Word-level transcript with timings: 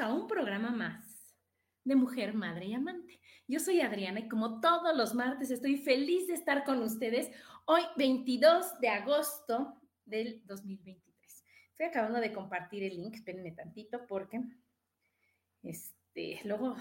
A 0.00 0.12
un 0.12 0.26
programa 0.26 0.70
más 0.70 1.36
de 1.84 1.94
Mujer, 1.94 2.32
Madre 2.32 2.66
y 2.66 2.74
Amante. 2.74 3.20
Yo 3.46 3.60
soy 3.60 3.82
Adriana 3.82 4.20
y 4.20 4.28
como 4.28 4.60
todos 4.60 4.96
los 4.96 5.14
martes 5.14 5.50
estoy 5.50 5.76
feliz 5.76 6.26
de 6.26 6.34
estar 6.34 6.64
con 6.64 6.82
ustedes 6.82 7.30
hoy 7.66 7.82
22 7.96 8.80
de 8.80 8.88
agosto 8.88 9.78
del 10.06 10.42
2023. 10.46 11.44
Estoy 11.72 11.86
acabando 11.86 12.18
de 12.18 12.32
compartir 12.32 12.82
el 12.84 12.96
link, 12.96 13.14
espérenme 13.16 13.52
tantito 13.52 14.06
porque 14.06 14.40
este, 15.62 16.40
luego 16.44 16.76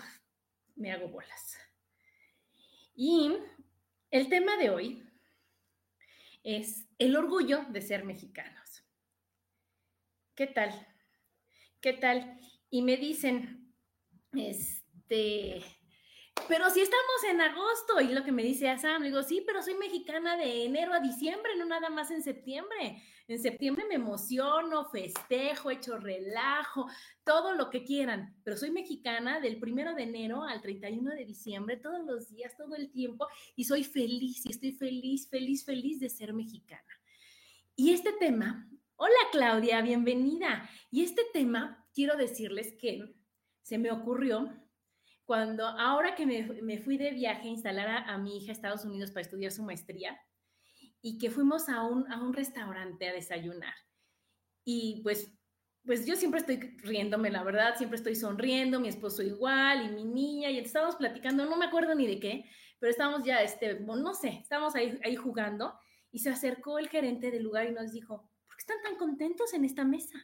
me 0.75 0.93
hago 0.93 1.09
bolas. 1.09 1.57
Y 2.95 3.35
el 4.11 4.29
tema 4.29 4.55
de 4.55 4.69
hoy 4.69 5.09
es 6.43 6.87
el 6.97 7.17
orgullo 7.17 7.65
de 7.65 7.81
ser 7.81 8.05
mexicanos. 8.05 8.85
¿Qué 10.35 10.47
tal? 10.47 10.87
¿Qué 11.81 11.93
tal? 11.93 12.39
Y 12.69 12.81
me 12.81 12.97
dicen, 12.97 13.73
este, 14.33 15.63
pero 16.47 16.69
si 16.69 16.81
estamos 16.81 17.23
en 17.29 17.41
agosto, 17.41 18.01
y 18.01 18.13
lo 18.13 18.23
que 18.23 18.31
me 18.31 18.43
dice 18.43 18.75
Sam, 18.77 19.03
digo, 19.03 19.23
sí, 19.23 19.43
pero 19.45 19.61
soy 19.61 19.75
mexicana 19.75 20.37
de 20.37 20.65
enero 20.65 20.93
a 20.93 20.99
diciembre, 20.99 21.55
no 21.57 21.65
nada 21.65 21.89
más 21.89 22.11
en 22.11 22.23
septiembre. 22.23 23.03
En 23.27 23.39
septiembre 23.39 23.85
me 23.87 23.95
emociono, 23.95 24.85
festejo, 24.85 25.69
echo 25.69 25.97
relajo, 25.97 26.87
todo 27.23 27.53
lo 27.53 27.69
que 27.69 27.83
quieran, 27.83 28.35
pero 28.43 28.57
soy 28.57 28.71
mexicana 28.71 29.39
del 29.39 29.59
primero 29.59 29.93
de 29.93 30.03
enero 30.03 30.43
al 30.43 30.61
31 30.61 31.11
de 31.11 31.25
diciembre, 31.25 31.77
todos 31.77 32.03
los 32.05 32.29
días, 32.29 32.57
todo 32.57 32.75
el 32.75 32.91
tiempo, 32.91 33.27
y 33.55 33.65
soy 33.65 33.83
feliz, 33.83 34.45
y 34.45 34.49
estoy 34.49 34.71
feliz, 34.71 35.29
feliz, 35.29 35.63
feliz 35.63 35.99
de 35.99 36.09
ser 36.09 36.33
mexicana. 36.33 36.99
Y 37.75 37.91
este 37.91 38.13
tema, 38.13 38.67
hola 38.95 39.13
Claudia, 39.31 39.81
bienvenida. 39.81 40.67
Y 40.89 41.03
este 41.03 41.21
tema 41.31 41.78
quiero 41.93 42.15
decirles 42.17 42.73
que 42.79 43.15
se 43.61 43.77
me 43.77 43.91
ocurrió 43.91 44.49
cuando, 45.25 45.67
ahora 45.67 46.15
que 46.15 46.25
me, 46.25 46.79
fui 46.79 46.97
de 46.97 47.11
viaje 47.11 47.47
a 47.47 47.51
instalar 47.51 48.03
a, 48.07 48.17
mi 48.17 48.37
hija 48.37 48.51
a 48.51 48.53
Estados 48.53 48.83
Unidos 48.83 49.11
para 49.11 49.21
estudiar 49.21 49.51
su 49.51 49.61
maestría 49.61 50.19
y 51.01 51.19
que 51.19 51.29
fuimos 51.29 51.69
a 51.69 51.83
un, 51.83 52.11
a 52.11 52.19
un 52.19 52.33
restaurante 52.33 53.07
a 53.07 53.13
desayunar. 53.13 53.75
Y 54.63 55.01
pues, 55.03 55.31
pues 55.85 56.05
yo 56.07 56.15
siempre 56.15 56.39
estoy 56.39 56.57
riéndome, 56.79 57.29
la 57.29 57.43
verdad, 57.43 57.75
siempre 57.77 57.97
estoy 57.97 58.15
sonriendo, 58.15 58.79
mi 58.79 58.87
esposo 58.87 59.21
igual 59.21 59.85
y 59.85 59.93
mi 59.93 60.03
niña, 60.03 60.49
y 60.49 60.57
estábamos 60.57 60.95
platicando, 60.95 61.45
no 61.45 61.57
me 61.57 61.65
acuerdo 61.65 61.93
ni 61.93 62.07
de 62.07 62.19
qué, 62.19 62.45
pero 62.79 62.89
estábamos 62.89 63.23
ya, 63.23 63.43
este, 63.43 63.79
no 63.81 64.13
sé, 64.15 64.39
estábamos 64.41 64.75
ahí, 64.75 64.99
ahí 65.03 65.15
jugando 65.15 65.77
y 66.11 66.19
se 66.19 66.29
acercó 66.29 66.79
el 66.79 66.89
gerente 66.89 67.29
del 67.29 67.43
lugar 67.43 67.67
y 67.67 67.71
nos 67.71 67.91
dijo, 67.91 68.31
¿por 68.47 68.55
qué 68.55 68.61
están 68.61 68.81
tan 68.81 68.95
contentos 68.95 69.53
en 69.53 69.63
esta 69.63 69.85
mesa? 69.85 70.17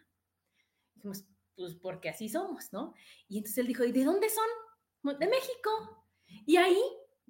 Dijimos, 0.95 1.25
pues 1.55 1.75
porque 1.75 2.09
así 2.09 2.29
somos, 2.29 2.71
¿no? 2.71 2.93
Y 3.27 3.37
entonces 3.37 3.59
él 3.59 3.67
dijo, 3.67 3.83
¿y 3.83 3.91
de 3.91 4.03
dónde 4.03 4.27
son? 4.29 5.17
De 5.19 5.27
México. 5.27 6.05
Y 6.45 6.57
ahí 6.57 6.81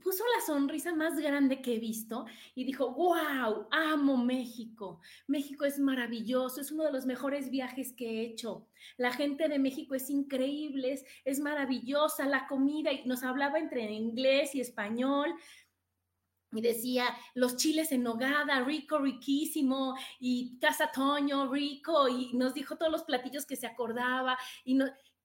puso 0.05 0.23
la 0.35 0.45
sonrisa 0.45 0.93
más 0.93 1.17
grande 1.17 1.61
que 1.61 1.75
he 1.75 1.79
visto 1.79 2.25
y 2.53 2.63
dijo, 2.63 2.91
wow, 2.93 3.67
amo 3.71 4.17
México. 4.17 5.01
México 5.27 5.65
es 5.65 5.79
maravilloso, 5.79 6.61
es 6.61 6.71
uno 6.71 6.83
de 6.83 6.91
los 6.91 7.05
mejores 7.05 7.49
viajes 7.49 7.93
que 7.93 8.05
he 8.05 8.21
hecho. 8.21 8.67
La 8.97 9.11
gente 9.11 9.47
de 9.47 9.57
México 9.57 9.95
es 9.95 10.09
increíble, 10.09 10.93
es, 10.93 11.05
es 11.23 11.39
maravillosa, 11.39 12.27
la 12.27 12.47
comida, 12.47 12.91
y 12.91 13.05
nos 13.05 13.23
hablaba 13.23 13.57
entre 13.57 13.91
inglés 13.91 14.53
y 14.53 14.61
español, 14.61 15.33
y 16.57 16.61
decía 16.61 17.15
los 17.33 17.55
chiles 17.57 17.91
en 17.91 18.03
nogada, 18.03 18.61
rico, 18.61 18.99
riquísimo, 18.99 19.95
y 20.19 20.57
Casa 20.59 20.91
Toño, 20.91 21.51
rico, 21.51 22.07
y 22.07 22.33
nos 22.33 22.53
dijo 22.53 22.77
todos 22.77 22.91
los 22.91 23.03
platillos 23.03 23.45
que 23.45 23.55
se 23.55 23.67
acordaba, 23.67 24.37
y, 24.63 24.77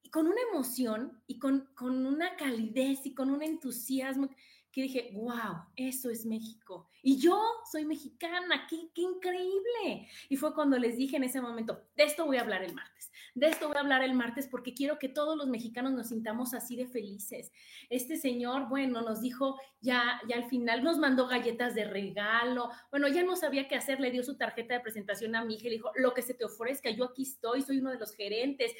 y 0.03 0.09
con 0.09 0.27
una 0.27 0.41
emoción 0.51 1.21
y 1.27 1.39
con, 1.39 1.69
con, 1.75 2.05
una 2.05 2.35
calidez 2.35 3.05
y 3.05 3.13
con 3.13 3.29
un 3.29 3.43
entusiasmo 3.43 4.29
que 4.71 4.83
dije, 4.83 5.11
wow, 5.13 5.65
eso 5.75 6.09
es 6.09 6.25
México. 6.25 6.87
Y 7.03 7.17
yo 7.17 7.37
soy 7.69 7.85
mexicana, 7.85 8.67
qué, 8.69 8.89
qué 8.93 9.01
increíble. 9.01 10.07
Y 10.29 10.37
fue 10.37 10.53
cuando 10.53 10.77
les 10.77 10.97
dije 10.97 11.17
en 11.17 11.23
ese 11.23 11.41
momento, 11.41 11.83
de 11.95 12.03
esto 12.03 12.25
voy 12.25 12.37
a 12.37 12.41
hablar 12.41 12.63
el 12.63 12.73
martes, 12.73 13.11
de 13.35 13.47
esto 13.47 13.67
voy 13.67 13.77
a 13.77 13.81
hablar 13.81 14.03
el 14.03 14.13
martes 14.13 14.47
porque 14.47 14.73
quiero 14.73 14.99
que 14.99 15.09
todos 15.09 15.37
los 15.37 15.47
mexicanos 15.47 15.91
nos 15.93 16.09
sintamos 16.09 16.53
así 16.53 16.75
de 16.75 16.87
felices. 16.87 17.51
Este 17.89 18.17
señor, 18.17 18.69
bueno, 18.69 19.01
nos 19.01 19.21
dijo 19.21 19.59
ya, 19.81 20.21
ya 20.27 20.35
al 20.35 20.45
final, 20.45 20.83
nos 20.83 20.99
mandó 20.99 21.27
galletas 21.27 21.73
de 21.73 21.85
regalo, 21.85 22.69
bueno, 22.91 23.07
ya 23.07 23.23
no 23.23 23.35
sabía 23.35 23.67
qué 23.67 23.75
hacer, 23.75 23.99
le 23.99 24.11
dio 24.11 24.23
su 24.23 24.37
tarjeta 24.37 24.75
de 24.75 24.79
presentación 24.79 25.35
a 25.35 25.43
mi 25.43 25.55
hija, 25.55 25.65
le 25.65 25.71
dijo, 25.71 25.91
lo 25.95 26.13
que 26.13 26.21
se 26.21 26.33
te 26.33 26.45
ofrezca, 26.45 26.91
yo 26.91 27.05
aquí 27.05 27.23
estoy, 27.23 27.61
soy 27.63 27.79
uno 27.79 27.89
de 27.89 27.97
los 27.97 28.13
gerentes 28.13 28.73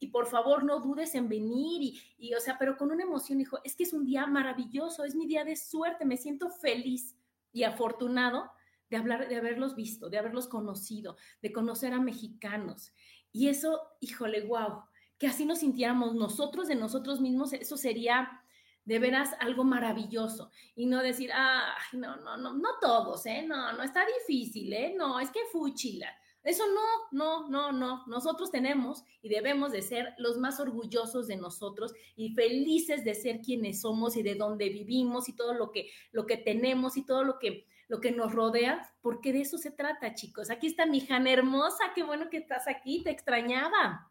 y 0.00 0.08
por 0.08 0.26
favor 0.26 0.64
no 0.64 0.80
dudes 0.80 1.14
en 1.14 1.28
venir 1.28 1.82
y, 1.82 2.00
y 2.18 2.34
o 2.34 2.40
sea, 2.40 2.58
pero 2.58 2.76
con 2.76 2.90
una 2.90 3.04
emoción 3.04 3.38
dijo, 3.38 3.60
es 3.62 3.76
que 3.76 3.84
es 3.84 3.92
un 3.92 4.04
día 4.04 4.26
maravilloso, 4.26 5.04
es 5.04 5.14
mi 5.14 5.26
día 5.26 5.37
de 5.44 5.56
suerte, 5.56 6.04
me 6.04 6.16
siento 6.16 6.50
feliz 6.50 7.16
y 7.52 7.64
afortunado 7.64 8.50
de, 8.90 8.96
hablar, 8.96 9.28
de 9.28 9.36
haberlos 9.36 9.74
visto, 9.74 10.08
de 10.08 10.18
haberlos 10.18 10.48
conocido, 10.48 11.16
de 11.42 11.52
conocer 11.52 11.92
a 11.92 12.00
mexicanos. 12.00 12.92
Y 13.32 13.48
eso, 13.48 13.80
híjole, 14.00 14.46
wow, 14.46 14.84
que 15.18 15.26
así 15.26 15.44
nos 15.44 15.60
sintiéramos 15.60 16.14
nosotros 16.14 16.68
de 16.68 16.76
nosotros 16.76 17.20
mismos, 17.20 17.52
eso 17.52 17.76
sería 17.76 18.42
de 18.84 18.98
veras 18.98 19.30
algo 19.40 19.64
maravilloso 19.64 20.50
y 20.74 20.86
no 20.86 21.02
decir, 21.02 21.30
ah, 21.34 21.74
no, 21.92 22.16
no, 22.16 22.38
no, 22.38 22.54
no 22.54 22.68
todos, 22.80 23.26
¿eh? 23.26 23.44
No, 23.46 23.72
no 23.74 23.82
está 23.82 24.02
difícil, 24.06 24.72
¿eh? 24.72 24.94
No, 24.96 25.20
es 25.20 25.30
que 25.30 25.40
fuchila. 25.52 26.08
Eso 26.44 26.64
no, 26.68 27.08
no, 27.10 27.48
no, 27.48 27.72
no. 27.72 28.06
Nosotros 28.06 28.50
tenemos 28.50 29.04
y 29.22 29.28
debemos 29.28 29.72
de 29.72 29.82
ser 29.82 30.14
los 30.18 30.38
más 30.38 30.60
orgullosos 30.60 31.26
de 31.26 31.36
nosotros 31.36 31.92
y 32.16 32.34
felices 32.34 33.04
de 33.04 33.14
ser 33.14 33.40
quienes 33.40 33.80
somos 33.80 34.16
y 34.16 34.22
de 34.22 34.34
dónde 34.34 34.68
vivimos 34.68 35.28
y 35.28 35.34
todo 35.34 35.52
lo 35.52 35.70
que, 35.72 35.90
lo 36.12 36.26
que 36.26 36.36
tenemos 36.36 36.96
y 36.96 37.04
todo 37.04 37.24
lo 37.24 37.38
que, 37.38 37.66
lo 37.88 38.00
que 38.00 38.12
nos 38.12 38.32
rodea, 38.32 38.94
porque 39.02 39.32
de 39.32 39.40
eso 39.40 39.58
se 39.58 39.70
trata, 39.70 40.14
chicos. 40.14 40.50
Aquí 40.50 40.68
está 40.68 40.86
mi 40.86 41.00
Jana 41.00 41.32
hermosa, 41.32 41.92
qué 41.94 42.02
bueno 42.02 42.30
que 42.30 42.38
estás 42.38 42.68
aquí, 42.68 43.02
te 43.02 43.10
extrañaba. 43.10 44.10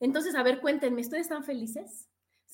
Entonces, 0.00 0.34
a 0.34 0.42
ver, 0.42 0.60
cuéntenme, 0.60 1.00
¿ustedes 1.00 1.22
están 1.22 1.44
felices? 1.44 2.08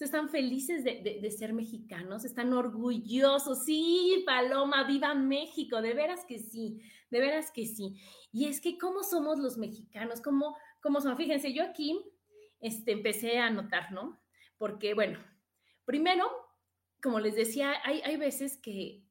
están 0.04 0.28
felices 0.28 0.84
de, 0.84 1.30
ser 1.30 1.52
mexicanos, 1.52 2.24
están 2.24 2.52
orgullosos. 2.52 3.64
Sí, 3.64 4.22
Paloma, 4.26 4.84
viva 4.84 5.14
México, 5.14 5.82
de 5.82 5.94
veras 5.94 6.24
que 6.24 6.38
sí, 6.38 6.80
de 7.10 7.20
veras 7.20 7.50
que 7.50 7.66
sí. 7.66 8.00
Y 8.32 8.46
es 8.46 8.60
que 8.60 8.78
cómo 8.78 9.02
somos 9.02 9.38
los 9.38 9.58
mexicanos, 9.58 10.20
cómo, 10.20 10.56
cómo 10.80 11.00
son. 11.00 11.16
Fíjense, 11.16 11.52
yo 11.52 11.64
aquí 11.64 12.00
este, 12.60 12.92
empecé 12.92 13.38
a 13.38 13.50
notar, 13.50 13.92
¿no? 13.92 14.20
Porque, 14.56 14.94
bueno, 14.94 15.18
primero, 15.84 16.28
como 17.02 17.20
les 17.20 17.36
decía, 17.36 17.74
hay, 17.84 18.00
hay 18.02 18.16
veces 18.16 18.58
que 18.58 19.04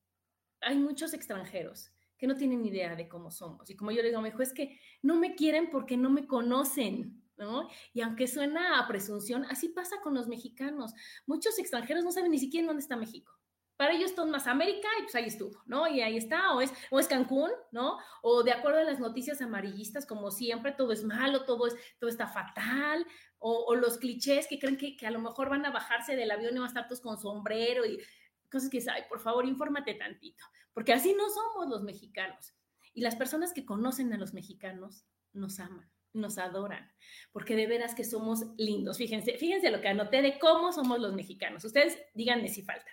hay 0.62 0.78
muchos 0.78 1.14
extranjeros 1.14 1.92
que 2.18 2.28
no 2.28 2.36
tienen 2.36 2.66
idea 2.66 2.96
de 2.96 3.08
cómo 3.08 3.32
somos. 3.32 3.70
Y 3.70 3.76
como 3.76 3.92
yo 3.92 4.02
les 4.02 4.12
digo, 4.12 4.22
mejor 4.22 4.42
es 4.42 4.54
que 4.54 4.80
no 5.02 5.16
me 5.16 5.36
quieren 5.36 5.70
porque 5.70 5.98
no 5.98 6.10
me 6.10 6.26
conocen 6.26 7.24
¿no? 7.38 7.70
Y 7.94 8.02
aunque 8.02 8.28
suena 8.28 8.80
a 8.80 8.88
presunción, 8.88 9.46
así 9.46 9.70
pasa 9.70 9.98
con 10.02 10.14
los 10.14 10.28
mexicanos. 10.28 10.94
Muchos 11.26 11.60
extranjeros 11.60 12.04
no 12.04 12.12
saben 12.12 12.32
ni 12.32 12.40
siquiera 12.40 12.68
dónde 12.68 12.82
está 12.82 12.98
México. 12.98 13.37
Para 13.78 13.94
ellos 13.94 14.16
todo 14.16 14.26
más 14.26 14.48
América 14.48 14.88
y 15.00 15.04
pues 15.04 15.16
ahí 15.16 15.26
estuvo, 15.26 15.62
¿no? 15.66 15.88
Y 15.88 16.02
ahí 16.02 16.18
está, 16.18 16.54
o 16.54 16.62
es, 16.62 16.74
o 16.90 17.00
es 17.00 17.08
Cancún, 17.08 17.52
¿no? 17.72 17.98
O 18.24 18.44
de 18.44 18.52
acuerdo 18.52 18.80
a 18.80 18.84
las 18.84 19.00
noticias 19.00 19.42
amarillistas, 19.42 20.06
como 20.06 20.32
siempre, 20.32 20.72
todo 20.72 20.92
es 20.92 21.04
malo, 21.04 21.46
todo, 21.46 21.68
es, 21.68 21.76
todo 22.00 22.10
está 22.10 22.28
fatal, 22.28 23.06
o, 23.40 23.76
los 23.76 24.00
clichés 24.00 24.48
que 24.48 24.58
creen 24.58 24.78
que, 24.78 24.98
que, 24.98 25.06
a 25.06 25.12
lo 25.12 25.20
mejor 25.20 25.50
van 25.50 25.64
a 25.66 25.72
bajarse 25.72 26.16
del 26.16 26.32
avión 26.32 26.56
y 26.56 26.58
van 26.58 26.66
a 26.66 26.68
estar 26.68 26.88
todos 26.88 27.02
con 27.02 27.20
sombrero 27.20 27.86
y 27.86 28.00
cosas 28.52 28.70
que, 28.70 28.84
ay, 28.92 29.04
por 29.08 29.20
favor, 29.20 29.46
infórmate 29.46 29.94
tantito, 29.94 30.44
porque 30.74 30.94
así 30.94 31.14
no 31.14 31.30
somos 31.30 31.70
los 31.70 31.84
mexicanos. 31.84 32.56
Y 32.94 33.02
las 33.02 33.16
personas 33.16 33.54
que 33.54 33.64
conocen 33.64 34.12
a 34.12 34.18
los 34.18 34.34
mexicanos 34.34 35.06
nos 35.34 35.60
aman 35.60 35.88
nos 36.14 36.38
adoran, 36.38 36.92
porque 37.32 37.56
de 37.56 37.68
veras 37.68 37.96
que 37.96 38.04
somos 38.04 38.44
lindos. 38.58 38.98
Fíjense, 38.98 39.38
fíjense 39.38 39.72
lo 39.72 39.82
que 39.82 39.88
anoté 39.88 40.22
de 40.22 40.40
cómo 40.40 40.74
somos 40.74 41.00
los 41.00 41.14
mexicanos. 41.14 41.64
Ustedes 41.64 41.98
díganme 42.14 42.50
si 42.50 42.64
falta. 42.64 42.90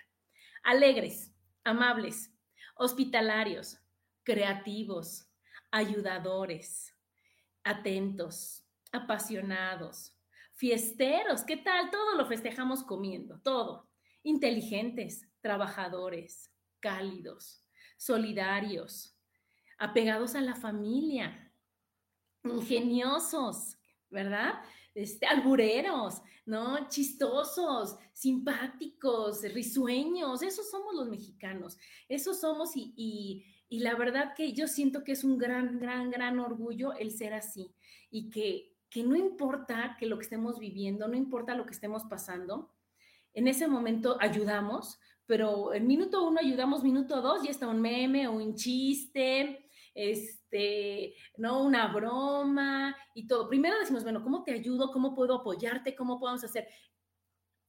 Alegres, 0.65 1.31
amables, 1.63 2.33
hospitalarios, 2.75 3.77
creativos, 4.23 5.29
ayudadores, 5.69 6.91
atentos, 7.63 8.65
apasionados, 8.91 10.17
fiesteros. 10.55 11.43
¿Qué 11.43 11.57
tal? 11.57 11.91
Todo 11.91 12.15
lo 12.17 12.25
festejamos 12.25 12.81
comiendo, 12.81 13.39
todo. 13.41 13.91
Inteligentes, 14.23 15.29
trabajadores, 15.39 16.51
cálidos, 16.79 17.63
solidarios, 17.97 19.15
apegados 19.77 20.33
a 20.33 20.41
la 20.41 20.55
familia, 20.55 21.53
ingeniosos, 22.43 23.77
¿verdad? 24.09 24.63
Este, 24.95 25.25
albureros, 25.25 26.21
¿no? 26.45 26.87
Chistosos, 26.87 27.97
simpáticos, 28.13 29.43
risueños, 29.53 30.41
esos 30.41 30.71
somos 30.71 30.95
los 30.95 31.09
mexicanos, 31.09 31.77
esos 32.07 32.39
somos 32.39 32.77
y, 32.77 32.93
y, 33.69 33.79
la 33.79 33.95
verdad 33.95 34.33
que 34.33 34.53
yo 34.53 34.67
siento 34.67 35.03
que 35.03 35.11
es 35.11 35.25
un 35.25 35.37
gran, 35.37 35.79
gran, 35.79 36.09
gran 36.09 36.39
orgullo 36.39 36.93
el 36.93 37.11
ser 37.11 37.33
así 37.33 37.75
y 38.09 38.29
que, 38.29 38.73
que 38.89 39.03
no 39.03 39.17
importa 39.17 39.97
que 39.99 40.05
lo 40.05 40.17
que 40.17 40.23
estemos 40.23 40.59
viviendo, 40.59 41.09
no 41.09 41.17
importa 41.17 41.55
lo 41.55 41.65
que 41.65 41.73
estemos 41.73 42.05
pasando, 42.05 42.73
en 43.33 43.49
ese 43.49 43.67
momento 43.67 44.15
ayudamos, 44.21 44.97
pero 45.25 45.73
en 45.73 45.87
minuto 45.87 46.25
uno 46.25 46.39
ayudamos, 46.39 46.83
minuto 46.83 47.21
dos 47.21 47.43
ya 47.43 47.51
está 47.51 47.67
un 47.67 47.81
meme 47.81 48.29
o 48.29 48.31
un 48.31 48.55
chiste, 48.55 49.69
este, 49.93 50.44
¿no? 51.37 51.63
Una 51.63 51.87
broma 51.87 52.95
y 53.13 53.27
todo. 53.27 53.47
Primero 53.47 53.79
decimos, 53.79 54.03
bueno, 54.03 54.23
¿cómo 54.23 54.43
te 54.43 54.53
ayudo? 54.53 54.91
¿Cómo 54.91 55.15
puedo 55.15 55.35
apoyarte? 55.35 55.95
¿Cómo 55.95 56.19
podemos 56.19 56.43
hacer? 56.43 56.67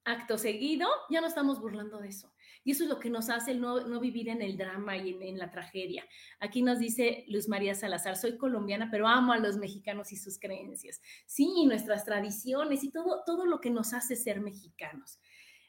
Acto 0.05 0.39
seguido, 0.39 0.89
ya 1.11 1.21
no 1.21 1.27
estamos 1.27 1.61
burlando 1.61 1.99
de 1.99 2.09
eso. 2.09 2.33
Y 2.63 2.71
eso 2.73 2.85
es 2.85 2.89
lo 2.89 3.01
que 3.01 3.11
nos 3.11 3.29
hace 3.29 3.51
el 3.51 3.61
no, 3.61 4.01
vivir 4.01 4.29
en 4.29 4.41
el 4.41 4.57
drama 4.57 4.97
y 4.97 5.17
en, 5.21 5.37
la 5.37 5.51
tragedia. 5.51 6.05
Aquí 6.39 6.63
nos 6.63 6.79
dice 6.79 7.25
Luz 7.29 7.49
María 7.49 7.75
Salazar, 7.75 8.17
soy 8.17 8.37
colombiana, 8.37 8.89
pero 8.91 9.09
amo 9.09 9.33
a 9.33 9.39
los 9.39 9.57
mexicanos 9.57 10.13
y 10.13 10.17
sus 10.17 10.39
creencias. 10.39 11.01
Sí, 11.27 11.65
nuestras 11.67 12.05
tradiciones 12.05 12.85
y 12.85 12.93
todo, 12.93 13.25
todo 13.27 13.47
lo 13.47 13.61
que 13.61 13.71
nos 13.71 13.93
hace 13.95 14.15
ser 14.15 14.41
mexicanos, 14.41 15.19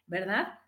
¿verdad? 0.05 0.59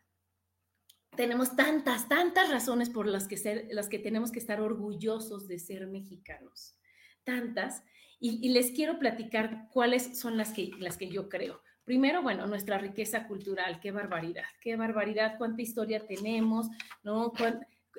Tenemos 1.15 1.55
tantas, 1.55 2.07
tantas 2.07 2.49
razones 2.49 2.89
por 2.89 3.07
las 3.07 3.27
que, 3.27 3.37
ser, 3.37 3.67
las 3.71 3.89
que 3.89 3.99
tenemos 3.99 4.31
que 4.31 4.39
estar 4.39 4.61
orgullosos 4.61 5.47
de 5.47 5.59
ser 5.59 5.87
mexicanos. 5.87 6.77
Tantas. 7.23 7.83
Y, 8.21 8.49
les 8.49 8.71
quiero 8.71 8.99
platicar 8.99 9.67
cuáles 9.71 10.19
son 10.19 10.37
las 10.37 10.51
que, 10.51 10.71
las 10.79 10.97
que 10.97 11.09
yo 11.09 11.29
creo. 11.29 11.61
Primero, 11.85 12.21
bueno, 12.21 12.47
nuestra 12.47 12.77
riqueza 12.77 13.27
cultural, 13.27 13.79
qué 13.79 13.91
barbaridad, 13.91 14.45
qué 14.61 14.75
barbaridad, 14.75 15.35
cuánta 15.37 15.61
historia 15.61 16.05
tenemos, 16.05 16.67
¿no? 17.03 17.33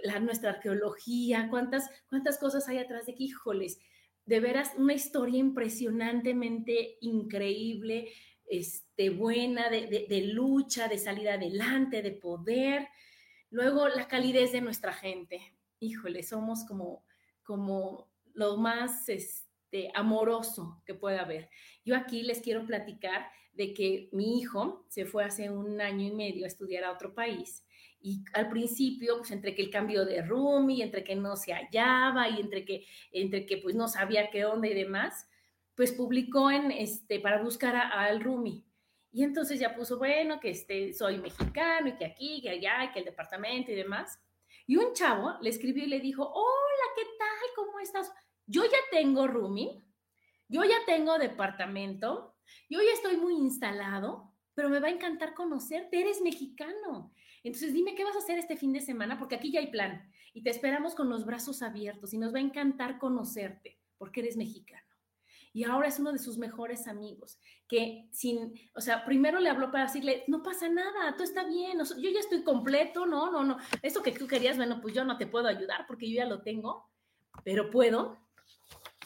La, 0.02 0.20
nuestra 0.20 0.50
arqueología, 0.50 1.48
cuántas, 1.50 1.90
cuántas 2.08 2.38
cosas 2.38 2.68
hay 2.68 2.78
atrás 2.78 3.06
de 3.06 3.12
aquí, 3.12 3.24
híjoles, 3.24 3.78
de 4.26 4.40
veras, 4.40 4.72
una 4.76 4.94
historia 4.94 5.38
impresionantemente 5.38 6.98
increíble, 7.00 8.12
este, 8.50 9.10
buena, 9.10 9.70
de, 9.70 10.06
de 10.08 10.20
lucha, 10.22 10.88
de 10.88 10.98
salir 10.98 11.28
adelante, 11.30 12.02
de 12.02 12.12
poder, 12.12 12.88
Luego, 13.50 13.88
la 13.88 14.06
calidez 14.06 14.52
de 14.52 14.60
nuestra 14.60 14.92
gente. 14.92 15.40
Híjole, 15.80 16.22
somos 16.22 16.64
como, 16.64 17.04
como 17.42 18.08
lo 18.32 18.56
más 18.56 19.08
este, 19.08 19.90
amoroso 19.94 20.80
que 20.86 20.94
pueda 20.94 21.22
haber. 21.22 21.50
Yo 21.84 21.96
aquí 21.96 22.22
les 22.22 22.40
quiero 22.40 22.64
platicar 22.64 23.28
de 23.52 23.74
que 23.74 24.08
mi 24.12 24.38
hijo 24.38 24.86
se 24.88 25.04
fue 25.04 25.24
hace 25.24 25.50
un 25.50 25.80
año 25.80 26.06
y 26.06 26.12
medio 26.12 26.44
a 26.44 26.48
estudiar 26.48 26.84
a 26.84 26.92
otro 26.92 27.12
país. 27.12 27.66
Y 28.00 28.22
al 28.32 28.48
principio, 28.48 29.18
pues 29.18 29.32
entre 29.32 29.52
que 29.54 29.62
el 29.62 29.70
cambio 29.70 30.04
de 30.04 30.22
room 30.22 30.70
y 30.70 30.82
entre 30.82 31.02
que 31.02 31.16
no 31.16 31.36
se 31.36 31.52
hallaba 31.52 32.28
y 32.28 32.40
entre 32.40 32.64
que, 32.64 32.86
entre 33.10 33.46
que 33.46 33.56
pues 33.56 33.74
no 33.74 33.88
sabía 33.88 34.30
qué 34.30 34.44
onda 34.44 34.68
y 34.68 34.74
demás, 34.74 35.26
pues 35.80 35.92
publicó 35.92 36.50
en 36.50 36.70
este, 36.72 37.20
para 37.20 37.42
buscar 37.42 37.74
al 37.74 38.22
roomie 38.22 38.66
y 39.10 39.24
entonces 39.24 39.58
ya 39.58 39.74
puso, 39.74 39.96
bueno, 39.96 40.38
que 40.38 40.50
este, 40.50 40.92
soy 40.92 41.16
mexicano 41.16 41.88
y 41.88 41.96
que 41.96 42.04
aquí, 42.04 42.42
que 42.42 42.50
allá, 42.50 42.92
que 42.92 42.98
el 42.98 43.06
departamento 43.06 43.72
y 43.72 43.76
demás. 43.76 44.20
Y 44.66 44.76
un 44.76 44.92
chavo 44.92 45.38
le 45.40 45.48
escribió 45.48 45.82
y 45.84 45.86
le 45.86 46.00
dijo, 46.00 46.22
hola, 46.22 46.86
¿qué 46.94 47.04
tal? 47.18 47.48
¿Cómo 47.56 47.80
estás? 47.80 48.12
Yo 48.44 48.62
ya 48.64 48.76
tengo 48.90 49.26
roomie, 49.26 49.82
yo 50.48 50.64
ya 50.64 50.76
tengo 50.84 51.16
departamento, 51.16 52.36
yo 52.68 52.80
ya 52.82 52.92
estoy 52.92 53.16
muy 53.16 53.32
instalado, 53.36 54.34
pero 54.52 54.68
me 54.68 54.80
va 54.80 54.88
a 54.88 54.90
encantar 54.92 55.32
conocerte, 55.32 55.98
eres 55.98 56.20
mexicano. 56.20 57.14
Entonces 57.42 57.72
dime 57.72 57.94
qué 57.94 58.04
vas 58.04 58.16
a 58.16 58.18
hacer 58.18 58.38
este 58.38 58.58
fin 58.58 58.74
de 58.74 58.82
semana, 58.82 59.18
porque 59.18 59.36
aquí 59.36 59.50
ya 59.50 59.60
hay 59.60 59.70
plan 59.70 60.12
y 60.34 60.42
te 60.42 60.50
esperamos 60.50 60.94
con 60.94 61.08
los 61.08 61.24
brazos 61.24 61.62
abiertos 61.62 62.12
y 62.12 62.18
nos 62.18 62.34
va 62.34 62.38
a 62.38 62.42
encantar 62.42 62.98
conocerte, 62.98 63.80
porque 63.96 64.20
eres 64.20 64.36
mexicano 64.36 64.89
y 65.52 65.64
ahora 65.64 65.88
es 65.88 65.98
uno 65.98 66.12
de 66.12 66.18
sus 66.18 66.38
mejores 66.38 66.86
amigos, 66.86 67.38
que 67.68 68.08
sin, 68.12 68.54
o 68.74 68.80
sea, 68.80 69.04
primero 69.04 69.40
le 69.40 69.50
habló 69.50 69.70
para 69.70 69.84
decirle, 69.84 70.24
no 70.28 70.42
pasa 70.42 70.68
nada, 70.68 71.12
todo 71.12 71.24
está 71.24 71.44
bien, 71.44 71.78
yo 71.78 72.10
ya 72.10 72.20
estoy 72.20 72.44
completo, 72.44 73.06
no, 73.06 73.30
no, 73.30 73.44
no, 73.44 73.56
eso 73.82 74.02
que 74.02 74.12
tú 74.12 74.26
querías, 74.26 74.56
bueno, 74.56 74.80
pues 74.80 74.94
yo 74.94 75.04
no 75.04 75.18
te 75.18 75.26
puedo 75.26 75.48
ayudar 75.48 75.86
porque 75.86 76.08
yo 76.08 76.16
ya 76.16 76.26
lo 76.26 76.42
tengo, 76.42 76.88
pero 77.44 77.70
puedo 77.70 78.18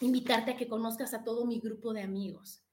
invitarte 0.01 0.53
a 0.53 0.57
que 0.57 0.69
conozcas 0.69 1.15
a 1.15 1.25
todo 1.25 1.47
mi 1.47 1.61
grupo 1.61 1.93
de 1.93 2.03
amigos. 2.03 2.65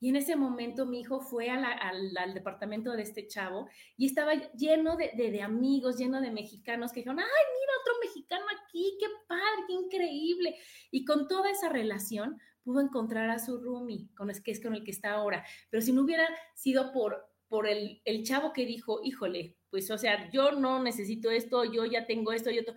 Y 0.00 0.10
en 0.10 0.16
ese 0.16 0.36
momento 0.36 0.86
mi 0.86 1.00
hijo 1.00 1.20
fue 1.20 1.50
al, 1.50 2.32
departamento 2.32 2.92
de 2.92 3.02
este 3.02 3.26
chavo 3.26 3.68
y 3.96 4.06
estaba 4.06 4.32
lleno 4.52 4.96
de, 4.96 5.10
de, 5.16 5.42
amigos, 5.42 5.98
lleno 5.98 6.20
de 6.20 6.30
mexicanos 6.30 6.92
que 6.92 7.00
dijeron, 7.00 7.18
ay, 7.18 7.26
mira 7.26 7.72
otro 7.82 7.94
mexicano 8.00 8.44
aquí, 8.64 8.96
qué 9.00 9.06
padre, 9.26 9.64
qué 9.66 9.72
increíble. 9.72 10.56
Y 10.92 11.04
con 11.04 11.26
toda 11.26 11.50
esa 11.50 11.68
relación, 11.68 12.38
pudo 12.68 12.82
encontrar 12.82 13.30
a 13.30 13.38
su 13.38 13.56
roomie, 13.56 14.10
con 14.14 14.28
el 14.28 14.42
que 14.42 14.50
es 14.50 14.60
con 14.60 14.74
el 14.74 14.84
que 14.84 14.90
está 14.90 15.12
ahora. 15.12 15.42
Pero 15.70 15.80
si 15.80 15.90
no 15.90 16.02
hubiera 16.02 16.28
sido 16.54 16.92
por, 16.92 17.16
por 17.48 17.66
el, 17.66 18.02
el 18.04 18.24
chavo 18.24 18.52
que 18.52 18.66
dijo, 18.66 19.00
híjole, 19.02 19.56
pues 19.70 19.90
o 19.90 19.96
sea, 19.96 20.30
yo 20.30 20.52
no 20.52 20.82
necesito 20.82 21.30
esto, 21.30 21.64
yo 21.64 21.86
ya 21.86 22.04
tengo 22.04 22.30
esto 22.30 22.50
y 22.50 22.58
otro, 22.58 22.74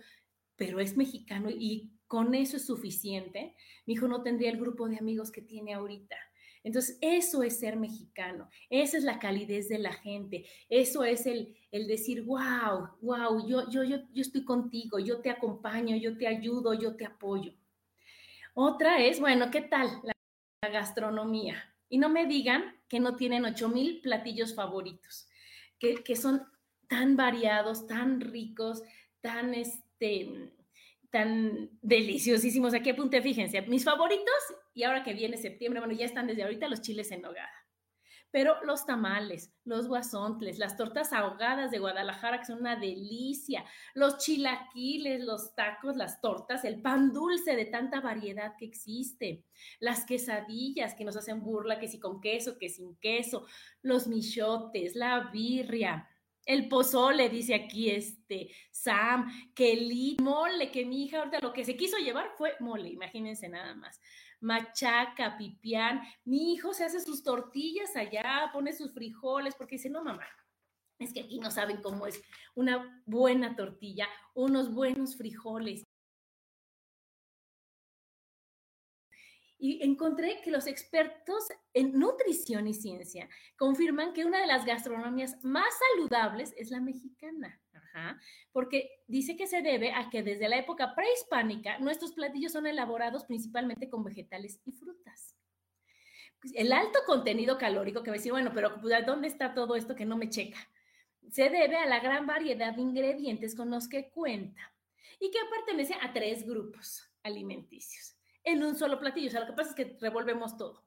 pero 0.56 0.80
es 0.80 0.96
mexicano 0.96 1.50
y 1.50 1.92
con 2.06 2.34
eso 2.34 2.56
es 2.56 2.64
suficiente, 2.64 3.54
mi 3.84 3.92
hijo 3.92 4.08
no 4.08 4.22
tendría 4.22 4.50
el 4.50 4.58
grupo 4.58 4.88
de 4.88 4.96
amigos 4.96 5.30
que 5.30 5.42
tiene 5.42 5.74
ahorita. 5.74 6.16
Entonces, 6.64 6.96
eso 7.02 7.42
es 7.42 7.58
ser 7.58 7.76
mexicano, 7.76 8.48
esa 8.70 8.96
es 8.96 9.04
la 9.04 9.18
calidez 9.18 9.68
de 9.68 9.78
la 9.78 9.92
gente, 9.92 10.46
eso 10.70 11.04
es 11.04 11.26
el, 11.26 11.54
el 11.70 11.86
decir, 11.86 12.22
wow, 12.22 12.88
wow, 13.02 13.46
yo, 13.46 13.68
yo, 13.68 13.84
yo, 13.84 13.98
yo 14.10 14.22
estoy 14.22 14.42
contigo, 14.42 14.98
yo 14.98 15.20
te 15.20 15.28
acompaño, 15.28 15.96
yo 15.96 16.16
te 16.16 16.26
ayudo, 16.26 16.72
yo 16.72 16.96
te 16.96 17.04
apoyo. 17.04 17.52
Otra 18.54 19.00
es, 19.00 19.20
bueno, 19.20 19.50
¿qué 19.50 19.62
tal 19.62 19.88
la 20.02 20.70
gastronomía? 20.70 21.74
Y 21.88 21.98
no 21.98 22.08
me 22.08 22.26
digan 22.26 22.80
que 22.88 23.00
no 23.00 23.16
tienen 23.16 23.44
8000 23.44 24.00
platillos 24.00 24.54
favoritos, 24.54 25.28
que, 25.78 26.02
que, 26.02 26.16
son 26.16 26.42
tan 26.88 27.16
variados, 27.16 27.86
tan 27.86 28.20
ricos, 28.20 28.82
tan, 29.20 29.54
este, 29.54 30.52
tan 31.10 31.70
deliciosísimos. 31.80 32.74
Aquí 32.74 32.90
apunté, 32.90 33.22
fíjense, 33.22 33.62
mis 33.62 33.84
favoritos, 33.84 34.34
y 34.74 34.82
ahora 34.82 35.02
que 35.02 35.14
viene 35.14 35.36
septiembre, 35.36 35.80
bueno, 35.80 35.94
ya 35.94 36.04
están 36.04 36.26
desde 36.26 36.42
ahorita 36.42 36.68
los 36.68 36.82
chiles 36.82 37.10
en 37.10 37.22
nogada 37.22 37.61
pero 38.32 38.56
los 38.64 38.86
tamales, 38.86 39.52
los 39.64 39.86
guasontles, 39.86 40.58
las 40.58 40.76
tortas 40.76 41.12
ahogadas 41.12 41.70
de 41.70 41.78
Guadalajara, 41.78 42.38
que 42.38 42.46
son 42.46 42.60
una 42.60 42.76
delicia, 42.76 43.64
los 43.94 44.16
chilaquiles, 44.18 45.22
los 45.22 45.54
tacos, 45.54 45.96
las 45.96 46.20
tortas, 46.22 46.64
el 46.64 46.80
pan 46.80 47.12
dulce 47.12 47.54
de 47.54 47.66
tanta 47.66 48.00
variedad 48.00 48.56
que 48.58 48.64
existe, 48.64 49.44
las 49.80 50.06
quesadillas 50.06 50.94
que 50.94 51.04
nos 51.04 51.16
hacen 51.16 51.42
burla, 51.42 51.78
que 51.78 51.88
si 51.88 52.00
con 52.00 52.22
queso, 52.22 52.58
que 52.58 52.70
sin 52.70 52.96
queso, 52.96 53.46
los 53.82 54.08
michotes, 54.08 54.96
la 54.96 55.30
birria, 55.30 56.08
el 56.46 56.68
pozole, 56.68 57.28
dice 57.28 57.54
aquí 57.54 57.90
este 57.90 58.50
Sam, 58.72 59.30
que 59.54 59.74
el 59.74 60.16
mole, 60.20 60.72
que 60.72 60.86
mi 60.86 61.04
hija 61.04 61.18
ahorita 61.18 61.38
lo 61.40 61.52
que 61.52 61.64
se 61.64 61.76
quiso 61.76 61.98
llevar 61.98 62.30
fue 62.36 62.54
mole, 62.60 62.88
imagínense 62.88 63.48
nada 63.48 63.74
más 63.74 64.00
machaca, 64.42 65.36
pipián. 65.38 66.02
Mi 66.24 66.52
hijo 66.52 66.74
se 66.74 66.84
hace 66.84 67.00
sus 67.00 67.22
tortillas 67.22 67.96
allá, 67.96 68.50
pone 68.52 68.72
sus 68.72 68.92
frijoles, 68.92 69.54
porque 69.54 69.76
dice, 69.76 69.88
no, 69.88 70.04
mamá, 70.04 70.26
es 70.98 71.12
que 71.12 71.20
aquí 71.20 71.38
no 71.38 71.50
saben 71.50 71.80
cómo 71.80 72.06
es 72.06 72.20
una 72.54 73.02
buena 73.06 73.56
tortilla, 73.56 74.08
unos 74.34 74.72
buenos 74.72 75.16
frijoles. 75.16 75.84
Y 79.62 79.80
encontré 79.84 80.40
que 80.42 80.50
los 80.50 80.66
expertos 80.66 81.44
en 81.72 81.96
nutrición 81.96 82.66
y 82.66 82.74
ciencia 82.74 83.28
confirman 83.56 84.12
que 84.12 84.24
una 84.24 84.40
de 84.40 84.48
las 84.48 84.64
gastronomías 84.64 85.38
más 85.44 85.72
saludables 85.94 86.52
es 86.58 86.72
la 86.72 86.80
mexicana. 86.80 87.60
porque 88.50 88.90
dice 89.06 89.36
que 89.36 89.46
se 89.46 89.62
debe 89.62 89.92
a 89.92 90.10
que 90.10 90.24
desde 90.24 90.48
la 90.48 90.56
época 90.56 90.96
prehispánica 90.96 91.78
nuestros 91.78 92.12
platillos 92.12 92.50
son 92.50 92.66
elaborados 92.66 93.24
principalmente 93.24 93.88
con 93.88 94.02
vegetales 94.02 94.60
y 94.64 94.72
frutas. 94.72 95.36
Pues, 96.40 96.52
el 96.56 96.72
alto 96.72 96.98
contenido 97.06 97.56
calórico 97.56 98.02
que 98.02 98.10
me 98.10 98.16
decir, 98.16 98.32
bueno, 98.32 98.50
pero 98.52 98.80
pues, 98.80 99.06
¿dónde 99.06 99.28
está 99.28 99.54
todo 99.54 99.76
esto 99.76 99.94
que 99.94 100.06
no 100.06 100.16
me 100.16 100.28
checa? 100.28 100.58
Se 101.30 101.50
debe 101.50 101.76
a 101.76 101.86
la 101.86 102.00
gran 102.00 102.26
variedad 102.26 102.74
de 102.74 102.82
ingredientes 102.82 103.54
con 103.54 103.70
los 103.70 103.88
que 103.88 104.10
cuenta 104.10 104.74
y 105.20 105.30
que 105.30 105.38
pertenece 105.54 105.94
a 106.00 106.12
tres 106.12 106.44
grupos 106.44 107.08
alimenticios 107.22 108.11
en 108.44 108.62
un 108.62 108.76
solo 108.76 108.98
platillo. 108.98 109.28
O 109.28 109.30
sea, 109.30 109.40
lo 109.40 109.46
que 109.46 109.52
pasa 109.52 109.70
es 109.70 109.76
que 109.76 109.96
revolvemos 110.00 110.56
todo, 110.56 110.84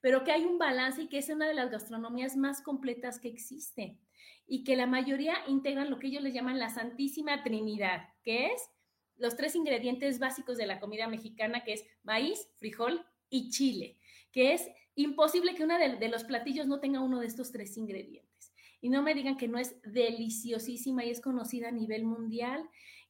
pero 0.00 0.24
que 0.24 0.32
hay 0.32 0.44
un 0.44 0.58
balance 0.58 1.02
y 1.02 1.08
que 1.08 1.18
es 1.18 1.28
una 1.28 1.46
de 1.46 1.54
las 1.54 1.70
gastronomías 1.70 2.36
más 2.36 2.62
completas 2.62 3.18
que 3.18 3.28
existe 3.28 3.98
y 4.46 4.64
que 4.64 4.76
la 4.76 4.86
mayoría 4.86 5.36
integran 5.48 5.90
lo 5.90 5.98
que 5.98 6.06
ellos 6.08 6.22
les 6.22 6.34
llaman 6.34 6.58
la 6.58 6.70
Santísima 6.70 7.42
Trinidad, 7.42 8.08
que 8.22 8.46
es 8.46 8.70
los 9.16 9.36
tres 9.36 9.54
ingredientes 9.56 10.18
básicos 10.18 10.56
de 10.56 10.66
la 10.66 10.78
comida 10.78 11.08
mexicana, 11.08 11.64
que 11.64 11.72
es 11.72 11.84
maíz, 12.02 12.48
frijol 12.58 13.04
y 13.30 13.50
chile, 13.50 13.98
que 14.30 14.52
es 14.52 14.68
imposible 14.94 15.54
que 15.54 15.64
uno 15.64 15.78
de, 15.78 15.96
de 15.96 16.08
los 16.08 16.24
platillos 16.24 16.66
no 16.66 16.80
tenga 16.80 17.00
uno 17.00 17.20
de 17.20 17.26
estos 17.26 17.50
tres 17.50 17.76
ingredientes. 17.76 18.52
Y 18.80 18.90
no 18.90 19.02
me 19.02 19.14
digan 19.14 19.36
que 19.36 19.48
no 19.48 19.58
es 19.58 19.74
deliciosísima 19.82 21.04
y 21.04 21.10
es 21.10 21.20
conocida 21.20 21.68
a 21.68 21.72
nivel 21.72 22.04
mundial 22.04 22.68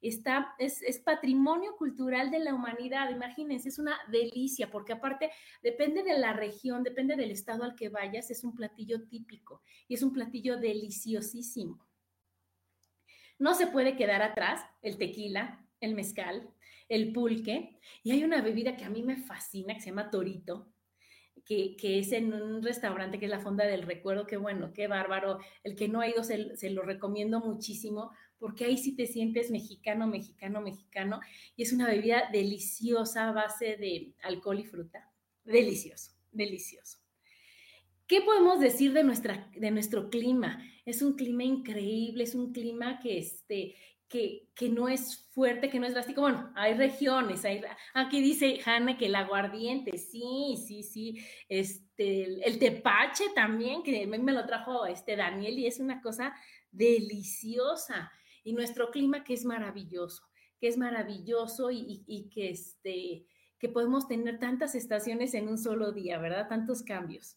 es, 0.08 0.98
patrimonio 1.00 1.76
cultural 1.76 2.30
de 2.30 2.38
la 2.38 2.54
humanidad. 2.54 3.10
Imagínense, 3.10 3.68
es 3.68 3.78
una 3.78 3.96
delicia, 4.10 4.70
porque 4.70 4.92
aparte 4.92 5.30
depende 5.62 6.02
de 6.02 6.18
la 6.18 6.32
región, 6.32 6.82
depende 6.82 7.16
del 7.16 7.30
estado 7.30 7.64
al 7.64 7.74
que 7.74 7.88
vayas, 7.88 8.30
es 8.30 8.44
un 8.44 8.54
platillo 8.54 9.06
típico 9.06 9.62
y 9.88 9.94
es 9.94 10.02
un 10.02 10.12
platillo 10.12 10.56
deliciosísimo. 10.56 11.86
No 13.38 13.54
se 13.54 13.66
puede 13.66 13.96
quedar 13.96 14.22
atrás 14.22 14.64
el 14.82 14.96
tequila, 14.96 15.64
el 15.80 15.94
mezcal, 15.94 16.48
el 16.88 17.12
pulque, 17.12 17.78
y 18.02 18.12
hay 18.12 18.24
una 18.24 18.40
bebida 18.40 18.76
que 18.76 18.84
a 18.84 18.90
mí 18.90 19.02
me 19.02 19.16
fascina, 19.16 19.74
que 19.74 19.80
se 19.80 19.90
llama 19.90 20.10
torito, 20.10 20.72
que, 21.46 21.76
es 21.80 22.12
en 22.12 22.32
un 22.32 22.62
restaurante 22.62 23.18
que 23.18 23.26
es 23.26 23.30
la 23.30 23.40
Fonda 23.40 23.64
del 23.64 23.82
Recuerdo, 23.82 24.26
qué 24.26 24.36
bueno, 24.36 24.72
qué 24.72 24.88
bárbaro. 24.88 25.38
El 25.62 25.76
que 25.76 25.88
no 25.88 26.00
ha 26.00 26.08
ido 26.08 26.24
se, 26.24 26.70
lo 26.70 26.82
recomiendo 26.82 27.40
muchísimo 27.40 28.10
porque 28.38 28.64
ahí 28.64 28.76
sí 28.76 28.94
te 28.94 29.06
sientes 29.06 29.50
mexicano, 29.50 30.06
mexicano, 30.06 30.60
mexicano, 30.60 31.20
y 31.56 31.62
es 31.62 31.72
una 31.72 31.86
bebida 31.86 32.28
deliciosa 32.32 33.28
a 33.28 33.32
base 33.32 33.76
de 33.76 34.14
alcohol 34.22 34.60
y 34.60 34.64
fruta. 34.64 35.10
Delicioso, 35.44 36.12
delicioso. 36.32 36.98
¿Qué 38.06 38.20
podemos 38.20 38.60
decir 38.60 38.92
de, 38.92 39.02
nuestra, 39.02 39.50
de 39.56 39.70
nuestro 39.70 40.10
clima? 40.10 40.62
Es 40.84 41.02
un 41.02 41.14
clima 41.14 41.42
increíble, 41.42 42.24
es 42.24 42.34
un 42.34 42.52
clima 42.52 43.00
que, 43.00 43.18
este, 43.18 43.74
que, 44.08 44.48
que, 44.54 44.68
no 44.68 44.88
es 44.88 45.28
fuerte, 45.32 45.68
que 45.68 45.80
no 45.80 45.86
es 45.86 45.94
drástico. 45.94 46.20
Bueno, 46.20 46.52
hay 46.54 46.74
regiones, 46.74 47.44
hay, 47.44 47.62
aquí 47.94 48.20
dice 48.20 48.60
Hanna 48.64 48.96
que 48.96 49.06
el 49.06 49.14
aguardiente, 49.16 49.98
sí, 49.98 50.56
sí, 50.66 50.84
sí, 50.84 51.20
este, 51.48 52.46
el, 52.46 52.58
tepache 52.60 53.24
también, 53.34 53.82
que 53.82 54.06
me 54.06 54.32
lo 54.32 54.46
trajo 54.46 54.86
este 54.86 55.16
Daniel 55.16 55.58
y 55.58 55.66
es 55.66 55.80
una 55.80 56.00
cosa 56.00 56.32
deliciosa 56.70 58.12
y 58.46 58.52
nuestro 58.52 58.92
clima 58.92 59.24
que 59.24 59.34
es 59.34 59.44
maravilloso, 59.44 60.22
que 60.60 60.68
es 60.68 60.78
maravilloso 60.78 61.72
y, 61.72 62.30
que, 62.32 62.50
este, 62.50 63.26
que 63.58 63.68
podemos 63.68 64.06
tener 64.06 64.38
tantas 64.38 64.76
estaciones 64.76 65.34
en 65.34 65.48
un 65.48 65.58
solo 65.58 65.90
día, 65.90 66.20
¿verdad? 66.20 66.48
Tantos 66.48 66.84
cambios. 66.84 67.36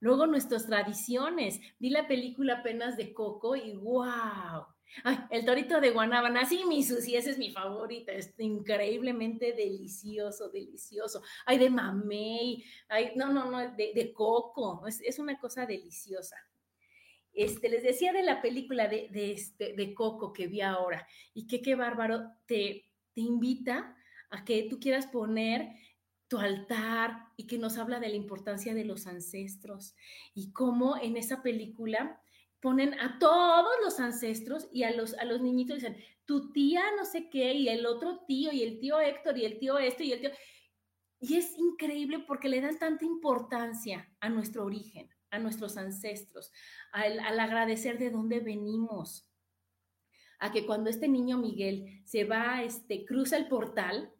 Luego 0.00 0.26
nuestras 0.26 0.66
tradiciones. 0.66 1.60
Vi 1.78 1.90
la 1.90 2.08
película 2.08 2.60
apenas 2.60 2.96
de 2.96 3.12
Coco 3.12 3.56
y 3.56 3.76
wow. 3.76 4.64
Ay, 5.04 5.18
el 5.28 5.44
torito 5.44 5.82
de 5.82 5.90
Guanábana, 5.90 6.46
sí, 6.46 6.64
mi 6.66 6.82
Susi, 6.82 7.14
ese 7.14 7.30
es 7.30 7.38
mi 7.38 7.50
favorita, 7.50 8.12
es 8.12 8.32
increíblemente 8.38 9.52
delicioso, 9.52 10.48
delicioso. 10.48 11.22
Hay 11.44 11.58
de 11.58 11.68
mamey, 11.68 12.64
hay, 12.88 13.12
no, 13.16 13.30
no, 13.34 13.50
no, 13.50 13.58
de, 13.58 14.12
coco, 14.14 14.86
es, 14.86 15.02
es, 15.02 15.18
una 15.18 15.38
cosa 15.38 15.66
deliciosa. 15.66 16.36
Este, 17.32 17.68
les 17.68 17.82
decía 17.82 18.12
de 18.12 18.22
la 18.22 18.42
película 18.42 18.88
de, 18.88 19.08
este, 19.32 19.72
de 19.72 19.94
Coco 19.94 20.32
que 20.32 20.46
vi 20.46 20.60
ahora 20.60 21.06
y 21.32 21.46
que 21.46 21.62
qué 21.62 21.74
bárbaro 21.74 22.22
te, 22.46 22.90
te 23.14 23.20
invita 23.20 23.96
a 24.30 24.44
que 24.44 24.64
tú 24.68 24.78
quieras 24.78 25.06
poner 25.06 25.70
tu 26.28 26.38
altar 26.38 27.26
y 27.36 27.46
que 27.46 27.58
nos 27.58 27.76
habla 27.78 28.00
de 28.00 28.08
la 28.08 28.16
importancia 28.16 28.74
de 28.74 28.84
los 28.84 29.06
ancestros 29.06 29.94
y 30.34 30.52
cómo 30.52 30.96
en 30.96 31.16
esa 31.16 31.42
película 31.42 32.22
ponen 32.60 32.98
a 33.00 33.18
todos 33.18 33.72
los 33.84 33.98
ancestros 34.00 34.68
y 34.72 34.84
a 34.84 34.92
los, 34.92 35.14
a 35.14 35.24
los 35.24 35.42
niñitos 35.42 35.76
dicen, 35.76 35.96
tu 36.24 36.52
tía 36.52 36.82
no 36.96 37.04
sé 37.04 37.28
qué 37.28 37.52
y 37.54 37.68
el 37.68 37.84
otro 37.86 38.20
tío 38.26 38.52
y 38.52 38.62
el 38.62 38.78
tío 38.78 39.00
Héctor 39.00 39.36
y 39.36 39.44
el 39.44 39.58
tío 39.58 39.78
esto 39.78 40.02
y 40.02 40.12
el 40.12 40.20
tío... 40.20 40.30
Y 41.20 41.36
es 41.36 41.56
increíble 41.58 42.20
porque 42.20 42.48
le 42.48 42.60
dan 42.60 42.78
tanta 42.78 43.04
importancia 43.04 44.10
a 44.20 44.28
nuestro 44.28 44.64
origen, 44.64 45.08
a 45.32 45.38
nuestros 45.38 45.76
ancestros, 45.76 46.52
al, 46.92 47.18
agradecer 47.40 47.98
de 47.98 48.10
dónde 48.10 48.40
venimos, 48.40 49.26
a 50.38 50.52
que 50.52 50.66
cuando 50.66 50.90
este 50.90 51.08
niño 51.08 51.38
Miguel 51.38 52.02
se 52.04 52.24
va, 52.24 52.62
este, 52.62 53.04
cruza 53.04 53.36
el 53.36 53.48
portal, 53.48 54.12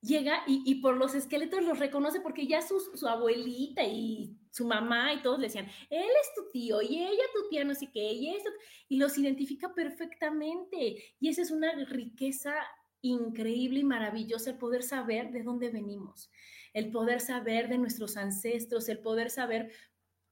llega 0.00 0.42
y, 0.46 0.76
por 0.76 0.96
los 0.96 1.14
esqueletos 1.14 1.62
los 1.62 1.78
reconoce 1.78 2.20
porque 2.20 2.46
ya 2.46 2.62
su, 2.62 2.80
su, 2.80 3.06
abuelita 3.06 3.82
y 3.84 4.38
su 4.50 4.66
mamá 4.66 5.12
y 5.12 5.22
todos 5.22 5.38
le 5.38 5.48
decían, 5.48 5.66
él 5.90 6.08
es 6.22 6.34
tu 6.34 6.50
tío 6.50 6.80
y 6.80 7.02
ella 7.02 7.22
tu 7.34 7.48
tía, 7.50 7.64
no 7.64 7.74
sé 7.74 7.90
qué, 7.92 8.12
y 8.12 8.34
esto, 8.34 8.50
y 8.88 8.96
los 8.96 9.18
identifica 9.18 9.74
perfectamente. 9.74 11.02
Y 11.18 11.28
esa 11.28 11.42
es 11.42 11.50
una 11.50 11.72
riqueza 11.86 12.54
increíble 13.02 13.80
y 13.80 13.84
maravillosa 13.84 14.50
el 14.50 14.58
poder 14.58 14.82
saber 14.82 15.32
de 15.32 15.42
dónde 15.42 15.70
venimos, 15.70 16.30
el 16.72 16.90
poder 16.90 17.20
saber 17.20 17.68
de 17.68 17.78
nuestros 17.78 18.16
ancestros, 18.16 18.88
el 18.88 19.00
poder 19.00 19.30
saber 19.30 19.72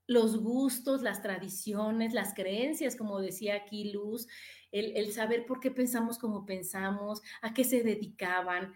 los 0.09 0.41
gustos, 0.41 1.03
las 1.03 1.21
tradiciones, 1.21 2.13
las 2.13 2.33
creencias, 2.33 2.95
como 2.95 3.21
decía 3.21 3.53
aquí 3.53 3.91
Luz, 3.91 4.27
el, 4.71 5.11
saber 5.11 5.45
por 5.45 5.59
qué 5.59 5.69
pensamos 5.69 6.17
como 6.17 6.47
pensamos, 6.47 7.21
a 7.43 7.53
qué 7.53 7.63
se 7.63 7.83
dedicaban, 7.83 8.73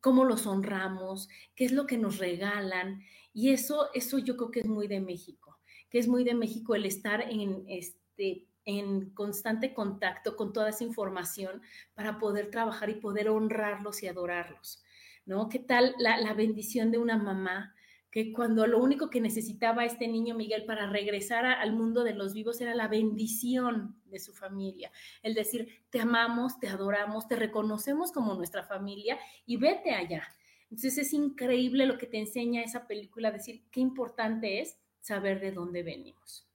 cómo 0.00 0.24
los 0.24 0.46
honramos, 0.46 1.28
qué 1.54 1.66
es 1.66 1.72
lo 1.72 1.86
que 1.86 1.98
nos 1.98 2.16
regalan. 2.16 3.02
Y 3.34 3.50
eso, 3.50 3.90
eso 3.92 4.16
yo 4.16 4.38
creo 4.38 4.50
que 4.50 4.60
es 4.60 4.68
muy 4.68 4.88
de 4.88 5.00
México, 5.00 5.58
que 5.90 5.98
es 5.98 6.08
muy 6.08 6.24
de 6.24 6.34
México 6.34 6.74
el 6.74 6.86
estar 6.86 7.20
en, 7.30 7.62
este, 7.68 8.46
en 8.64 9.10
constante 9.10 9.74
contacto 9.74 10.34
con 10.34 10.54
toda 10.54 10.70
esa 10.70 10.84
información 10.84 11.60
para 11.92 12.18
poder 12.18 12.50
trabajar 12.50 12.88
y 12.88 12.94
poder 12.94 13.28
honrarlos 13.28 14.02
y 14.02 14.08
adorarlos. 14.08 14.82
¿No? 15.26 15.50
¿Qué 15.50 15.58
tal 15.58 15.94
la, 15.98 16.16
la 16.16 16.32
bendición 16.32 16.90
de 16.90 16.96
una 16.96 17.18
mamá 17.18 17.74
que 18.10 18.32
cuando 18.32 18.66
lo 18.66 18.78
único 18.82 19.08
que 19.08 19.20
necesitaba 19.20 19.84
este 19.84 20.08
niño 20.08 20.34
Miguel 20.34 20.64
para 20.64 20.90
regresar 20.90 21.44
al 21.46 21.72
mundo 21.72 22.02
de 22.02 22.14
los 22.14 22.34
vivos 22.34 22.60
era 22.60 22.74
la 22.74 22.88
bendición 22.88 23.96
de 24.06 24.18
su 24.18 24.32
familia, 24.32 24.90
el 25.22 25.34
decir, 25.34 25.68
te 25.90 26.00
amamos, 26.00 26.58
te 26.58 26.68
adoramos, 26.68 27.28
te 27.28 27.36
reconocemos 27.36 28.10
como 28.10 28.34
nuestra 28.34 28.64
familia 28.64 29.18
y 29.46 29.56
vete 29.56 29.92
allá. 29.92 30.24
Entonces 30.64 30.98
es 30.98 31.12
increíble 31.12 31.86
lo 31.86 31.98
que 31.98 32.06
te 32.06 32.18
enseña 32.18 32.62
esa 32.62 32.86
película, 32.86 33.30
decir 33.30 33.62
qué 33.70 33.80
importante 33.80 34.60
es 34.60 34.78
saber 35.00 35.40
de 35.40 35.52
dónde 35.52 35.82
venimos. 35.82 36.49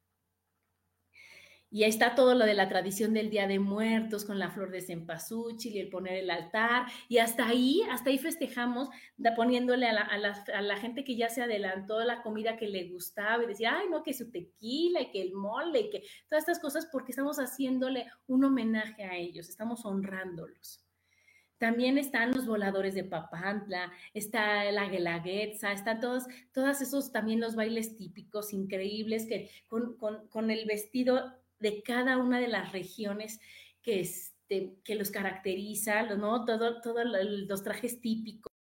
Y 1.71 1.83
ahí 1.83 1.89
está 1.89 2.15
todo 2.15 2.35
lo 2.35 2.45
de 2.45 2.53
la 2.53 2.69
tradición 2.69 3.13
del 3.13 3.29
Día 3.29 3.47
de 3.47 3.59
Muertos 3.59 4.23
con 4.23 4.39
la 4.39 4.49
flor 4.49 4.71
de 4.71 4.81
cempasúchil 4.81 5.75
y 5.75 5.79
el 5.79 5.89
poner 5.89 6.13
el 6.13 6.29
altar. 6.29 6.85
Y 7.09 7.17
hasta 7.17 7.47
ahí, 7.47 7.81
hasta 7.91 8.11
ahí 8.11 8.17
festejamos 8.17 8.89
poniéndole 9.35 9.87
a 9.87 10.17
la, 10.17 10.77
gente 10.77 11.03
que 11.03 11.15
ya 11.15 11.27
se 11.29 11.41
adelantó 11.41 11.99
la 12.01 12.21
comida 12.21 12.55
que 12.55 12.67
le 12.67 12.89
gustaba 12.89 13.43
y 13.43 13.47
decía, 13.47 13.77
ay, 13.77 13.87
no, 13.89 14.03
que 14.03 14.13
su 14.13 14.31
tequila 14.31 15.01
y 15.01 15.11
que 15.11 15.21
el 15.21 15.33
mole 15.33 15.81
y 15.81 15.89
que 15.89 16.03
todas 16.29 16.43
estas 16.43 16.59
cosas 16.59 16.87
porque 16.91 17.11
estamos 17.11 17.37
haciéndole 17.37 18.07
un 18.27 18.45
homenaje 18.45 19.03
a 19.03 19.15
ellos, 19.17 19.49
estamos 19.49 19.85
honrándolos. 19.85 20.81
También 21.57 21.97
están 21.97 22.31
los 22.31 22.45
voladores 22.45 22.95
de 22.95 23.05
Papantla, 23.05 23.91
está 24.13 24.69
la 24.71 24.89
guelaguetza, 24.89 25.71
están 25.71 26.01
todos, 26.01 26.25
todos 26.53 26.81
esos 26.81 27.11
también 27.11 27.39
los 27.39 27.55
bailes 27.55 27.97
típicos 27.97 28.53
increíbles 28.53 29.25
que 29.25 29.49
con, 29.67 29.95
con 29.97 30.51
el 30.51 30.65
vestido 30.65 31.33
de 31.59 31.81
cada 31.83 32.17
una 32.17 32.39
de 32.39 32.47
las 32.47 32.71
regiones 32.71 33.39
que, 33.81 34.01
este, 34.01 34.75
que 34.83 34.95
los 34.95 35.11
caracteriza, 35.11 36.03
¿no? 36.15 36.45
Todos 36.45 36.81
todo 36.81 37.03
los 37.03 37.63
trajes 37.63 38.01
típicos 38.01 38.55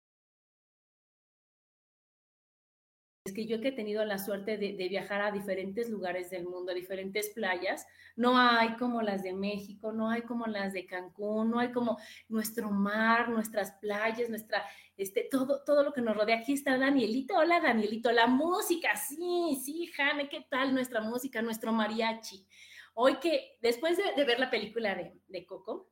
que 3.32 3.46
yo 3.46 3.60
que 3.60 3.68
he 3.68 3.72
tenido 3.72 4.04
la 4.04 4.18
suerte 4.18 4.56
de, 4.56 4.88
viajar 4.88 5.20
a 5.20 5.30
diferentes 5.30 5.88
lugares 5.88 6.30
del 6.30 6.44
mundo, 6.44 6.72
a 6.72 6.74
diferentes 6.74 7.30
playas, 7.30 7.86
no 8.16 8.38
hay 8.38 8.76
como 8.76 9.02
las 9.02 9.22
de 9.22 9.32
México, 9.32 9.92
no 9.92 10.10
hay 10.10 10.22
como 10.22 10.46
las 10.46 10.72
de 10.72 10.86
Cancún, 10.86 11.50
no 11.50 11.58
hay 11.58 11.70
como 11.70 11.98
nuestro 12.28 12.70
mar, 12.70 13.28
nuestras 13.28 13.72
playas, 13.72 14.28
nuestra, 14.28 14.64
este, 14.96 15.28
todo, 15.30 15.62
todo 15.64 15.84
lo 15.84 15.92
que 15.92 16.00
nos 16.00 16.16
rodea. 16.16 16.38
Aquí 16.38 16.54
está 16.54 16.76
Danielito, 16.76 17.36
hola 17.36 17.60
Danielito, 17.60 18.10
la 18.10 18.26
música, 18.26 18.96
sí, 18.96 19.60
sí, 19.62 19.86
Jane, 19.94 20.28
¿qué 20.28 20.46
tal 20.48 20.74
nuestra 20.74 21.00
música, 21.00 21.42
nuestro 21.42 21.72
mariachi? 21.72 22.46
Hoy 23.02 23.18
que, 23.18 23.56
después 23.62 23.96
de, 23.96 24.24
ver 24.26 24.38
la 24.38 24.50
película 24.50 24.94
de, 24.94 25.14
de, 25.26 25.46
Coco, 25.46 25.90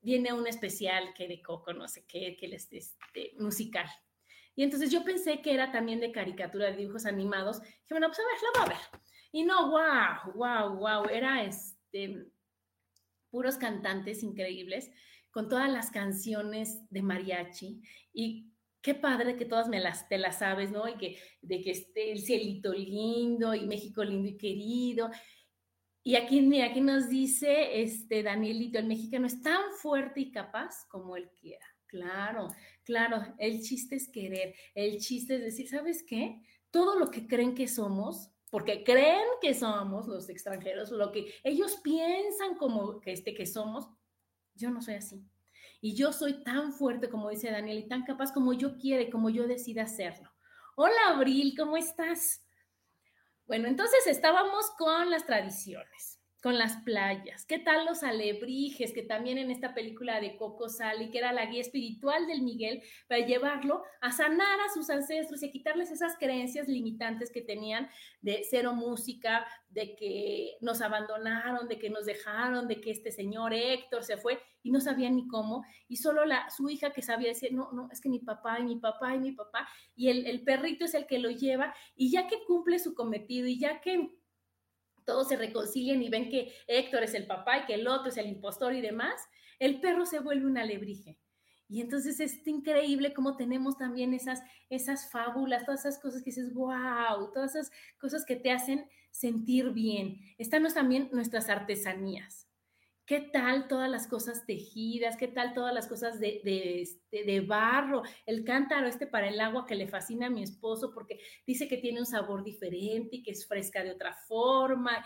viene 0.00 0.32
un 0.32 0.48
especial 0.48 1.14
que 1.14 1.28
de 1.28 1.40
Coco, 1.40 1.72
no 1.72 1.86
sé 1.86 2.04
qué, 2.08 2.36
que 2.36 2.46
es 2.46 2.66
este, 2.72 3.34
musical. 3.38 3.86
Y 4.56 4.64
entonces 4.64 4.90
yo 4.90 5.04
pensé 5.04 5.42
que 5.42 5.54
era 5.54 5.70
también 5.70 6.00
de 6.00 6.10
caricatura, 6.10 6.66
de 6.66 6.78
dibujos 6.78 7.06
animados. 7.06 7.60
Dije, 7.60 7.78
bueno, 7.90 8.08
pues 8.08 8.18
a 8.18 8.22
ver, 8.24 8.34
lo 8.42 8.50
voy 8.52 8.62
a 8.62 8.78
ver. 8.78 9.00
Y 9.30 9.44
no, 9.44 9.70
wow, 9.70 10.32
wow, 10.34 10.76
wow, 10.76 11.08
era 11.08 11.44
este, 11.44 12.26
puros 13.30 13.56
cantantes 13.56 14.24
increíbles 14.24 14.90
con 15.30 15.48
todas 15.48 15.70
las 15.70 15.92
canciones 15.92 16.80
de 16.90 17.02
mariachi 17.02 17.80
y 18.12 18.50
qué 18.82 18.96
padre 18.96 19.36
que 19.36 19.44
todas 19.44 19.68
me 19.68 19.78
las, 19.78 20.08
te 20.08 20.18
las 20.18 20.40
sabes, 20.40 20.72
¿no? 20.72 20.88
Y 20.88 20.96
que 20.96 21.16
de 21.42 21.60
que 21.60 21.70
esté 21.70 22.10
el 22.10 22.18
cielito 22.18 22.72
lindo 22.72 23.54
y 23.54 23.66
México 23.66 24.02
lindo 24.02 24.28
y 24.28 24.36
querido. 24.36 25.10
Y 26.02 26.16
aquí, 26.16 26.40
mira, 26.40 26.66
aquí 26.66 26.80
nos 26.80 27.08
dice 27.08 27.82
este 27.82 28.22
Danielito, 28.22 28.78
el 28.78 28.86
mexicano 28.86 29.26
es 29.26 29.42
tan 29.42 29.60
fuerte 29.80 30.20
y 30.20 30.30
capaz 30.30 30.86
como 30.88 31.16
él 31.16 31.30
quiera. 31.38 31.66
Claro, 31.86 32.48
claro, 32.84 33.22
el 33.38 33.60
chiste 33.62 33.96
es 33.96 34.08
querer, 34.08 34.54
el 34.74 34.98
chiste 34.98 35.34
es 35.34 35.42
decir, 35.42 35.68
¿sabes 35.68 36.04
qué? 36.06 36.40
Todo 36.70 36.98
lo 36.98 37.10
que 37.10 37.26
creen 37.26 37.54
que 37.54 37.66
somos, 37.66 38.30
porque 38.48 38.84
creen 38.84 39.26
que 39.42 39.54
somos 39.54 40.06
los 40.06 40.28
extranjeros, 40.28 40.90
lo 40.90 41.10
que 41.12 41.34
ellos 41.42 41.78
piensan 41.82 42.56
como 42.56 43.00
que, 43.00 43.12
este, 43.12 43.34
que 43.34 43.44
somos, 43.44 43.88
yo 44.54 44.70
no 44.70 44.80
soy 44.80 44.94
así. 44.94 45.26
Y 45.80 45.94
yo 45.94 46.12
soy 46.12 46.44
tan 46.44 46.72
fuerte, 46.72 47.10
como 47.10 47.28
dice 47.28 47.50
Daniel, 47.50 47.78
y 47.78 47.88
tan 47.88 48.04
capaz 48.04 48.32
como 48.32 48.52
yo 48.52 48.76
quiere, 48.78 49.10
como 49.10 49.30
yo 49.30 49.46
decida 49.46 49.82
hacerlo. 49.82 50.30
Hola, 50.76 51.08
Abril, 51.08 51.54
¿cómo 51.58 51.76
estás? 51.76 52.42
Bueno, 53.50 53.66
entonces 53.66 54.06
estábamos 54.06 54.70
con 54.78 55.10
las 55.10 55.26
tradiciones 55.26 56.19
con 56.42 56.56
las 56.58 56.76
playas. 56.78 57.44
¿Qué 57.44 57.58
tal 57.58 57.84
los 57.84 58.02
alebrijes? 58.02 58.92
Que 58.92 59.02
también 59.02 59.38
en 59.38 59.50
esta 59.50 59.74
película 59.74 60.20
de 60.20 60.36
Coco 60.36 60.68
Sally, 60.68 61.10
que 61.10 61.18
era 61.18 61.32
la 61.32 61.46
guía 61.46 61.60
espiritual 61.60 62.26
del 62.26 62.42
Miguel, 62.42 62.82
para 63.08 63.26
llevarlo 63.26 63.82
a 64.00 64.10
sanar 64.10 64.60
a 64.60 64.72
sus 64.72 64.88
ancestros 64.88 65.42
y 65.42 65.48
a 65.48 65.52
quitarles 65.52 65.90
esas 65.90 66.16
creencias 66.16 66.66
limitantes 66.66 67.30
que 67.30 67.42
tenían 67.42 67.90
de 68.22 68.42
cero 68.48 68.72
música, 68.72 69.46
de 69.68 69.94
que 69.94 70.56
nos 70.60 70.80
abandonaron, 70.80 71.68
de 71.68 71.78
que 71.78 71.90
nos 71.90 72.06
dejaron, 72.06 72.66
de 72.68 72.80
que 72.80 72.90
este 72.90 73.12
señor 73.12 73.52
Héctor 73.52 74.02
se 74.02 74.16
fue 74.16 74.40
y 74.62 74.70
no 74.70 74.80
sabía 74.80 75.10
ni 75.10 75.28
cómo. 75.28 75.64
Y 75.88 75.96
solo 75.96 76.24
la, 76.24 76.48
su 76.50 76.70
hija 76.70 76.90
que 76.90 77.02
sabía 77.02 77.28
decir, 77.28 77.52
no, 77.52 77.70
no, 77.72 77.88
es 77.92 78.00
que 78.00 78.08
mi 78.08 78.18
papá 78.18 78.58
y 78.60 78.64
mi 78.64 78.76
papá 78.76 79.14
y 79.14 79.18
mi 79.18 79.32
papá. 79.32 79.68
Y 79.94 80.08
el, 80.08 80.26
el 80.26 80.42
perrito 80.42 80.86
es 80.86 80.94
el 80.94 81.06
que 81.06 81.18
lo 81.18 81.30
lleva. 81.30 81.74
Y 81.96 82.10
ya 82.10 82.26
que 82.26 82.42
cumple 82.46 82.78
su 82.78 82.94
cometido 82.94 83.46
y 83.46 83.58
ya 83.58 83.80
que 83.80 84.10
todos 85.10 85.26
se 85.26 85.36
reconcilian 85.36 86.00
y 86.04 86.08
ven 86.08 86.30
que 86.30 86.52
Héctor 86.68 87.02
es 87.02 87.14
el 87.14 87.26
papá 87.26 87.58
y 87.58 87.66
que 87.66 87.74
el 87.74 87.88
otro 87.88 88.10
es 88.10 88.16
el 88.16 88.28
impostor 88.28 88.74
y 88.74 88.80
demás, 88.80 89.20
el 89.58 89.80
perro 89.80 90.06
se 90.06 90.20
vuelve 90.20 90.46
un 90.46 90.56
alebrije. 90.56 91.18
Y 91.68 91.80
entonces 91.80 92.20
es 92.20 92.46
increíble 92.46 93.12
cómo 93.12 93.36
tenemos 93.36 93.76
también 93.76 94.14
esas, 94.14 94.40
esas 94.68 95.10
fábulas, 95.10 95.64
todas 95.64 95.84
esas 95.84 96.00
cosas 96.00 96.22
que 96.22 96.30
dices, 96.30 96.54
wow, 96.54 97.32
todas 97.34 97.56
esas 97.56 97.72
cosas 97.98 98.24
que 98.24 98.36
te 98.36 98.52
hacen 98.52 98.88
sentir 99.10 99.70
bien. 99.70 100.20
Están 100.38 100.64
también 100.72 101.08
nuestras 101.12 101.48
artesanías. 101.48 102.48
¿Qué 103.10 103.20
tal 103.20 103.66
todas 103.66 103.90
las 103.90 104.06
cosas 104.06 104.46
tejidas? 104.46 105.16
¿Qué 105.16 105.26
tal 105.26 105.52
todas 105.52 105.74
las 105.74 105.88
cosas 105.88 106.20
de, 106.20 106.40
de, 106.44 106.82
este, 106.82 107.24
de, 107.24 107.40
barro? 107.40 108.04
El 108.24 108.44
cántaro 108.44 108.86
este 108.86 109.08
para 109.08 109.26
el 109.26 109.40
agua 109.40 109.66
que 109.66 109.74
le 109.74 109.88
fascina 109.88 110.26
a 110.26 110.30
mi 110.30 110.44
esposo 110.44 110.94
porque 110.94 111.18
dice 111.44 111.66
que 111.66 111.78
tiene 111.78 111.98
un 111.98 112.06
sabor 112.06 112.44
diferente 112.44 113.16
y 113.16 113.22
que 113.24 113.32
es 113.32 113.48
fresca 113.48 113.82
de 113.82 113.90
otra 113.90 114.14
forma. 114.28 115.04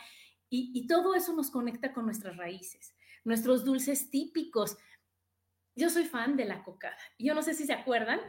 Y, 0.50 0.70
y 0.74 0.86
todo 0.86 1.14
eso 1.14 1.34
nos 1.34 1.50
conecta 1.50 1.94
con 1.94 2.04
nuestras 2.04 2.36
raíces, 2.36 2.94
nuestros 3.24 3.64
dulces 3.64 4.10
típicos. 4.10 4.76
Yo 5.74 5.88
soy 5.88 6.04
fan 6.04 6.36
de 6.36 6.44
la 6.44 6.62
cocada. 6.62 6.98
Yo 7.18 7.34
no 7.34 7.40
sé 7.40 7.54
si 7.54 7.64
se 7.64 7.72
acuerdan, 7.72 8.20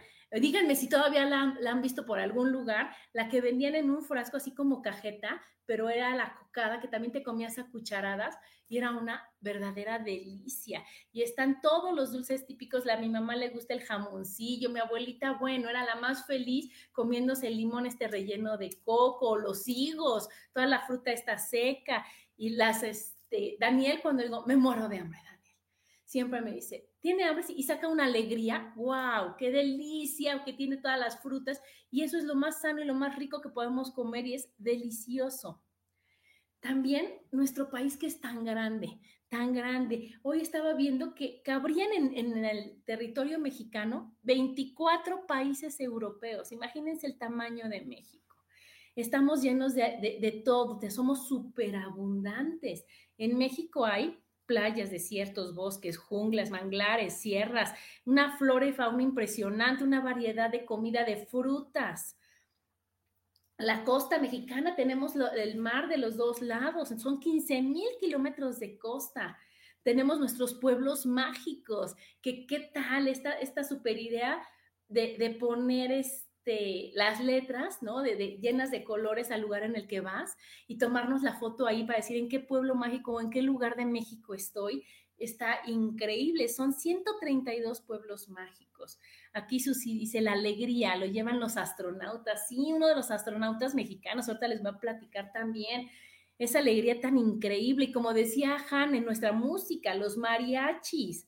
díganme 0.41 0.75
si 0.75 0.89
todavía 0.89 1.25
la, 1.25 1.57
han 1.69 1.81
visto 1.81 2.05
por 2.05 2.19
algún 2.19 2.51
lugar, 2.51 2.95
la 3.13 3.29
que 3.29 3.41
vendían 3.41 3.75
en 3.75 3.89
un 3.89 4.03
frasco 4.03 4.37
así 4.37 4.53
como 4.53 4.81
cajeta, 4.81 5.41
pero 5.65 5.89
era 5.89 6.15
la 6.15 6.35
cocada 6.35 6.79
que 6.79 6.87
también 6.87 7.11
te 7.11 7.23
comías 7.23 7.57
a 7.57 7.69
cucharadas 7.69 8.37
y 8.67 8.77
era 8.77 8.91
una 8.91 9.27
verdadera 9.39 9.99
delicia. 9.99 10.83
Y 11.11 11.21
están 11.21 11.61
todos 11.61 11.95
los 11.95 12.11
dulces 12.11 12.45
típicos. 12.45 12.87
A 12.87 12.97
mi 12.97 13.09
mamá 13.09 13.35
le 13.35 13.49
gusta 13.49 13.73
el 13.73 13.83
jamoncillo, 13.83 14.69
mi 14.69 14.79
abuelita, 14.79 15.33
bueno, 15.33 15.69
era 15.69 15.83
la 15.83 15.95
más 15.95 16.25
feliz 16.25 16.71
comiéndose 16.91 17.47
el 17.47 17.57
limón 17.57 17.85
este 17.85 18.07
relleno 18.07 18.57
de 18.57 18.69
coco, 18.83 19.37
los 19.37 19.67
higos, 19.67 20.29
toda 20.53 20.65
la 20.65 20.81
fruta 20.81 21.11
está 21.11 21.37
seca. 21.37 22.05
Y 22.37 22.49
las, 22.49 22.83
este, 22.83 23.57
Daniel, 23.59 23.99
cuando 24.01 24.23
digo, 24.23 24.45
me 24.45 24.55
muero 24.55 24.89
de 24.89 24.97
hambre, 24.97 25.19
Daniel, 25.23 25.55
siempre 26.03 26.41
me 26.41 26.51
dice, 26.51 26.89
tiene 27.05 27.25
hambre 27.25 27.45
y 27.55 27.61
saca 27.61 27.87
una 27.87 28.05
alegría, 28.05 28.73
wow, 28.75 29.35
qué 29.37 29.51
delicia, 29.51 30.43
que 30.43 30.53
tiene 30.53 30.77
todas 30.77 30.99
las 30.99 31.21
frutas. 31.21 31.61
Y 31.91 32.01
eso 32.01 32.17
es 32.17 32.23
lo 32.23 32.33
más 32.33 32.61
sano 32.61 32.81
y 32.81 32.85
lo 32.85 32.95
más 32.95 33.15
rico 33.15 33.41
que 33.41 33.49
podemos 33.49 33.91
comer 33.91 34.25
y 34.25 34.33
es 34.33 34.49
delicioso. 34.57 35.61
También 36.59 37.05
nuestro 37.31 37.69
país 37.69 37.95
que 37.95 38.07
es 38.07 38.19
tan 38.19 38.43
grande, 38.43 38.99
tan 39.29 39.53
grande. 39.53 40.15
Hoy 40.23 40.41
estaba 40.41 40.73
viendo 40.73 41.13
que 41.13 41.43
cabrían 41.43 41.91
en, 41.93 42.43
el 42.43 42.81
territorio 42.85 43.37
mexicano 43.37 44.17
24 44.23 45.27
países 45.27 45.79
europeos. 45.79 46.51
Imagínense 46.51 47.05
el 47.05 47.19
tamaño 47.19 47.69
de 47.69 47.81
México. 47.81 48.35
Estamos 48.95 49.43
llenos 49.43 49.75
de, 49.75 50.17
de 50.19 50.41
todo, 50.43 50.79
somos 50.89 51.27
súper 51.27 51.75
abundantes. 51.75 52.83
En 53.19 53.37
México 53.37 53.85
hay 53.85 54.24
playas, 54.45 54.91
desiertos, 54.91 55.55
bosques, 55.55 55.97
junglas, 55.97 56.49
manglares, 56.49 57.19
sierras, 57.19 57.73
una 58.05 58.37
flora 58.37 58.65
y 58.65 58.73
fauna 58.73 59.03
impresionante, 59.03 59.83
una 59.83 60.01
variedad 60.01 60.49
de 60.49 60.65
comida 60.65 61.03
de 61.03 61.25
frutas 61.25 62.17
la 63.57 63.85
costa 63.85 64.19
mexicana 64.19 64.75
tenemos 64.75 65.13
el 65.15 65.57
mar 65.57 65.87
de 65.87 65.97
los 65.97 66.17
dos 66.17 66.41
lados, 66.41 66.89
son 66.89 67.19
15 67.19 67.61
mil 67.61 67.87
kilómetros 67.99 68.59
de 68.59 68.77
costa. 68.77 69.37
Tenemos 69.83 70.19
nuestros 70.19 70.55
pueblos 70.55 71.05
mágicos, 71.05 71.95
que 72.21 72.45
qué 72.47 72.71
tal 72.73 73.07
esta, 73.07 73.31
esta 73.33 73.63
super 73.63 73.97
idea 73.97 74.45
de, 74.89 75.37
poner 75.39 75.91
este, 75.91 76.27
las 76.93 77.23
letras, 77.23 77.81
¿no? 77.81 78.01
De, 78.01 78.37
llenas 78.41 78.71
de 78.71 78.83
colores 78.83 79.31
al 79.31 79.41
lugar 79.41 79.63
en 79.63 79.75
el 79.75 79.87
que 79.87 80.01
vas 80.01 80.37
y 80.67 80.77
tomarnos 80.77 81.23
la 81.23 81.33
foto 81.33 81.65
ahí 81.67 81.83
para 81.85 81.99
decir 81.99 82.17
en 82.17 82.29
qué 82.29 82.39
pueblo 82.39 82.75
mágico 82.75 83.13
o 83.13 83.21
en 83.21 83.29
qué 83.29 83.41
lugar 83.41 83.75
de 83.75 83.85
México 83.85 84.33
estoy. 84.33 84.85
Está 85.17 85.59
increíble, 85.65 86.47
son 86.49 86.73
132 86.73 87.81
pueblos 87.81 88.29
mágicos. 88.29 88.99
Aquí 89.33 89.59
Susi 89.59 89.97
dice 89.97 90.21
la 90.21 90.33
alegría, 90.33 90.95
lo 90.97 91.05
llevan 91.05 91.39
los 91.39 91.57
astronautas. 91.57 92.47
Sí, 92.47 92.71
uno 92.73 92.87
de 92.87 92.95
los 92.95 93.11
astronautas 93.11 93.73
mexicanos, 93.73 94.27
ahorita 94.27 94.47
les 94.47 94.61
voy 94.61 94.71
a 94.73 94.79
platicar 94.79 95.31
también. 95.31 95.89
Esa 96.37 96.59
alegría 96.59 96.99
tan 96.99 97.17
increíble. 97.17 97.85
Y 97.85 97.91
como 97.91 98.13
decía 98.13 98.57
Han, 98.69 98.93
en 98.93 99.05
nuestra 99.05 99.31
música, 99.31 99.95
los 99.95 100.17
mariachis, 100.17 101.27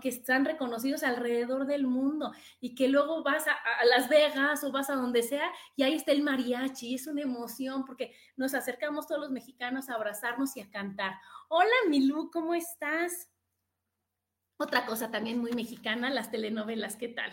Que 0.00 0.08
están 0.08 0.44
reconocidos 0.44 1.02
alrededor 1.02 1.66
del 1.66 1.86
mundo 1.86 2.32
y 2.60 2.74
que 2.74 2.88
luego 2.88 3.22
vas 3.22 3.46
a, 3.46 3.84
Las 3.84 4.08
Vegas 4.08 4.64
o 4.64 4.72
vas 4.72 4.88
a 4.88 4.94
donde 4.94 5.22
sea 5.22 5.50
y 5.76 5.82
ahí 5.82 5.94
está 5.94 6.12
el 6.12 6.22
mariachi. 6.22 6.94
Es 6.94 7.06
una 7.06 7.22
emoción 7.22 7.84
porque 7.84 8.14
nos 8.36 8.54
acercamos 8.54 9.06
todos 9.06 9.20
los 9.20 9.30
mexicanos 9.30 9.88
a 9.88 9.94
abrazarnos 9.94 10.56
y 10.56 10.60
a 10.60 10.70
cantar. 10.70 11.14
Hola, 11.48 11.74
Milú, 11.88 12.30
¿cómo 12.30 12.54
estás? 12.54 13.30
Otra 14.56 14.86
cosa 14.86 15.10
también 15.10 15.38
muy 15.38 15.52
mexicana, 15.52 16.10
las 16.10 16.30
telenovelas, 16.30 16.96
¿qué 16.96 17.08
tal? 17.08 17.32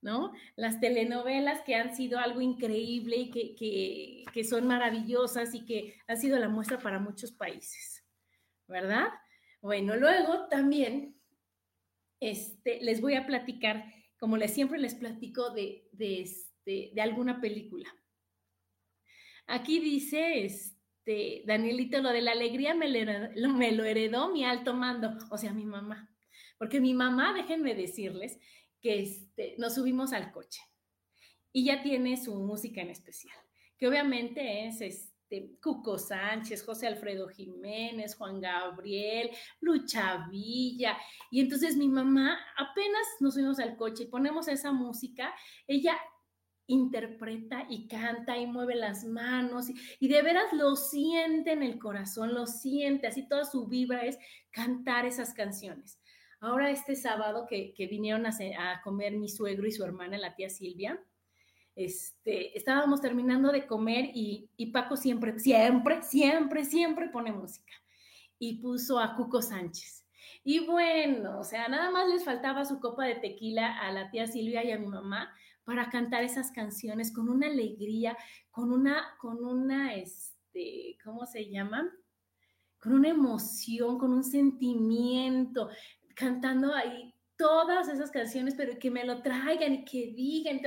¿No? 0.00 0.32
Las 0.56 0.80
telenovelas 0.80 1.62
que 1.62 1.76
han 1.76 1.94
sido 1.94 2.18
algo 2.18 2.40
increíble 2.40 3.16
y 3.16 3.30
que, 3.30 4.24
que, 4.32 4.44
son 4.44 4.66
maravillosas 4.66 5.54
y 5.54 5.64
que 5.64 5.94
han 6.08 6.18
sido 6.18 6.38
la 6.38 6.48
muestra 6.48 6.78
para 6.78 6.98
muchos 6.98 7.32
países, 7.32 8.04
¿verdad? 8.66 9.08
Bueno, 9.60 9.96
luego 9.96 10.46
también 10.48 11.13
este, 12.30 12.80
les 12.82 13.00
voy 13.00 13.14
a 13.14 13.26
platicar, 13.26 13.84
como 14.18 14.36
les, 14.36 14.52
siempre 14.52 14.78
les 14.78 14.94
platico, 14.94 15.50
de, 15.50 15.88
de, 15.92 16.22
este, 16.22 16.92
de 16.94 17.00
alguna 17.00 17.40
película. 17.40 17.88
Aquí 19.46 19.78
dice, 19.78 20.44
este, 20.44 21.42
Danielito, 21.46 22.00
lo 22.00 22.10
de 22.10 22.22
la 22.22 22.32
alegría 22.32 22.74
me 22.74 22.88
me 22.88 23.72
lo 23.72 23.84
heredó 23.84 24.32
mi 24.32 24.44
alto 24.44 24.74
mando, 24.74 25.16
o 25.30 25.38
sea, 25.38 25.52
mi 25.52 25.66
mamá. 25.66 26.10
Porque 26.58 26.80
mi 26.80 26.94
mamá, 26.94 27.34
déjenme 27.34 27.74
decirles, 27.74 28.38
que 28.80 29.00
este, 29.00 29.54
nos 29.58 29.74
subimos 29.74 30.12
al 30.12 30.30
coche 30.30 30.60
y 31.52 31.64
ya 31.64 31.82
tiene 31.82 32.22
su 32.22 32.34
música 32.34 32.82
en 32.82 32.90
especial. 32.90 33.36
que 33.78 33.88
obviamente 33.88 34.66
es 34.66 35.13
este, 35.24 35.56
Cuco 35.62 35.98
Sánchez, 35.98 36.64
José 36.64 36.86
Alfredo 36.86 37.28
Jiménez, 37.28 38.14
Juan 38.16 38.40
Gabriel, 38.40 39.30
Lucha 39.60 40.26
Villa. 40.30 40.96
Y 41.30 41.40
entonces 41.40 41.76
mi 41.76 41.88
mamá, 41.88 42.38
apenas 42.56 43.06
nos 43.20 43.34
fuimos 43.34 43.58
al 43.58 43.76
coche 43.76 44.04
y 44.04 44.08
ponemos 44.08 44.48
esa 44.48 44.72
música, 44.72 45.34
ella 45.66 45.96
interpreta 46.66 47.66
y 47.68 47.88
canta 47.88 48.38
y 48.38 48.46
mueve 48.46 48.74
las 48.74 49.04
manos 49.04 49.66
y, 50.00 50.08
de 50.08 50.22
veras 50.22 50.50
lo 50.52 50.76
siente 50.76 51.52
en 51.52 51.62
el 51.62 51.78
corazón, 51.78 52.32
lo 52.32 52.46
siente, 52.46 53.06
así 53.06 53.28
toda 53.28 53.44
su 53.44 53.66
vibra 53.66 54.04
es 54.06 54.18
cantar 54.50 55.04
esas 55.06 55.34
canciones. 55.34 56.00
Ahora 56.40 56.70
este 56.70 56.96
sábado 56.96 57.46
que, 57.48 57.74
vinieron 57.90 58.26
a, 58.26 58.30
a, 58.30 58.82
comer 58.82 59.12
mi 59.14 59.28
suegro 59.28 59.66
y 59.66 59.72
su 59.72 59.84
hermana, 59.84 60.18
la 60.18 60.34
tía 60.34 60.50
Silvia, 60.50 61.02
este, 61.76 62.56
estábamos 62.56 63.00
terminando 63.00 63.50
de 63.50 63.66
comer 63.66 64.10
y, 64.14 64.48
y 64.56 64.66
Paco 64.66 64.96
siempre, 64.96 65.38
siempre, 65.38 66.02
siempre, 66.02 66.64
siempre 66.64 67.08
pone 67.08 67.32
música 67.32 67.72
y 68.38 68.58
puso 68.60 68.98
a 68.98 69.14
Cuco 69.16 69.42
Sánchez. 69.42 70.04
Y 70.42 70.66
bueno, 70.66 71.40
o 71.40 71.44
sea, 71.44 71.68
nada 71.68 71.90
más 71.90 72.08
les 72.08 72.24
faltaba 72.24 72.64
su 72.64 72.78
copa 72.78 73.06
de 73.06 73.14
tequila 73.16 73.80
a 73.80 73.90
la 73.92 74.10
tía 74.10 74.26
Silvia 74.26 74.62
y 74.62 74.72
a 74.72 74.78
mi 74.78 74.86
mamá 74.86 75.32
para 75.64 75.88
cantar 75.88 76.22
esas 76.22 76.50
canciones 76.50 77.10
con 77.10 77.28
una 77.28 77.46
alegría, 77.46 78.16
con 78.50 78.70
una, 78.70 79.16
con 79.18 79.42
una, 79.42 79.94
este, 79.94 80.98
¿cómo 81.02 81.24
se 81.24 81.48
llama? 81.48 81.90
Con 82.78 82.92
una 82.92 83.08
emoción, 83.08 83.98
con 83.98 84.12
un 84.12 84.22
sentimiento, 84.22 85.70
cantando 86.14 86.74
ahí 86.74 87.14
todas 87.36 87.88
esas 87.88 88.10
canciones, 88.10 88.54
pero 88.54 88.78
que 88.78 88.90
me 88.90 89.04
lo 89.04 89.22
traigan 89.22 89.72
y 89.72 89.84
que 89.84 90.12
digan. 90.14 90.60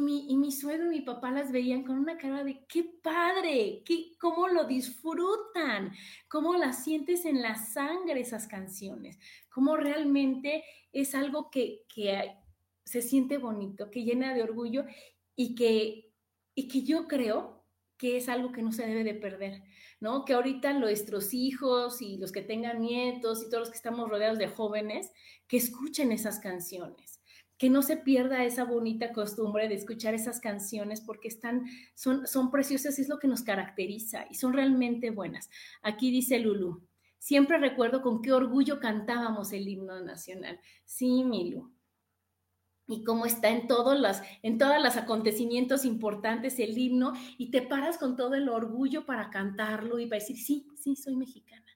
Mi, 0.00 0.30
y 0.30 0.36
mi 0.36 0.52
suegro 0.52 0.86
y 0.86 1.00
mi 1.00 1.00
papá 1.02 1.30
las 1.30 1.52
veían 1.52 1.82
con 1.84 1.98
una 1.98 2.16
cara 2.16 2.44
de 2.44 2.64
qué 2.66 2.84
padre, 3.02 3.82
qué, 3.84 4.16
cómo 4.18 4.48
lo 4.48 4.64
disfrutan, 4.64 5.92
cómo 6.28 6.54
las 6.54 6.84
sientes 6.84 7.24
en 7.24 7.42
la 7.42 7.56
sangre 7.56 8.20
esas 8.20 8.46
canciones, 8.46 9.18
cómo 9.50 9.76
realmente 9.76 10.64
es 10.92 11.14
algo 11.14 11.50
que, 11.50 11.84
que, 11.92 12.36
se 12.84 13.02
siente 13.02 13.38
bonito, 13.38 13.90
que 13.90 14.04
llena 14.04 14.34
de 14.34 14.42
orgullo 14.42 14.84
y 15.36 15.54
que, 15.54 16.12
y 16.54 16.68
que 16.68 16.82
yo 16.82 17.06
creo 17.06 17.64
que 17.96 18.16
es 18.16 18.28
algo 18.28 18.52
que 18.52 18.62
no 18.62 18.72
se 18.72 18.86
debe 18.86 19.04
de 19.04 19.14
perder, 19.14 19.62
¿no? 20.00 20.24
Que 20.24 20.34
ahorita 20.34 20.72
nuestros 20.72 21.32
hijos 21.34 22.02
y 22.02 22.16
los 22.16 22.32
que 22.32 22.42
tengan 22.42 22.80
nietos 22.80 23.42
y 23.42 23.48
todos 23.48 23.60
los 23.60 23.70
que 23.70 23.76
estamos 23.76 24.08
rodeados 24.08 24.38
de 24.38 24.48
jóvenes, 24.48 25.12
que 25.46 25.56
escuchen 25.56 26.10
esas 26.10 26.40
canciones, 26.40 27.11
que 27.62 27.70
no 27.70 27.82
se 27.82 27.96
pierda 27.96 28.44
esa 28.44 28.64
bonita 28.64 29.12
costumbre 29.12 29.68
de 29.68 29.76
escuchar 29.76 30.14
esas 30.14 30.40
canciones 30.40 31.00
porque 31.00 31.28
están, 31.28 31.64
son, 31.94 32.26
son 32.26 32.50
preciosas 32.50 32.98
es 32.98 33.08
lo 33.08 33.20
que 33.20 33.28
nos 33.28 33.42
caracteriza 33.42 34.26
y 34.28 34.34
son 34.34 34.52
realmente 34.52 35.10
buenas. 35.10 35.48
Aquí 35.80 36.10
dice 36.10 36.40
Lulu, 36.40 36.84
siempre 37.20 37.58
recuerdo 37.58 38.02
con 38.02 38.20
qué 38.20 38.32
orgullo 38.32 38.80
cantábamos 38.80 39.52
el 39.52 39.68
himno 39.68 40.00
nacional. 40.00 40.58
Sí, 40.84 41.22
Milu, 41.22 41.72
y 42.88 43.04
cómo 43.04 43.26
está 43.26 43.50
en 43.50 43.68
todos 43.68 43.96
los 43.96 44.16
en 44.42 44.58
todos 44.58 44.82
los 44.82 44.96
acontecimientos 44.96 45.84
importantes 45.84 46.58
el 46.58 46.76
himno 46.76 47.12
y 47.38 47.52
te 47.52 47.62
paras 47.62 47.96
con 47.96 48.16
todo 48.16 48.34
el 48.34 48.48
orgullo 48.48 49.06
para 49.06 49.30
cantarlo 49.30 50.00
y 50.00 50.06
para 50.06 50.18
decir, 50.18 50.36
sí, 50.36 50.66
sí, 50.74 50.96
soy 50.96 51.14
mexicana. 51.14 51.71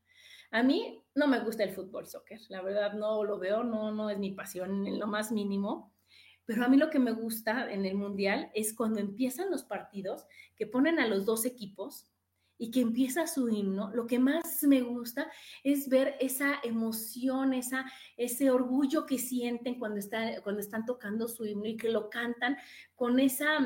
A 0.57 0.63
mí 0.63 1.05
no 1.15 1.27
me 1.27 1.41
gusta 1.41 1.65
el 1.65 1.75
fútbol 1.75 2.07
soccer, 2.07 2.41
la 2.49 2.63
verdad 2.63 2.95
no 2.95 3.23
lo 3.25 3.39
veo, 3.39 3.63
no, 3.63 3.93
no 3.93 4.09
es 4.09 4.17
mi 4.19 4.31
pasión 4.31 4.87
en 4.87 4.99
lo 4.99 5.07
más 5.07 5.31
mínimo, 5.31 5.93
pero 6.47 6.65
a 6.65 6.69
mí 6.69 6.79
lo 6.79 6.89
que 6.89 6.99
me 6.99 7.13
gusta 7.13 7.71
en 7.71 7.85
el 7.85 7.95
mundial 7.95 8.51
es 8.55 8.73
cuando 8.73 8.99
empiezan 8.99 9.51
los 9.51 9.65
partidos 9.65 10.25
que 10.57 10.67
ponen 10.67 10.99
a 10.99 11.09
los 11.09 11.27
dos 11.27 11.45
equipos 11.45 12.11
y 12.57 12.71
que 12.71 12.81
empieza 12.81 13.27
su 13.27 13.51
himno, 13.51 13.91
lo 13.95 14.07
que 14.07 14.19
más 14.19 14.63
me 14.63 14.81
gusta 14.81 15.31
es 15.63 15.91
ver 15.91 16.17
esa 16.21 16.55
emoción, 16.63 17.53
esa, 17.53 17.85
ese 18.17 18.51
orgullo 18.51 19.05
que 19.05 19.19
sienten 19.19 19.79
cuando, 19.79 19.99
está, 19.99 20.41
cuando 20.41 20.63
están 20.63 20.87
tocando 20.87 21.29
su 21.29 21.45
himno 21.45 21.67
y 21.67 21.77
que 21.77 21.91
lo 21.91 22.09
cantan 22.09 22.57
con 22.95 23.21
esa, 23.21 23.59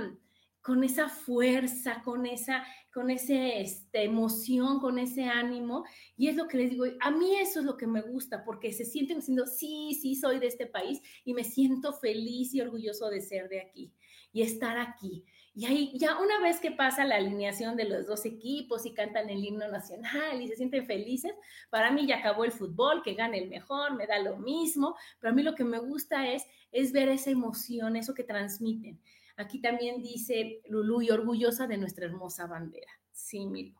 con 0.60 0.82
esa 0.82 1.08
fuerza, 1.08 2.02
con 2.02 2.26
esa, 2.26 2.64
con 2.92 3.10
ese, 3.10 3.60
este, 3.60 4.04
emoción, 4.04 4.80
con 4.80 4.98
ese 4.98 5.24
ánimo. 5.24 5.84
Y 6.16 6.28
es 6.28 6.36
lo 6.36 6.48
que 6.48 6.58
les 6.58 6.70
digo, 6.70 6.84
a 7.00 7.10
mí 7.10 7.36
eso 7.36 7.60
es 7.60 7.66
lo 7.66 7.76
que 7.76 7.86
me 7.86 8.02
gusta, 8.02 8.44
porque 8.44 8.72
se 8.72 8.84
sienten 8.84 9.18
diciendo, 9.18 9.46
sí, 9.46 9.98
sí, 10.00 10.14
soy 10.14 10.38
de 10.38 10.46
este 10.46 10.66
país 10.66 11.00
y 11.24 11.34
me 11.34 11.44
siento 11.44 11.92
feliz 11.92 12.54
y 12.54 12.60
orgulloso 12.60 13.08
de 13.08 13.20
ser 13.20 13.48
de 13.48 13.60
aquí 13.60 13.92
y 14.32 14.42
estar 14.42 14.78
aquí. 14.78 15.24
Y 15.52 15.66
ahí 15.66 15.92
ya 15.98 16.18
una 16.20 16.40
vez 16.40 16.60
que 16.60 16.70
pasa 16.70 17.04
la 17.04 17.16
alineación 17.16 17.76
de 17.76 17.84
los 17.84 18.06
dos 18.06 18.24
equipos 18.24 18.86
y 18.86 18.94
cantan 18.94 19.28
el 19.28 19.44
himno 19.44 19.68
nacional 19.68 20.40
y 20.40 20.46
se 20.46 20.54
sienten 20.54 20.86
felices, 20.86 21.32
para 21.70 21.90
mí 21.90 22.06
ya 22.06 22.18
acabó 22.18 22.44
el 22.44 22.52
fútbol, 22.52 23.02
que 23.02 23.14
gane 23.14 23.38
el 23.38 23.48
mejor, 23.48 23.96
me 23.96 24.06
da 24.06 24.20
lo 24.20 24.36
mismo, 24.36 24.96
pero 25.18 25.32
a 25.32 25.34
mí 25.34 25.42
lo 25.42 25.56
que 25.56 25.64
me 25.64 25.80
gusta 25.80 26.28
es, 26.32 26.44
es 26.70 26.92
ver 26.92 27.08
esa 27.08 27.30
emoción, 27.30 27.96
eso 27.96 28.14
que 28.14 28.22
transmiten. 28.22 29.00
Aquí 29.40 29.60
también 29.60 30.02
dice 30.02 30.60
Lulu 30.68 31.00
y 31.02 31.10
orgullosa 31.10 31.66
de 31.66 31.78
nuestra 31.78 32.04
hermosa 32.04 32.46
bandera. 32.46 32.92
Sí, 33.10 33.46
Milu. 33.46 33.74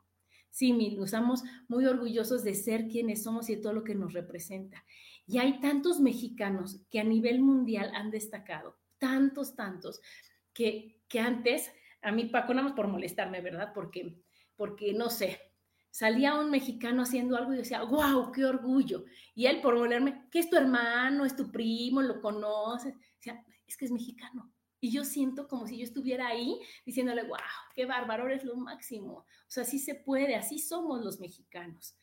Sí, 0.49 0.73
Milu, 0.73 1.05
estamos 1.05 1.43
muy 1.69 1.85
orgullosos 1.85 2.43
de 2.43 2.55
ser 2.55 2.89
quienes 2.89 3.23
somos 3.23 3.51
y 3.51 3.57
de 3.57 3.63
todo 3.63 3.75
lo 3.75 3.85
que 3.85 3.95
nos 3.95 4.15
representa. 4.15 4.85
Y 5.27 5.39
hay 5.39 5.61
tantos 5.61 6.01
mexicanos 6.01 6.81
que 6.91 6.99
a 6.99 7.05
nivel 7.05 7.41
mundial 7.41 7.93
han 7.95 8.11
destacado, 8.11 8.79
tantos, 8.99 9.55
tantos 9.55 10.01
que, 10.53 10.99
antes, 11.19 11.71
a 12.03 12.11
mí 12.11 12.25
Paco, 12.25 12.55
nada 12.55 12.69
más 12.69 12.77
por 12.77 12.89
molestarme, 12.89 13.41
¿verdad? 13.41 13.73
Porque, 13.75 14.17
porque 14.57 14.95
no 14.95 15.11
sé, 15.11 15.41
salía 15.91 16.41
un 16.41 16.51
mexicano 16.51 17.03
haciendo 17.03 17.37
algo 17.37 17.53
y 17.53 17.59
decía, 17.59 17.83
wow, 17.83 18.33
qué 18.33 18.45
orgullo. 18.47 19.05
Y 19.35 19.47
él 19.47 19.61
por 19.61 19.77
molerme, 19.77 20.27
que 20.31 20.39
es 20.39 20.49
tu 20.49 20.57
hermano, 20.57 21.25
es 21.27 21.37
tu 21.37 21.53
primo, 21.53 22.01
lo 22.03 22.21
conoces. 22.21 22.95
Decía, 23.17 23.45
es 23.67 23.77
que 23.77 23.85
es 23.85 23.93
mexicano. 23.93 24.51
Y 24.81 24.91
yo 24.91 25.05
siento 25.05 25.47
como 25.47 25.67
si 25.67 25.79
yo 25.79 25.85
estuviera 25.85 26.29
ahí 26.29 26.59
diciéndole, 26.87 27.23
wow, 27.25 27.39
qué 27.75 27.85
bárbaro, 27.85 28.27
eres 28.27 28.45
lo 28.45 28.57
máximo. 28.57 29.13
O 29.13 29.27
sea, 29.49 29.65
así 29.65 29.79
se 29.79 29.95
puede, 29.95 30.35
así 30.37 30.59
somos 30.59 31.05
los 31.05 31.21
mexicanos. 31.21 31.95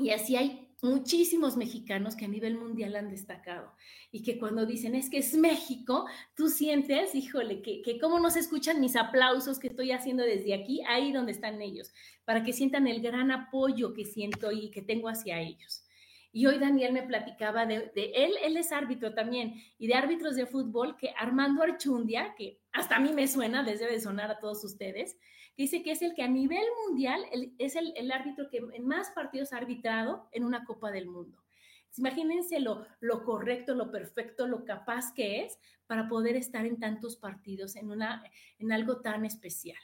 Y 0.00 0.10
así 0.10 0.34
hay 0.36 0.68
muchísimos 0.80 1.58
mexicanos 1.58 2.16
que 2.16 2.24
a 2.24 2.28
nivel 2.28 2.56
mundial 2.56 2.96
han 2.96 3.10
destacado 3.10 3.74
y 4.10 4.22
que 4.22 4.38
cuando 4.38 4.64
dicen 4.64 4.94
es 4.94 5.10
que 5.10 5.18
es 5.18 5.36
México, 5.36 6.06
tú 6.34 6.48
sientes, 6.48 7.14
híjole, 7.14 7.60
que, 7.60 7.82
que 7.82 7.98
cómo 7.98 8.18
no 8.18 8.30
se 8.30 8.40
escuchan 8.40 8.80
mis 8.80 8.96
aplausos 8.96 9.58
que 9.58 9.68
estoy 9.68 9.92
haciendo 9.92 10.22
desde 10.22 10.54
aquí, 10.54 10.82
ahí 10.88 11.12
donde 11.12 11.32
están 11.32 11.60
ellos, 11.60 11.92
para 12.24 12.42
que 12.44 12.54
sientan 12.54 12.86
el 12.86 13.02
gran 13.02 13.30
apoyo 13.30 13.92
que 13.92 14.06
siento 14.06 14.50
y 14.52 14.70
que 14.70 14.80
tengo 14.80 15.08
hacia 15.08 15.38
ellos. 15.38 15.84
Y 16.32 16.46
hoy 16.46 16.58
Daniel 16.58 16.92
me 16.92 17.02
platicaba 17.02 17.66
de, 17.66 17.90
él, 17.94 18.32
él 18.42 18.56
es 18.56 18.70
árbitro 18.70 19.14
también, 19.14 19.54
y 19.78 19.88
de 19.88 19.94
árbitros 19.94 20.36
de 20.36 20.46
fútbol, 20.46 20.96
que 20.96 21.12
Armando 21.18 21.62
Archundia, 21.62 22.34
que 22.36 22.60
hasta 22.72 22.96
a 22.96 23.00
mí 23.00 23.12
me 23.12 23.26
suena, 23.26 23.62
les 23.62 23.80
debe 23.80 24.00
sonar 24.00 24.30
a 24.30 24.38
todos 24.38 24.64
ustedes, 24.64 25.18
dice 25.56 25.82
que 25.82 25.90
es 25.90 26.02
el 26.02 26.14
que 26.14 26.22
a 26.22 26.28
nivel 26.28 26.64
mundial 26.86 27.24
es 27.58 27.74
el, 27.74 28.10
árbitro 28.12 28.48
que 28.48 28.60
en 28.72 28.86
más 28.86 29.10
partidos 29.10 29.52
ha 29.52 29.56
arbitrado 29.56 30.28
en 30.32 30.44
una 30.44 30.64
Copa 30.64 30.90
del 30.90 31.08
Mundo. 31.08 31.42
Imagínense 31.96 32.60
lo, 32.60 32.86
lo, 33.00 33.24
correcto, 33.24 33.74
lo 33.74 33.90
perfecto, 33.90 34.46
lo 34.46 34.64
capaz 34.64 35.12
que 35.12 35.42
es 35.42 35.58
para 35.88 36.08
poder 36.08 36.36
estar 36.36 36.64
en 36.64 36.78
tantos 36.78 37.16
partidos, 37.16 37.74
en, 37.74 37.90
una, 37.90 38.22
en 38.60 38.70
algo 38.70 39.00
tan 39.00 39.24
especial. 39.24 39.82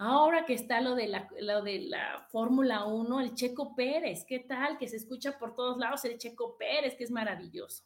Ahora 0.00 0.46
que 0.46 0.54
está 0.54 0.80
lo 0.80 0.94
de 0.94 1.08
la, 1.08 1.28
lo 1.40 1.62
de 1.62 1.80
la 1.80 2.24
Fórmula 2.30 2.86
1, 2.86 3.20
el 3.20 3.34
Checo 3.34 3.74
Pérez, 3.74 4.24
¿qué 4.24 4.38
tal? 4.38 4.78
Que 4.78 4.86
se 4.86 4.96
escucha 4.96 5.36
por 5.36 5.56
todos 5.56 5.76
lados 5.76 6.04
el 6.04 6.18
Checo 6.18 6.56
Pérez, 6.56 6.94
que 6.94 7.02
es 7.02 7.10
maravilloso. 7.10 7.82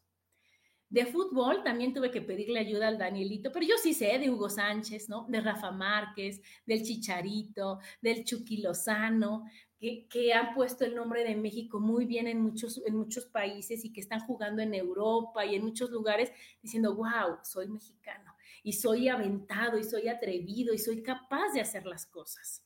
De 0.90 1.06
fútbol 1.06 1.62
también 1.64 1.94
tuve 1.94 2.10
que 2.10 2.20
pedirle 2.20 2.58
ayuda 2.58 2.88
al 2.88 2.98
Danielito, 2.98 3.50
pero 3.50 3.64
yo 3.64 3.76
sí 3.82 3.94
sé 3.94 4.18
de 4.18 4.28
Hugo 4.28 4.50
Sánchez, 4.50 5.08
¿no? 5.08 5.24
De 5.26 5.40
Rafa 5.40 5.70
Márquez, 5.70 6.42
del 6.66 6.82
Chicharito, 6.82 7.78
del 8.02 8.24
Chucky 8.24 8.58
Lozano, 8.58 9.44
que, 9.78 10.06
que, 10.06 10.34
han 10.34 10.54
puesto 10.54 10.84
el 10.84 10.94
nombre 10.94 11.24
de 11.24 11.34
México 11.34 11.80
muy 11.80 12.04
bien 12.04 12.26
en 12.26 12.42
muchos, 12.42 12.82
en 12.84 12.94
muchos 12.94 13.24
países 13.24 13.86
y 13.86 13.92
que 13.92 14.02
están 14.02 14.20
jugando 14.20 14.60
en 14.60 14.74
Europa 14.74 15.46
y 15.46 15.54
en 15.54 15.64
muchos 15.64 15.88
lugares 15.90 16.30
diciendo, 16.60 16.94
wow, 16.94 17.38
soy 17.42 17.68
mexicano 17.68 18.31
y 18.62 18.74
soy 18.74 19.08
aventado 19.08 19.78
y 19.78 19.84
soy 19.84 20.08
atrevido 20.08 20.72
y 20.72 20.78
soy 20.78 21.02
capaz 21.02 21.52
de 21.52 21.60
hacer 21.60 21.86
las 21.86 22.06
cosas. 22.06 22.64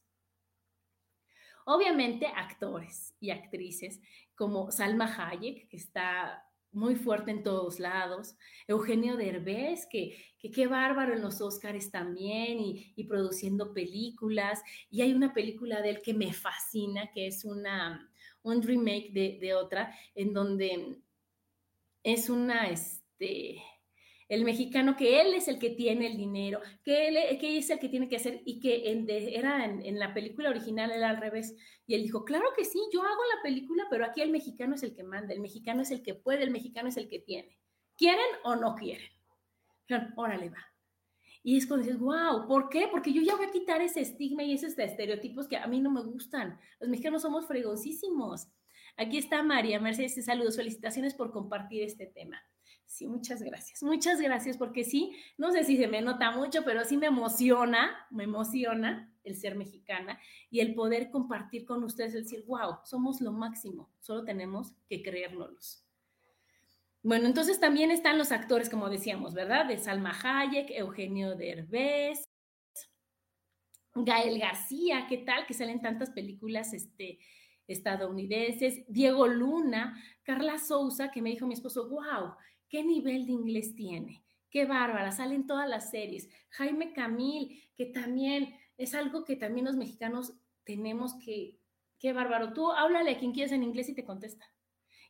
Obviamente 1.65 2.27
actores 2.27 3.15
y 3.19 3.31
actrices 3.31 4.01
como 4.37 4.71
Salma 4.71 5.07
Hayek, 5.07 5.69
que 5.69 5.77
está 5.77 6.47
muy 6.77 6.95
fuerte 6.95 7.31
en 7.31 7.43
todos 7.43 7.81
lados. 7.81 8.37
Eugenio 8.69 9.17
Derbez, 9.17 9.87
que, 9.91 10.17
qué 10.39 10.67
bárbaro 10.67 11.15
en 11.15 11.23
los 11.23 11.41
Oscars 11.41 11.91
también 11.91 12.59
y, 12.61 13.05
produciendo 13.05 13.73
películas. 13.73 14.63
Y 14.91 15.01
hay 15.01 15.13
una 15.15 15.33
película 15.33 15.81
de 15.81 15.91
él 15.91 16.03
que 16.03 16.15
me 16.15 16.33
fascina, 16.33 17.11
que 17.13 17.27
es 17.27 17.45
una, 17.45 18.11
un 18.43 18.63
remake 18.63 19.11
de, 19.13 19.39
de 19.41 19.55
otra, 19.55 19.93
en 20.15 20.33
donde 20.35 20.99
es 22.03 22.29
una, 22.29 22.69
este, 22.69 23.63
el 24.29 24.45
mexicano, 24.45 24.97
que 24.97 25.21
él 25.21 25.35
es 25.35 25.47
el 25.49 25.59
que 25.59 25.71
tiene 25.71 26.09
el 26.09 26.17
dinero, 26.17 26.61
que 26.83 27.09
él 27.09 27.39
que 27.39 27.59
es 27.59 27.71
el 27.71 27.79
que 27.79 27.89
tiene 27.89 28.09
que 28.09 28.17
hacer 28.17 28.43
y 28.45 28.59
que 28.61 28.91
en, 28.91 29.09
era 29.09 29.65
en, 29.65 29.99
la 29.99 30.13
película 30.15 30.51
original 30.51 30.91
era 30.91 31.11
al 31.11 31.19
revés. 31.19 31.55
Y 31.87 31.95
él 31.95 32.03
dijo, 32.03 32.25
claro 32.25 32.47
que 32.57 32.65
sí, 32.65 32.81
yo 32.93 33.03
hago 33.03 33.23
la 33.37 33.43
película, 33.43 33.87
pero 33.89 34.05
aquí 34.05 34.21
el 34.21 34.31
mexicano 34.31 34.75
es 34.75 34.83
el 34.83 34.95
que 34.95 35.05
manda, 35.05 35.33
el 35.33 35.41
mexicano 35.41 35.83
es 35.83 35.91
el 35.91 36.03
que 36.03 36.15
puede, 36.15 36.43
el 36.43 36.51
mexicano 36.51 36.89
es 36.89 36.97
el 36.97 37.09
que 37.09 37.21
tiene. 37.21 37.57
¿Quieren 37.97 38.27
o 38.45 38.57
no 38.57 38.75
quieren? 38.75 39.11
Dijeron, 39.89 40.13
órale, 40.17 40.51
va. 40.51 40.73
Y 41.45 41.57
es 41.57 41.67
cuando 41.69 41.87
dices, 41.87 42.01
wow, 42.01 42.49
¿por 42.49 42.69
qué? 42.69 42.89
Porque 42.91 43.13
yo 43.13 43.23
ya 43.23 43.37
voy 43.37 43.47
a 43.47 43.53
quitar 43.53 43.81
ese 43.81 44.01
estigma 44.01 44.43
y 44.43 44.53
esos 44.53 44.77
estereotipos 44.77 45.47
que 45.47 45.57
a 45.57 45.69
mí 45.69 45.81
no 45.81 45.93
me 45.93 46.03
gustan. 46.03 46.59
Los 46.81 46.91
mexicanos 46.91 47.23
somos 47.23 47.47
fregosísimos. 47.47 48.49
Aquí 48.97 49.19
está 49.19 49.45
María 49.45 49.79
Mercedes, 49.79 50.25
saludos, 50.25 50.57
felicitaciones 50.57 51.15
por 51.15 51.31
compartir 51.31 51.85
este 51.85 52.07
tema. 52.07 52.43
Sí, 52.97 53.07
muchas 53.07 53.43
gracias. 53.43 53.83
Muchas 53.83 54.23
gracias 54.23 54.57
porque 54.57 54.83
sí, 54.83 55.15
no 55.37 55.53
sé 55.53 55.65
si 55.65 55.77
se 55.77 55.87
me 55.87 56.01
nota 56.01 56.31
mucho, 56.31 56.65
pero 56.65 56.83
sí 56.83 56.97
me 56.97 57.09
emociona, 57.09 57.95
me 58.11 58.25
emociona 58.25 59.13
el 59.23 59.37
ser 59.37 59.55
mexicana 59.55 60.19
y 60.49 60.61
el 60.61 60.75
poder 60.75 61.11
compartir 61.11 61.67
con 61.67 61.85
ustedes, 61.85 62.15
el 62.15 62.23
decir, 62.23 62.45
wow, 62.47 62.79
somos 62.85 63.21
lo 63.21 63.33
máximo, 63.33 63.93
solo 64.01 64.25
tenemos 64.25 64.73
que 64.89 65.03
creérnoslos. 65.03 65.85
Bueno, 67.03 67.27
entonces 67.27 67.61
también 67.61 67.91
están 67.91 68.17
los 68.17 68.33
actores, 68.33 68.71
como 68.71 68.89
decíamos, 68.89 69.35
¿verdad? 69.35 69.67
De 69.67 69.77
Salma 69.77 70.19
Hayek, 70.19 70.71
Eugenio 70.71 71.37
Derbez, 71.37 72.25
Gael 73.95 74.39
García, 74.39 75.05
¿qué 75.07 75.19
tal? 75.19 75.45
Que 75.45 75.53
salen 75.53 75.83
tantas 75.83 76.09
películas 76.09 76.73
este, 76.73 77.19
estadounidenses, 77.67 78.85
Diego 78.89 79.27
Luna, 79.27 80.03
Carla 80.23 80.57
Souza, 80.57 81.11
que 81.11 81.21
me 81.21 81.29
dijo 81.29 81.47
mi 81.47 81.53
esposo, 81.53 81.91
wow, 81.91 82.37
¿Qué 82.69 82.83
nivel 82.83 83.27
de 83.27 83.33
inglés 83.33 83.75
tiene? 83.75 84.25
Qué 84.51 84.65
bárbara, 84.65 85.13
salen 85.13 85.47
todas 85.47 85.69
las 85.69 85.91
series. 85.91 86.29
Jaime 86.51 86.93
Camil, 86.93 87.63
que 87.77 87.87
también 87.87 88.55
es 88.77 88.95
algo 88.95 89.25
que 89.25 89.37
también 89.37 89.67
los 89.67 89.77
mexicanos 89.77 90.35
tenemos 90.65 91.15
que, 91.15 91.59
qué 91.99 92.13
bárbaro. 92.13 92.53
Tú 92.53 92.71
háblale 92.73 93.13
a 93.13 93.19
quien 93.19 93.33
quieras 93.33 93.53
en 93.53 93.63
inglés 93.63 93.89
y 93.89 93.95
te 93.95 94.05
contesta. 94.05 94.47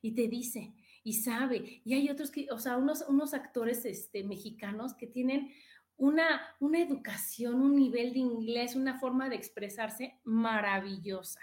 Y 0.03 0.15
te 0.15 0.29
dice, 0.29 0.75
y 1.03 1.15
sabe. 1.15 1.81
Y 1.85 1.95
hay 1.95 2.11
otros 2.11 2.31
que, 2.31 2.49
o 2.51 2.59
sea, 2.59 2.77
unos, 2.77 3.05
unos 3.09 3.35
actores 3.35 3.85
este, 3.85 4.25
mexicanos 4.25 4.95
que 4.95 5.07
tienen 5.07 5.53
una, 5.97 6.41
una 6.61 6.81
educación, 6.81 7.63
un 7.63 7.77
nivel 7.77 8.13
de 8.13 8.19
inglés, 8.19 8.77
una 8.77 8.99
forma 8.99 9.29
de 9.29 9.37
expresarse 9.37 10.21
maravillosa. 10.25 11.41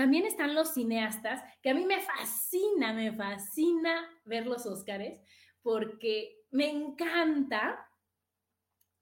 También 0.00 0.24
están 0.24 0.54
los 0.54 0.72
cineastas, 0.72 1.44
que 1.60 1.68
a 1.68 1.74
mí 1.74 1.84
me 1.84 2.00
fascina, 2.00 2.94
me 2.94 3.12
fascina 3.12 4.08
ver 4.24 4.46
los 4.46 4.64
Óscares, 4.64 5.20
porque 5.60 6.38
me 6.50 6.70
encanta, 6.70 7.86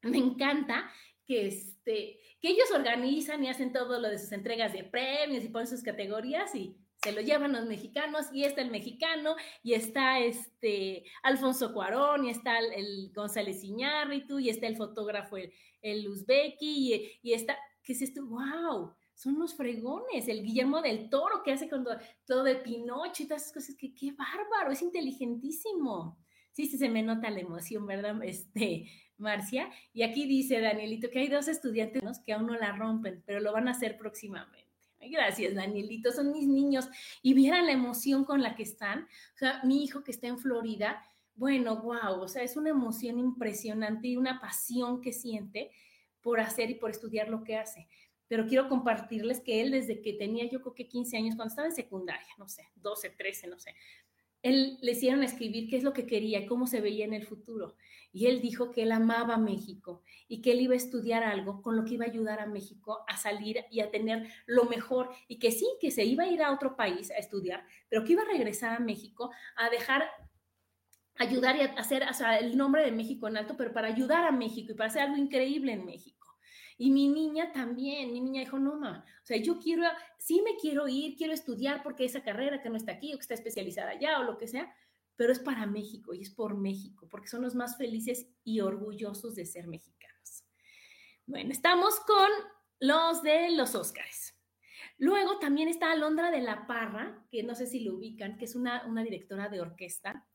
me 0.03 0.19
encanta 0.19 0.91
que, 1.25 1.47
este, 1.47 2.19
que 2.41 2.49
ellos 2.49 2.69
organizan 2.75 3.45
y 3.45 3.49
hacen 3.49 3.73
todo 3.73 4.01
lo 4.01 4.09
de 4.09 4.19
sus 4.19 4.33
entregas 4.33 4.73
de 4.73 4.83
premios 4.83 5.45
y 5.45 5.51
ponen 5.51 5.69
sus 5.69 5.85
categorías 5.85 6.53
y 6.57 6.77
se 7.01 7.13
lo 7.13 7.21
llevan 7.21 7.53
los 7.53 7.67
mexicanos 7.67 8.27
y 8.33 8.43
está 8.43 8.63
el 8.63 8.73
mexicano 8.73 9.37
y 9.63 9.75
está 9.75 10.19
este 10.19 11.05
Alfonso 11.23 11.73
Cuarón 11.73 12.25
y 12.25 12.31
está 12.31 12.59
el, 12.59 13.13
González 13.15 13.63
Iñárritu 13.63 14.41
y 14.41 14.51
está 14.51 14.67
el 14.67 14.77
fotógrafo 14.77 15.37
el, 15.37 15.53
el 15.81 16.09
Uzbeki 16.09 16.93
y, 16.93 17.21
y 17.23 17.35
está, 17.35 17.57
que 17.85 17.93
es 17.93 18.03
esto, 18.03 18.27
wow, 18.27 18.97
son 19.19 19.37
los 19.37 19.55
fregones, 19.55 20.29
el 20.29 20.45
Guillermo 20.45 20.81
del 20.81 21.11
Toro 21.11 21.43
que 21.43 21.51
hace 21.51 21.69
cuando 21.69 21.91
todo 22.25 22.45
de 22.45 22.55
Pinocho 22.55 23.25
y 23.25 23.27
todas 23.27 23.43
esas 23.43 23.53
cosas, 23.53 23.75
que 23.75 23.93
qué 23.93 24.13
bárbaro, 24.13 24.71
es 24.71 24.81
inteligentísimo. 24.81 26.17
Sí, 26.53 26.67
sí, 26.67 26.79
se 26.79 26.89
me 26.89 27.03
nota 27.03 27.29
la 27.29 27.41
emoción, 27.41 27.85
¿verdad, 27.85 28.17
este, 28.23 28.89
Marcia? 29.17 29.71
Y 29.93 30.05
aquí 30.05 30.25
dice 30.27 30.61
Danielito 30.61 31.11
que 31.11 31.19
hay 31.19 31.29
dos 31.29 31.49
estudiantes 31.49 32.01
que 32.25 32.33
aún 32.33 32.47
no 32.47 32.57
la 32.57 32.71
rompen, 32.77 33.25
pero 33.27 33.41
lo 33.41 33.53
van 33.53 33.67
a 33.67 33.73
hacer 33.73 33.99
próximamente. 33.99 34.69
Ay, 35.01 35.11
gracias, 35.11 35.53
Danielito, 35.53 36.13
son 36.13 36.31
mis 36.31 36.47
niños. 36.47 36.89
Y 37.21 37.35
vieran 37.35 37.67
la 37.67 37.73
emoción 37.73 38.25
con 38.25 38.41
la 38.41 38.55
que 38.55 38.63
están. 38.63 39.01
O 39.35 39.39
sea, 39.39 39.61
mi 39.65 39.83
hijo 39.83 40.05
que 40.05 40.13
está 40.13 40.29
en 40.29 40.39
Florida, 40.39 41.03
bueno, 41.35 41.83
wow, 41.83 42.21
o 42.21 42.29
sea, 42.29 42.45
es 42.45 42.57
una 42.57 42.71
emoción 42.71 43.19
impresionante 43.19 44.07
y 44.07 44.17
una 44.17 44.41
pasión 44.41 45.01
que 45.01 45.13
siente 45.13 45.73
por 46.21 46.39
hacer 46.39 46.71
y 46.71 46.75
por 46.75 46.91
estudiar 46.91 47.29
lo 47.29 47.43
que 47.43 47.57
hace 47.57 47.89
pero 48.29 48.47
quiero 48.47 48.69
compartirles 48.69 49.41
que 49.41 49.61
él 49.61 49.71
desde 49.71 50.01
que 50.01 50.13
tenía 50.13 50.49
yo 50.49 50.61
creo 50.61 50.75
que 50.75 50.89
15 50.89 51.17
años, 51.17 51.37
cuando 51.37 51.51
estaba 51.51 51.69
en 51.69 51.75
secundaria, 51.75 52.29
no 52.39 52.49
sé, 52.49 52.69
12, 52.77 53.11
13, 53.11 53.47
no 53.49 53.59
sé, 53.59 53.75
él 54.43 54.79
le 54.81 54.93
hicieron 54.93 55.23
escribir 55.23 55.69
qué 55.69 55.77
es 55.77 55.83
lo 55.83 55.93
que 55.93 56.07
quería 56.07 56.41
y 56.41 56.47
cómo 56.47 56.67
se 56.67 56.81
veía 56.81 57.05
en 57.05 57.15
el 57.15 57.27
futuro. 57.27 57.77
Y 58.13 58.27
él 58.27 58.41
dijo 58.41 58.71
que 58.71 58.83
él 58.83 58.93
amaba 58.93 59.37
México 59.37 60.03
y 60.29 60.41
que 60.41 60.53
él 60.53 60.61
iba 60.61 60.75
a 60.75 60.77
estudiar 60.77 61.25
algo 61.25 61.61
con 61.61 61.77
lo 61.77 61.85
que 61.85 61.95
iba 61.95 62.05
a 62.05 62.09
ayudar 62.09 62.41
a 62.41 62.47
México 62.47 63.05
a 63.09 63.17
salir 63.17 63.65
y 63.71 63.81
a 63.81 63.91
tener 63.91 64.29
lo 64.47 64.65
mejor 64.65 65.11
y 65.27 65.39
que 65.39 65.51
sí, 65.51 65.67
que 65.81 65.91
se 65.91 66.05
iba 66.05 66.25
a 66.25 66.29
ir 66.29 66.43
a 66.43 66.53
otro 66.53 66.77
país 66.77 67.11
a 67.11 67.17
estudiar, 67.17 67.65
pero 67.89 68.05
que 68.05 68.13
iba 68.13 68.23
a 68.23 68.27
regresar 68.27 68.77
a 68.77 68.81
México 68.81 69.31
a 69.57 69.69
dejar 69.71 70.05
ayudar 71.17 71.57
y 71.57 71.61
a 71.63 71.73
hacer 71.73 72.05
o 72.09 72.15
sea, 72.15 72.39
el 72.39 72.57
nombre 72.57 72.85
de 72.85 72.93
México 72.93 73.29
en 73.29 73.37
alto, 73.37 73.57
pero 73.57 73.73
para 73.73 73.89
ayudar 73.89 74.25
a 74.25 74.33
México 74.33 74.73
y 74.73 74.75
para 74.75 74.89
hacer 74.89 75.03
algo 75.03 75.17
increíble 75.17 75.73
en 75.73 75.85
México. 75.85 76.18
Y 76.81 76.91
mi 76.93 77.09
niña 77.09 77.53
también, 77.53 78.13
mi 78.13 78.21
niña 78.21 78.41
dijo, 78.41 78.59
no, 78.59 78.77
ma, 78.77 79.05
o 79.05 79.27
sea, 79.27 79.37
yo 79.37 79.59
quiero, 79.59 79.83
sí 80.17 80.41
me 80.43 80.57
quiero 80.57 80.87
ir, 80.87 81.17
quiero 81.17 81.33
estudiar 81.33 81.83
porque 81.83 82.05
esa 82.05 82.23
carrera 82.23 82.63
que 82.63 82.71
no 82.71 82.77
está 82.77 82.93
aquí 82.93 83.13
o 83.13 83.17
que 83.17 83.23
está 83.23 83.35
especializada 83.35 83.91
allá 83.91 84.21
o 84.21 84.23
lo 84.23 84.39
que 84.39 84.47
sea, 84.47 84.73
pero 85.17 85.33
es 85.33 85.41
para 85.41 85.67
México 85.67 86.15
y 86.15 86.23
es 86.23 86.31
por 86.31 86.57
México, 86.57 87.09
porque 87.11 87.27
son 87.27 87.43
los 87.43 87.57
más 87.57 87.77
felices 87.77 88.29
y 88.45 88.61
orgullosos 88.61 89.35
de 89.35 89.45
ser 89.45 89.67
mexicanos. 89.67 90.45
Bueno, 91.27 91.51
estamos 91.51 91.99
con 92.01 92.31
los 92.79 93.23
de 93.25 93.51
los 93.51 93.75
Óscares. 93.75 94.37
Luego 94.97 95.41
también 95.41 95.69
está 95.69 95.91
Alondra 95.91 96.31
de 96.31 96.43
la 96.43 96.69
Parra, 96.69 97.27
que 97.31 97.43
no 97.43 97.57
sé 97.57 97.67
si 97.67 97.81
lo 97.81 97.97
ubican, 97.97 98.39
que 98.39 98.45
es 98.45 98.55
una, 98.55 98.87
una 98.87 99.03
directora 99.03 99.49
de 99.49 99.61
orquesta, 99.61 100.29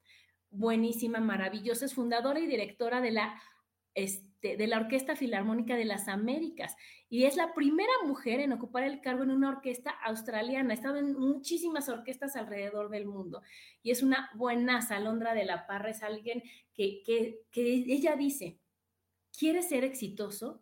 buenísima, 0.50 1.20
maravillosa, 1.20 1.86
es 1.86 1.94
fundadora 1.94 2.40
y 2.42 2.48
directora 2.48 3.00
de 3.00 3.12
la 3.12 3.42
de 4.44 4.68
la 4.68 4.78
Orquesta 4.78 5.16
Filarmónica 5.16 5.76
de 5.78 5.86
las 5.86 6.10
Américas 6.10 6.76
y 7.10 7.24
es 7.24 7.38
la 7.38 7.54
primera 7.54 7.94
mujer 8.06 8.42
en 8.42 8.52
ocupar 8.52 8.84
el 8.84 9.00
cargo 9.00 9.24
en 9.24 9.32
una 9.32 9.50
orquesta 9.50 9.92
australiana. 10.06 10.72
Ha 10.72 10.74
estado 10.74 10.98
en 10.98 11.14
muchísimas 11.14 11.88
orquestas 11.88 12.36
alrededor 12.36 12.90
del 12.90 13.06
mundo 13.06 13.42
y 13.82 13.92
es 13.92 14.04
una 14.04 14.30
buena 14.36 14.80
Alondra 14.90 15.34
de 15.34 15.46
la 15.46 15.66
Parra, 15.66 15.92
es 15.92 16.04
alguien 16.04 16.44
que, 16.74 17.02
que, 17.06 17.40
que 17.52 17.62
ella 17.88 18.18
dice, 18.18 18.60
¿quieres 19.38 19.70
ser 19.70 19.86
exitoso? 19.86 20.62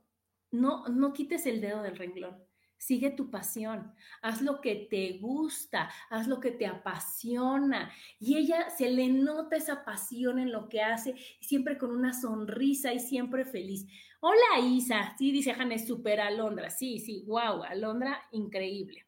No, 0.52 0.88
no 0.88 1.14
quites 1.14 1.46
el 1.48 1.60
dedo 1.60 1.82
del 1.82 1.98
renglón 1.98 2.51
Sigue 2.82 3.12
tu 3.12 3.30
pasión, 3.30 3.94
haz 4.24 4.42
lo 4.42 4.60
que 4.60 4.88
te 4.90 5.20
gusta, 5.20 5.92
haz 6.10 6.28
lo 6.28 6.40
que 6.40 6.50
te 6.50 6.66
apasiona. 6.66 7.92
Y 8.20 8.38
ella 8.38 8.72
se 8.72 8.90
le 8.90 9.08
nota 9.08 9.56
esa 9.56 9.86
pasión 9.86 10.40
en 10.40 10.52
lo 10.52 10.68
que 10.68 10.82
hace, 10.82 11.14
siempre 11.40 11.78
con 11.78 11.92
una 11.92 12.12
sonrisa 12.12 12.92
y 12.92 13.00
siempre 13.00 13.46
feliz. 13.46 13.86
Hola 14.20 14.66
Isa, 14.66 15.16
sí, 15.16 15.32
dice 15.32 15.54
Janes, 15.54 15.86
super 15.86 16.22
Alondra. 16.22 16.72
Sí, 16.72 16.98
sí, 16.98 17.24
wow, 17.28 17.62
Alondra, 17.62 18.20
increíble. 18.32 19.06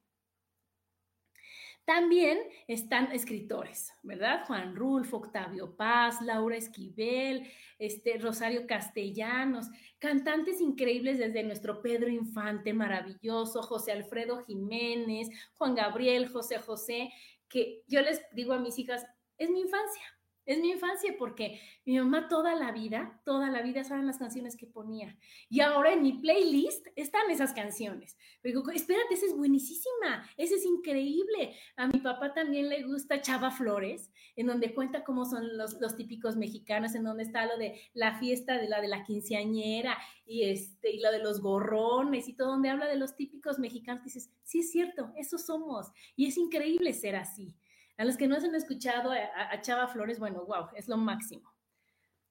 También 1.86 2.40
están 2.68 3.12
escritores, 3.12 3.92
¿verdad? 4.04 4.46
Juan 4.48 4.74
Rulfo, 4.74 5.18
Octavio 5.18 5.76
Paz, 5.76 6.22
Laura 6.22 6.56
Esquivel, 6.56 7.46
este, 7.78 8.18
Rosario 8.20 8.66
Castellanos, 8.66 9.68
cantantes 10.00 10.62
increíbles 10.62 11.18
desde 11.18 11.44
nuestro 11.44 11.82
Pedro 11.82 12.08
Infante, 12.08 12.74
maravilloso, 12.74 13.62
José 13.62 13.92
Alfredo 13.92 14.46
Jiménez, 14.46 15.28
Juan 15.56 15.76
Gabriel, 15.76 16.30
José 16.30 16.58
José, 16.60 17.12
que 17.50 17.84
yo 17.88 18.02
les 18.02 18.22
digo 18.32 18.54
a 18.54 18.60
mis 18.60 18.80
hijas, 18.80 19.06
es 19.38 19.50
mi 19.50 19.60
infancia, 19.60 20.04
es 20.46 20.60
mi 20.60 20.72
infancia 20.72 21.16
porque 21.18 21.60
mi 21.86 21.98
mamá 21.98 22.28
toda 22.28 22.56
la 22.56 22.72
vida, 22.72 23.22
toda 23.26 23.50
la 23.50 23.62
vida 23.62 23.84
saben 23.84 24.08
las 24.08 24.18
canciones 24.18 24.56
que 24.58 24.68
ponía. 24.68 25.18
Y 25.50 25.62
ahora 25.62 25.94
en 25.94 26.04
mi 26.04 26.14
playlist 26.14 26.88
están 26.96 27.30
esas 27.30 27.54
canciones. 27.54 28.18
Pero 28.42 28.60
digo, 28.60 28.72
espérate, 28.72 29.14
esa 29.14 29.26
es 29.26 29.36
buenísima, 29.36 30.30
esa 30.38 30.56
es 30.56 30.66
increíble. 30.66 31.56
A 31.78 31.88
mi 31.88 32.00
papá 32.00 32.34
también 32.34 32.70
le 32.70 32.84
gusta 32.84 33.22
Chava 33.22 33.52
Flores, 33.52 34.12
en 34.36 34.48
donde 34.48 34.74
cuenta 34.74 35.04
cómo 35.04 35.26
son 35.26 35.58
los, 35.58 35.80
los 35.80 35.96
típicos 35.96 36.36
mexicanos, 36.36 36.96
en 36.96 37.04
donde 37.04 37.24
está 37.24 37.46
lo 37.46 37.58
de 37.58 37.80
la 37.94 38.20
fiesta 38.20 38.58
de 38.58 38.68
la 38.68 38.82
de 38.82 38.88
la 38.88 39.04
quinceañera 39.04 39.98
y, 40.26 40.44
este, 40.44 40.92
y 40.92 41.00
lo 41.00 41.12
de 41.12 41.20
los 41.20 41.42
gorrones 41.42 42.28
y 42.28 42.34
todo, 42.34 42.50
donde 42.50 42.70
habla 42.70 42.88
de 42.88 42.98
los 42.98 43.16
típicos 43.16 43.60
mexicanos. 43.60 44.04
dices, 44.04 44.32
sí 44.44 44.60
es 44.60 44.72
cierto, 44.72 45.12
esos 45.16 45.46
somos. 45.46 45.92
Y 46.16 46.28
es 46.28 46.38
increíble 46.38 46.94
ser 46.94 47.16
así. 47.16 47.56
A 47.98 48.06
los 48.06 48.18
que 48.18 48.28
no 48.28 48.36
han 48.36 48.56
escuchado 48.56 49.12
a, 49.12 49.62
Chava 49.62 49.88
Flores, 49.88 50.20
bueno, 50.20 50.46
wow, 50.46 50.68
es 50.76 50.88
lo 50.88 50.98
máximo. 50.98 51.54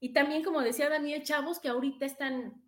Y 0.00 0.12
también, 0.12 0.42
como 0.42 0.60
decía 0.60 0.88
Daniel, 0.88 1.22
chavos 1.22 1.60
que 1.60 1.68
ahorita 1.68 2.04
están 2.04 2.60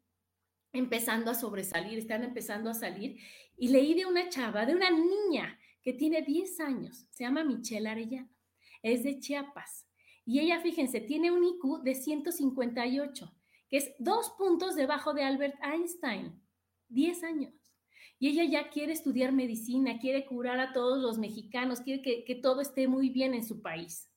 empezando 0.72 1.30
a 1.30 1.34
sobresalir, 1.34 1.98
están 1.98 2.22
empezando 2.22 2.70
a 2.70 2.74
salir. 2.74 3.18
Y 3.56 3.68
leí 3.68 3.94
de 3.94 4.06
una 4.06 4.28
chava, 4.28 4.66
de 4.66 4.74
una 4.74 4.90
niña 4.90 5.58
que 5.82 5.92
tiene 5.92 6.22
10 6.22 6.60
años, 6.60 7.06
se 7.10 7.24
llama 7.24 7.44
Michelle 7.44 7.88
Arellano, 7.88 8.30
es 8.82 9.02
de 9.02 9.18
Chiapas. 9.18 9.86
Y 10.24 10.40
ella, 10.40 10.60
fíjense, 10.60 11.00
tiene 11.00 11.30
un 11.30 11.44
IQ 11.44 11.82
de 11.82 11.94
158, 11.94 13.32
que 13.68 13.76
es 13.76 13.92
dos 13.98 14.30
puntos 14.38 14.74
debajo 14.76 15.12
de 15.12 15.24
Albert 15.24 15.56
Einstein. 15.62 16.40
10 16.88 17.24
años. 17.24 17.63
Y 18.24 18.28
ella 18.28 18.44
ya 18.44 18.70
quiere 18.70 18.94
estudiar 18.94 19.32
medicina, 19.32 19.98
quiere 19.98 20.24
curar 20.24 20.58
a 20.58 20.72
todos 20.72 20.98
los 20.98 21.18
mexicanos, 21.18 21.82
quiere 21.82 22.00
que, 22.00 22.34
todo 22.36 22.62
esté 22.62 22.88
muy 22.88 23.10
bien 23.10 23.34
en 23.34 23.44
su 23.44 23.60
país. 23.60 24.10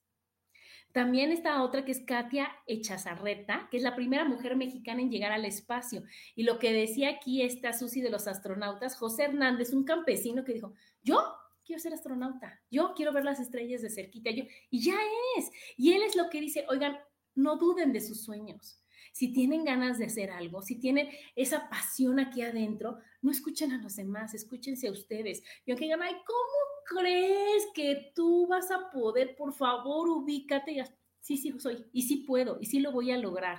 También 0.94 1.30
está 1.30 1.62
otra 1.62 1.84
que 1.84 1.92
es 1.92 2.00
Katia 2.06 2.50
Echazarreta, 2.68 3.68
que 3.70 3.76
es 3.76 3.84
la 3.84 3.98
primera 3.98 4.24
mujer 4.24 4.56
mexicana 4.56 5.02
en 5.02 5.12
llegar 5.12 5.34
al 5.34 5.44
espacio. 5.44 6.04
Y 6.38 6.44
lo 6.44 6.58
que 6.58 6.72
decía 6.72 7.10
aquí 7.10 7.42
esta 7.42 7.74
Susi 7.74 8.00
de 8.00 8.10
los 8.10 8.30
astronautas, 8.30 8.96
José 8.96 9.24
Hernández, 9.24 9.74
un 9.74 9.84
campesino 9.84 10.46
que 10.46 10.54
dijo, 10.54 10.74
yo 11.04 11.22
quiero 11.66 11.82
ser 11.82 11.92
astronauta, 11.92 12.62
yo 12.72 12.94
quiero 12.96 13.12
ver 13.12 13.26
las 13.26 13.42
estrellas 13.42 13.82
de 13.82 13.90
cerquita, 13.90 14.30
y 14.30 14.80
ya 14.80 14.96
es. 15.38 15.52
Y 15.76 15.92
él 15.92 16.04
es 16.04 16.16
lo 16.16 16.30
que 16.30 16.40
dice, 16.40 16.66
oigan, 16.70 16.98
no 17.36 17.58
duden 17.58 17.92
de 17.92 18.00
sus 18.00 18.24
sueños. 18.24 18.82
Si 19.18 19.34
tienen 19.34 19.66
ganas 19.66 19.98
de 19.98 20.06
hacer 20.06 20.30
algo, 20.30 20.62
si 20.62 20.76
tienen 20.76 21.10
esa 21.36 21.68
pasión 21.72 22.20
aquí 22.20 22.44
adentro, 22.44 23.00
no 23.24 23.32
escuchen 23.32 23.72
a 23.72 23.82
los 23.82 23.96
demás, 23.96 24.36
escúchense 24.36 24.88
a 24.88 24.92
ustedes. 24.92 25.42
Y 25.66 25.72
aunque 25.72 25.86
digan, 25.86 26.04
ay, 26.04 26.14
¿cómo 26.24 27.02
crees 27.02 27.66
que 27.74 28.12
tú 28.14 28.46
vas 28.46 28.70
a 28.70 28.92
poder? 28.92 29.36
Por 29.36 29.54
favor, 29.54 30.08
ubícate. 30.08 30.84
Sí, 31.20 31.36
sí, 31.36 31.52
soy. 31.58 31.84
Y 31.92 32.04
sí 32.04 32.18
puedo, 32.28 32.60
y 32.62 32.68
sí 32.68 32.80
lo 32.80 32.92
voy 32.92 33.10
a 33.10 33.18
lograr. 33.18 33.58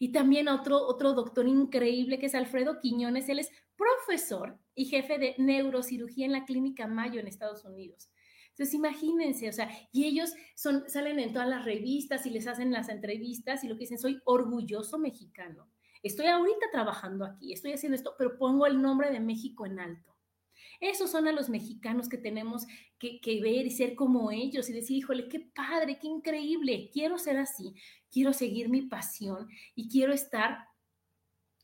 Y 0.00 0.10
también 0.10 0.48
otro, 0.48 0.84
otro 0.84 1.12
doctor 1.12 1.46
increíble 1.46 2.18
que 2.18 2.26
es 2.26 2.34
Alfredo 2.34 2.80
Quiñones. 2.80 3.28
Él 3.28 3.38
es 3.38 3.52
profesor 3.76 4.58
y 4.74 4.86
jefe 4.86 5.18
de 5.18 5.36
neurocirugía 5.38 6.26
en 6.26 6.32
la 6.32 6.46
Clínica 6.46 6.88
Mayo 6.88 7.20
en 7.20 7.28
Estados 7.28 7.64
Unidos. 7.64 8.10
Entonces, 8.60 8.74
imagínense, 8.74 9.48
o 9.48 9.52
sea, 9.54 9.70
y 9.90 10.04
ellos 10.04 10.34
son, 10.54 10.84
salen 10.86 11.18
en 11.18 11.32
todas 11.32 11.48
las 11.48 11.64
revistas 11.64 12.26
y 12.26 12.30
les 12.30 12.46
hacen 12.46 12.70
las 12.70 12.90
entrevistas 12.90 13.64
y 13.64 13.68
lo 13.68 13.74
que 13.74 13.84
dicen, 13.84 13.98
soy 13.98 14.20
orgulloso 14.26 14.98
mexicano. 14.98 15.66
Estoy 16.02 16.26
ahorita 16.26 16.66
trabajando 16.70 17.24
aquí, 17.24 17.54
estoy 17.54 17.72
haciendo 17.72 17.96
esto, 17.96 18.14
pero 18.18 18.36
pongo 18.36 18.66
el 18.66 18.82
nombre 18.82 19.10
de 19.10 19.18
México 19.18 19.64
en 19.64 19.80
alto. 19.80 20.14
Esos 20.78 21.10
son 21.10 21.26
a 21.26 21.32
los 21.32 21.48
mexicanos 21.48 22.10
que 22.10 22.18
tenemos 22.18 22.66
que, 22.98 23.18
que, 23.22 23.40
ver 23.40 23.64
y 23.64 23.70
ser 23.70 23.94
como 23.94 24.30
ellos 24.30 24.68
y 24.68 24.74
decir, 24.74 24.98
híjole, 24.98 25.26
qué 25.30 25.40
padre, 25.40 25.98
qué 25.98 26.08
increíble, 26.08 26.90
quiero 26.92 27.16
ser 27.16 27.38
así, 27.38 27.74
quiero 28.10 28.34
seguir 28.34 28.68
mi 28.68 28.82
pasión 28.82 29.48
y 29.74 29.88
quiero 29.88 30.12
estar 30.12 30.66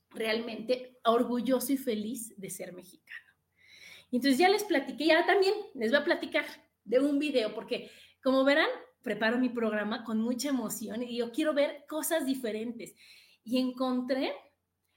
realmente 0.08 0.98
orgulloso 1.04 1.74
y 1.74 1.76
feliz 1.76 2.32
de 2.38 2.48
ser 2.48 2.72
mexicano. 2.72 3.20
Entonces 4.10 4.38
ya 4.38 4.48
les 4.48 4.64
platiqué, 4.64 5.08
ya 5.08 5.26
también 5.26 5.52
les 5.74 5.90
voy 5.90 6.00
a 6.00 6.04
platicar 6.04 6.46
de 6.86 7.00
un 7.00 7.18
video, 7.18 7.54
porque 7.54 7.90
como 8.22 8.44
verán, 8.44 8.68
preparo 9.02 9.38
mi 9.38 9.48
programa 9.48 10.02
con 10.02 10.20
mucha 10.20 10.48
emoción 10.48 11.02
y 11.02 11.18
yo 11.18 11.30
quiero 11.30 11.54
ver 11.54 11.84
cosas 11.88 12.26
diferentes. 12.26 12.94
Y 13.44 13.58
encontré, 13.58 14.32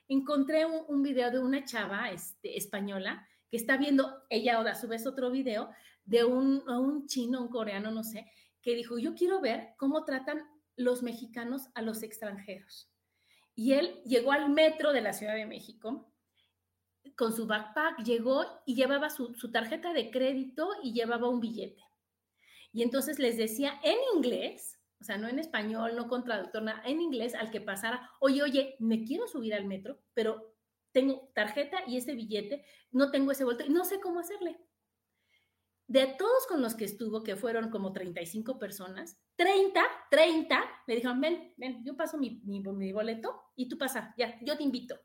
encontré 0.08 0.66
un, 0.66 1.04
video 1.04 1.30
de 1.30 1.40
una 1.40 1.64
chava 1.66 2.10
este, 2.10 2.58
española 2.58 3.28
que 3.52 3.58
está 3.58 3.78
viendo, 3.78 4.24
ella 4.30 4.60
a 4.60 4.76
su 4.76 4.88
vez 4.88 5.06
otro 5.06 5.30
video 5.30 5.70
de 6.06 6.24
un, 6.24 6.68
un 6.68 7.06
chino, 7.06 7.42
un 7.42 7.50
coreano, 7.50 7.92
no 7.92 8.04
sé, 8.04 8.32
que 8.62 8.76
dijo, 8.76 8.98
yo 8.98 9.14
quiero 9.14 9.42
ver 9.42 9.74
cómo 9.78 10.06
tratan 10.06 10.44
los 10.76 11.04
mexicanos 11.04 11.70
a 11.76 11.82
los 11.82 12.02
extranjeros. 12.02 12.90
Y 13.54 13.74
él 13.74 14.02
llegó 14.06 14.32
al 14.32 14.50
metro 14.50 14.94
de 14.94 15.02
la 15.02 15.14
Ciudad 15.14 15.36
de 15.36 15.46
México 15.46 16.12
con 17.16 17.34
su 17.34 17.48
backpack, 17.48 18.04
llegó 18.04 18.46
y 18.66 18.76
llevaba 18.76 19.10
su, 19.10 19.34
tarjeta 19.52 19.94
de 19.94 20.12
crédito 20.12 20.70
y 20.84 20.94
llevaba 20.94 21.30
un 21.30 21.40
billete. 21.40 21.84
Y 22.72 22.84
entonces 22.84 23.20
les 23.20 23.38
decía 23.38 23.80
en 23.84 23.98
inglés, 24.16 24.80
o 25.02 25.04
sea, 25.04 25.18
no 25.18 25.28
en 25.28 25.40
español, 25.40 25.96
no 25.96 26.08
con 26.08 26.26
nada, 26.26 26.82
en 26.86 27.02
inglés 27.02 27.36
al 27.36 27.52
que 27.52 27.62
pasara, 27.62 28.10
oye, 28.20 28.44
oye, 28.44 28.76
me 28.80 29.04
quiero 29.04 29.28
subir 29.28 29.54
al 29.54 29.66
metro, 29.66 30.00
pero 30.14 30.56
tengo 30.92 31.32
tarjeta 31.34 31.80
y 31.88 31.98
ese 31.98 32.16
billete, 32.16 32.66
no 32.92 33.12
tengo 33.12 33.32
ese 33.32 33.44
vuelto 33.44 33.66
y 33.66 33.70
no 33.70 33.86
sé 33.86 34.00
cómo 34.00 34.20
hacerle. 34.20 34.60
De 35.88 36.06
todos 36.06 36.46
con 36.48 36.62
los 36.62 36.76
que 36.76 36.86
estuvo, 36.86 37.24
que 37.24 37.36
fueron 37.36 37.72
como 37.72 37.92
35 37.92 38.60
personas, 38.60 39.20
30, 39.38 39.82
30, 40.12 40.64
le 40.86 40.96
dijeron, 40.96 41.20
ven, 41.20 41.54
ven, 41.58 41.84
yo 41.84 41.98
paso 41.98 42.18
mi, 42.18 42.42
mi, 42.46 42.62
mi 42.62 42.92
boleto 42.92 43.42
y 43.56 43.68
tú 43.68 43.78
pasa, 43.78 44.14
ya, 44.18 44.38
yo 44.42 44.56
te 44.56 44.64
invito, 44.64 45.00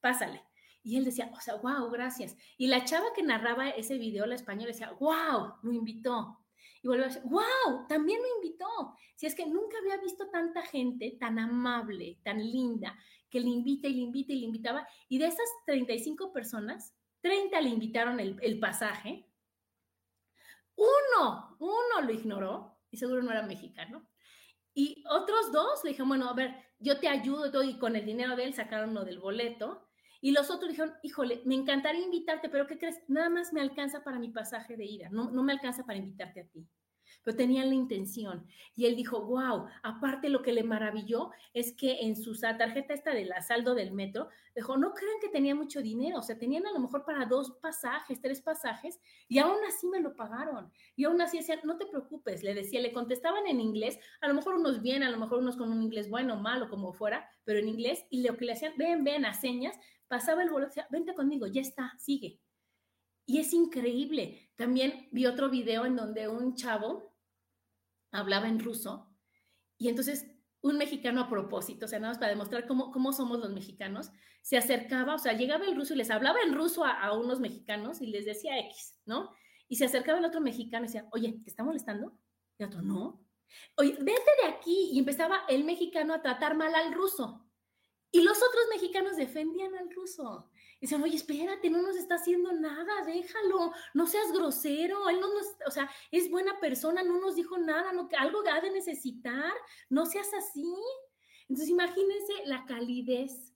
pásale. 0.00 0.47
Y 0.82 0.96
él 0.96 1.04
decía, 1.04 1.30
o 1.34 1.40
sea, 1.40 1.56
wow, 1.56 1.90
gracias. 1.90 2.36
Y 2.56 2.68
la 2.68 2.84
chava 2.84 3.12
que 3.14 3.22
narraba 3.22 3.70
ese 3.70 3.98
video, 3.98 4.26
la 4.26 4.36
española, 4.36 4.68
decía, 4.68 4.92
wow, 4.92 5.54
lo 5.62 5.72
invitó. 5.72 6.38
Y 6.82 6.88
volvió 6.88 7.04
a 7.04 7.08
decir, 7.08 7.22
wow, 7.24 7.86
también 7.88 8.20
lo 8.20 8.36
invitó. 8.36 8.94
Si 9.16 9.26
es 9.26 9.34
que 9.34 9.46
nunca 9.46 9.78
había 9.78 9.96
visto 9.98 10.28
tanta 10.30 10.62
gente 10.62 11.16
tan 11.18 11.38
amable, 11.38 12.20
tan 12.22 12.38
linda, 12.38 12.96
que 13.28 13.40
le 13.40 13.48
invita 13.48 13.88
y 13.88 13.94
le 13.94 14.02
invita 14.02 14.32
y 14.32 14.40
le 14.40 14.46
invitaba. 14.46 14.88
Y 15.08 15.18
de 15.18 15.26
esas 15.26 15.48
35 15.66 16.32
personas, 16.32 16.94
30 17.20 17.60
le 17.60 17.68
invitaron 17.70 18.20
el, 18.20 18.36
el 18.40 18.58
pasaje. 18.60 19.26
Uno, 20.76 21.56
uno 21.58 22.00
lo 22.02 22.12
ignoró 22.12 22.78
y 22.90 22.96
seguro 22.96 23.22
no 23.22 23.32
era 23.32 23.42
mexicano. 23.42 24.08
Y 24.72 25.02
otros 25.10 25.50
dos 25.50 25.82
le 25.82 25.90
dijeron, 25.90 26.08
bueno, 26.08 26.28
a 26.28 26.34
ver, 26.34 26.54
yo 26.78 27.00
te 27.00 27.08
ayudo 27.08 27.64
y 27.64 27.78
con 27.78 27.96
el 27.96 28.06
dinero 28.06 28.36
de 28.36 28.44
él 28.44 28.54
sacaron 28.54 28.90
uno 28.90 29.04
del 29.04 29.18
boleto 29.18 29.87
y 30.20 30.32
los 30.32 30.50
otros 30.50 30.70
dijeron, 30.70 30.94
híjole, 31.02 31.42
me 31.44 31.54
encantaría 31.54 32.04
invitarte, 32.04 32.48
pero 32.48 32.66
¿qué 32.66 32.78
crees? 32.78 33.00
Nada 33.08 33.30
más 33.30 33.52
me 33.52 33.60
alcanza 33.60 34.02
para 34.02 34.18
mi 34.18 34.30
pasaje 34.30 34.76
de 34.76 34.84
ida, 34.84 35.08
no, 35.10 35.30
no 35.30 35.42
me 35.42 35.52
alcanza 35.52 35.84
para 35.84 35.98
invitarte 35.98 36.40
a 36.40 36.46
ti. 36.46 36.66
Pero 37.22 37.36
tenían 37.36 37.68
la 37.68 37.74
intención. 37.74 38.46
Y 38.74 38.86
él 38.86 38.94
dijo, 38.94 39.24
wow, 39.24 39.66
aparte 39.82 40.28
lo 40.28 40.42
que 40.42 40.52
le 40.52 40.62
maravilló 40.62 41.30
es 41.52 41.72
que 41.72 42.00
en 42.02 42.16
su 42.16 42.38
tarjeta 42.38 42.94
esta 42.94 43.12
del 43.12 43.32
saldo 43.46 43.74
del 43.74 43.92
metro, 43.92 44.28
dijo, 44.54 44.76
no 44.76 44.92
crean 44.92 45.18
que 45.20 45.28
tenía 45.28 45.54
mucho 45.54 45.80
dinero, 45.80 46.18
o 46.18 46.22
sea, 46.22 46.38
tenían 46.38 46.66
a 46.66 46.72
lo 46.72 46.80
mejor 46.80 47.04
para 47.04 47.26
dos 47.26 47.52
pasajes, 47.62 48.20
tres 48.20 48.40
pasajes, 48.40 49.00
y 49.28 49.38
aún 49.38 49.58
así 49.66 49.86
me 49.86 50.00
lo 50.00 50.14
pagaron. 50.16 50.70
Y 50.96 51.04
aún 51.04 51.20
así 51.20 51.38
decían, 51.38 51.60
no 51.64 51.76
te 51.76 51.86
preocupes, 51.86 52.42
le 52.42 52.54
decía, 52.54 52.80
le 52.80 52.92
contestaban 52.92 53.46
en 53.46 53.60
inglés, 53.60 53.98
a 54.20 54.28
lo 54.28 54.34
mejor 54.34 54.56
unos 54.56 54.82
bien, 54.82 55.02
a 55.02 55.10
lo 55.10 55.18
mejor 55.18 55.38
unos 55.38 55.56
con 55.56 55.70
un 55.70 55.82
inglés 55.82 56.10
bueno, 56.10 56.36
malo, 56.36 56.68
como 56.68 56.92
fuera, 56.92 57.28
pero 57.44 57.58
en 57.58 57.68
inglés, 57.68 58.04
y 58.10 58.22
lo 58.26 58.36
que 58.36 58.44
le 58.44 58.52
hacían, 58.52 58.74
ven, 58.76 59.04
ven, 59.04 59.24
a 59.24 59.32
señas, 59.32 59.76
pasaba 60.08 60.42
el 60.42 60.50
boleto, 60.50 60.70
decía, 60.70 60.88
vente 60.90 61.14
conmigo, 61.14 61.46
ya 61.46 61.60
está, 61.60 61.94
sigue. 61.98 62.40
Y 63.26 63.38
es 63.38 63.52
increíble. 63.52 64.50
También 64.56 65.08
vi 65.12 65.26
otro 65.26 65.50
video 65.50 65.84
en 65.84 65.96
donde 65.96 66.28
un 66.28 66.54
chavo 66.54 67.14
hablaba 68.10 68.48
en 68.48 68.58
ruso 68.58 69.14
y 69.76 69.88
entonces 69.88 70.26
un 70.60 70.76
mexicano 70.76 71.20
a 71.20 71.28
propósito, 71.28 71.86
o 71.86 71.88
sea, 71.88 72.00
nada 72.00 72.12
más 72.12 72.18
para 72.18 72.32
demostrar 72.32 72.66
cómo, 72.66 72.90
cómo 72.90 73.12
somos 73.12 73.38
los 73.38 73.52
mexicanos, 73.52 74.10
se 74.42 74.56
acercaba, 74.56 75.14
o 75.14 75.18
sea, 75.18 75.34
llegaba 75.34 75.66
el 75.66 75.76
ruso 75.76 75.94
y 75.94 75.98
les 75.98 76.10
hablaba 76.10 76.40
en 76.40 76.54
ruso 76.54 76.84
a, 76.84 77.12
unos 77.16 77.38
mexicanos 77.38 78.00
y 78.00 78.06
les 78.06 78.24
decía 78.24 78.58
X, 78.58 78.98
¿no? 79.04 79.30
Y 79.68 79.76
se 79.76 79.84
acercaba 79.84 80.18
el 80.18 80.24
otro 80.24 80.40
mexicano 80.40 80.84
y 80.84 80.88
decía, 80.88 81.06
oye, 81.12 81.40
¿te 81.44 81.50
está 81.50 81.62
molestando? 81.62 82.18
Y 82.58 82.64
otro, 82.64 82.82
no. 82.82 83.24
Oye, 83.76 83.92
vete 84.00 84.30
de 84.42 84.48
aquí. 84.48 84.90
Y 84.92 84.98
empezaba 84.98 85.42
el 85.48 85.64
mexicano 85.64 86.14
a 86.14 86.22
tratar 86.22 86.56
mal 86.56 86.74
al 86.74 86.94
ruso. 86.94 87.47
Y 88.10 88.22
los 88.22 88.38
otros 88.38 88.64
mexicanos 88.70 89.16
defendían 89.16 89.74
al 89.74 89.90
ruso. 89.90 90.50
Dicen, 90.80 91.02
oye, 91.02 91.16
espérate, 91.16 91.68
no 91.68 91.82
nos 91.82 91.96
está 91.96 92.14
haciendo 92.14 92.52
nada, 92.52 93.04
déjalo, 93.04 93.72
no 93.94 94.06
seas 94.06 94.32
grosero, 94.32 95.08
él 95.08 95.20
no 95.20 95.34
nos, 95.34 95.46
o 95.66 95.70
sea, 95.70 95.90
es 96.12 96.30
buena 96.30 96.58
persona, 96.60 97.02
no 97.02 97.20
nos 97.20 97.34
dijo 97.34 97.58
nada, 97.58 97.92
no, 97.92 98.08
algo 98.18 98.42
ha 98.50 98.60
de 98.60 98.70
necesitar, 98.70 99.52
no 99.90 100.06
seas 100.06 100.32
así. 100.34 100.74
Entonces, 101.48 101.68
imagínense 101.68 102.32
la 102.44 102.64
calidez 102.64 103.52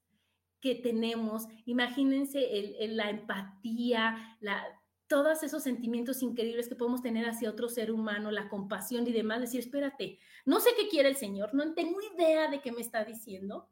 que 0.60 0.74
tenemos, 0.74 1.44
imagínense 1.64 2.40
la 2.88 3.10
empatía, 3.10 4.36
la, 4.40 4.64
todos 5.06 5.42
esos 5.42 5.62
sentimientos 5.62 6.22
increíbles 6.22 6.68
que 6.68 6.74
podemos 6.74 7.02
tener 7.02 7.28
hacia 7.28 7.50
otro 7.50 7.68
ser 7.68 7.92
humano, 7.92 8.30
la 8.30 8.48
compasión 8.48 9.06
y 9.06 9.12
demás, 9.12 9.40
decir, 9.40 9.60
espérate, 9.60 10.18
no 10.44 10.58
sé 10.58 10.70
qué 10.76 10.88
quiere 10.88 11.08
el 11.08 11.16
Señor, 11.16 11.52
no 11.52 11.74
tengo 11.74 11.98
idea 12.14 12.48
de 12.48 12.62
qué 12.62 12.72
me 12.72 12.80
está 12.80 13.04
diciendo, 13.04 13.68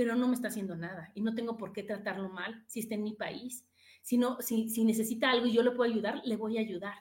pero 0.00 0.16
no 0.16 0.28
me 0.28 0.34
está 0.34 0.48
haciendo 0.48 0.76
nada 0.76 1.12
y 1.14 1.20
no 1.20 1.34
tengo 1.34 1.58
por 1.58 1.74
qué 1.74 1.82
tratarlo 1.82 2.30
mal 2.30 2.64
si 2.66 2.80
está 2.80 2.94
en 2.94 3.02
mi 3.02 3.12
país. 3.12 3.66
Si, 4.00 4.18
si, 4.70 4.82
necesita 4.82 5.30
algo 5.30 5.44
y 5.44 5.52
yo 5.52 5.62
le 5.62 5.72
puedo 5.72 5.92
ayudar, 5.92 6.22
le 6.24 6.36
voy 6.36 6.56
a 6.56 6.62
ayudar. 6.62 6.94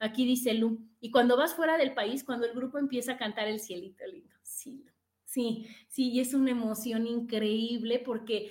Aquí 0.00 0.24
dice 0.24 0.52
Lu, 0.54 0.84
y 0.98 1.12
cuando 1.12 1.36
vas 1.36 1.54
fuera 1.54 1.78
del 1.78 1.94
país, 1.94 2.24
cuando 2.24 2.46
el 2.46 2.52
grupo 2.52 2.78
empieza 2.78 3.12
a 3.12 3.18
cantar 3.18 3.46
el 3.46 3.60
cielito 3.60 4.04
lindo, 4.04 4.34
sí, 4.42 4.84
sí, 5.24 5.68
sí, 5.86 6.10
y 6.10 6.18
es 6.18 6.34
una 6.34 6.50
emoción 6.50 7.06
increíble 7.06 8.02
porque 8.04 8.50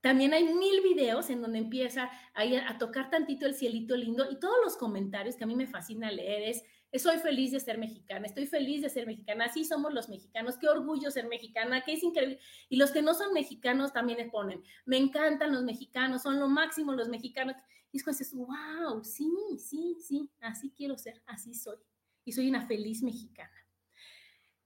también 0.00 0.32
hay 0.32 0.44
mil 0.44 0.80
videos 0.80 1.28
en 1.28 1.42
donde 1.42 1.58
empieza 1.58 2.10
a, 2.32 2.70
a 2.70 2.78
tocar 2.78 3.10
tantito 3.10 3.44
el 3.44 3.54
cielito 3.54 3.94
lindo 3.94 4.24
y 4.30 4.40
todos 4.40 4.56
los 4.64 4.78
comentarios 4.78 5.36
que 5.36 5.44
a 5.44 5.46
mí 5.46 5.54
me 5.54 5.66
fascina 5.66 6.10
leer 6.10 6.44
es, 6.44 6.64
soy 6.98 7.18
feliz 7.18 7.52
de 7.52 7.60
ser 7.60 7.78
mexicana, 7.78 8.26
estoy 8.26 8.46
feliz 8.46 8.82
de 8.82 8.90
ser 8.90 9.06
mexicana, 9.06 9.46
así 9.46 9.64
somos 9.64 9.92
los 9.92 10.08
mexicanos, 10.08 10.56
qué 10.58 10.68
orgullo 10.68 11.10
ser 11.10 11.26
mexicana, 11.26 11.82
qué 11.84 11.94
es 11.94 12.02
increíble. 12.02 12.38
Y 12.68 12.76
los 12.76 12.90
que 12.90 13.02
no 13.02 13.14
son 13.14 13.32
mexicanos 13.32 13.92
también 13.92 14.18
les 14.18 14.30
ponen, 14.30 14.62
me 14.86 14.96
encantan 14.96 15.52
los 15.52 15.64
mexicanos, 15.64 16.22
son 16.22 16.38
lo 16.38 16.48
máximo 16.48 16.92
los 16.92 17.08
mexicanos. 17.08 17.56
Y 17.90 17.98
es 17.98 18.04
dices, 18.04 18.34
wow, 18.34 19.04
sí, 19.04 19.30
sí, 19.58 19.96
sí, 20.00 20.30
así 20.40 20.72
quiero 20.76 20.98
ser, 20.98 21.22
así 21.26 21.54
soy. 21.54 21.78
Y 22.24 22.32
soy 22.32 22.48
una 22.48 22.66
feliz 22.66 23.02
mexicana. 23.02 23.54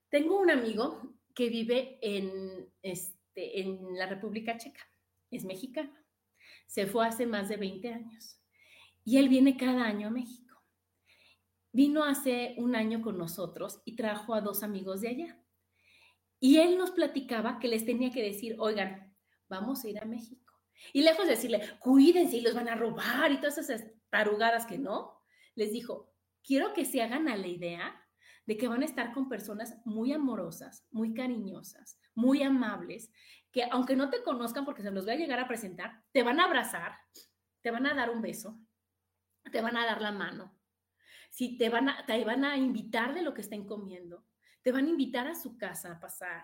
Tengo 0.09 0.39
un 0.39 0.49
amigo 0.49 1.15
que 1.35 1.49
vive 1.49 1.99
en, 2.01 2.67
este, 2.81 3.61
en 3.61 3.97
la 3.97 4.07
República 4.07 4.57
Checa, 4.57 4.81
es 5.29 5.45
mexicano, 5.45 5.93
se 6.67 6.87
fue 6.87 7.07
hace 7.07 7.25
más 7.25 7.49
de 7.49 7.57
20 7.57 7.93
años 7.93 8.39
y 9.05 9.17
él 9.17 9.29
viene 9.29 9.57
cada 9.57 9.85
año 9.85 10.07
a 10.07 10.11
México. 10.11 10.48
Vino 11.71 12.03
hace 12.03 12.55
un 12.57 12.75
año 12.75 13.01
con 13.01 13.17
nosotros 13.17 13.81
y 13.85 13.95
trajo 13.95 14.33
a 14.33 14.41
dos 14.41 14.63
amigos 14.63 15.01
de 15.01 15.09
allá. 15.09 15.43
Y 16.39 16.57
él 16.57 16.77
nos 16.77 16.91
platicaba 16.91 17.59
que 17.59 17.67
les 17.67 17.85
tenía 17.85 18.11
que 18.11 18.23
decir, 18.23 18.55
oigan, 18.59 19.15
vamos 19.49 19.83
a 19.83 19.89
ir 19.89 19.99
a 19.99 20.05
México. 20.05 20.53
Y 20.93 21.01
lejos 21.01 21.25
de 21.25 21.31
decirle, 21.31 21.61
cuídense 21.79 22.37
y 22.37 22.41
los 22.41 22.55
van 22.55 22.69
a 22.69 22.75
robar 22.75 23.31
y 23.31 23.37
todas 23.37 23.57
esas 23.57 23.85
tarugadas 24.09 24.65
que 24.65 24.77
no, 24.77 25.19
les 25.55 25.71
dijo, 25.71 26.13
quiero 26.43 26.73
que 26.73 26.85
se 26.85 27.01
hagan 27.01 27.27
a 27.27 27.35
la 27.35 27.47
idea 27.47 28.01
de 28.45 28.57
que 28.57 28.67
van 28.67 28.81
a 28.81 28.85
estar 28.85 29.11
con 29.13 29.29
personas 29.29 29.77
muy 29.85 30.13
amorosas, 30.13 30.87
muy 30.89 31.13
cariñosas, 31.13 31.99
muy 32.15 32.41
amables, 32.41 33.11
que 33.51 33.63
aunque 33.71 33.95
no 33.95 34.09
te 34.09 34.23
conozcan 34.23 34.65
porque 34.65 34.81
se 34.81 34.91
los 34.91 35.05
voy 35.05 35.15
a 35.15 35.17
llegar 35.17 35.39
a 35.39 35.47
presentar, 35.47 36.03
te 36.11 36.23
van 36.23 36.39
a 36.39 36.45
abrazar, 36.45 36.93
te 37.61 37.71
van 37.71 37.85
a 37.85 37.93
dar 37.93 38.09
un 38.09 38.21
beso, 38.21 38.59
te 39.51 39.61
van 39.61 39.77
a 39.77 39.85
dar 39.85 40.01
la 40.01 40.11
mano, 40.11 40.58
si 41.39 41.55
te 41.55 41.69
van 41.69 41.87
a, 41.87 42.05
te 42.05 42.21
van 42.25 42.43
a 42.43 42.57
invitar 42.57 43.13
de 43.13 43.21
lo 43.21 43.33
que 43.33 43.39
estén 43.39 43.65
comiendo, 43.65 44.25
te 44.61 44.73
van 44.73 44.87
a 44.87 44.89
invitar 44.89 45.25
a 45.25 45.35
su 45.35 45.57
casa 45.57 45.93
a 45.93 45.97
pasar, 45.97 46.43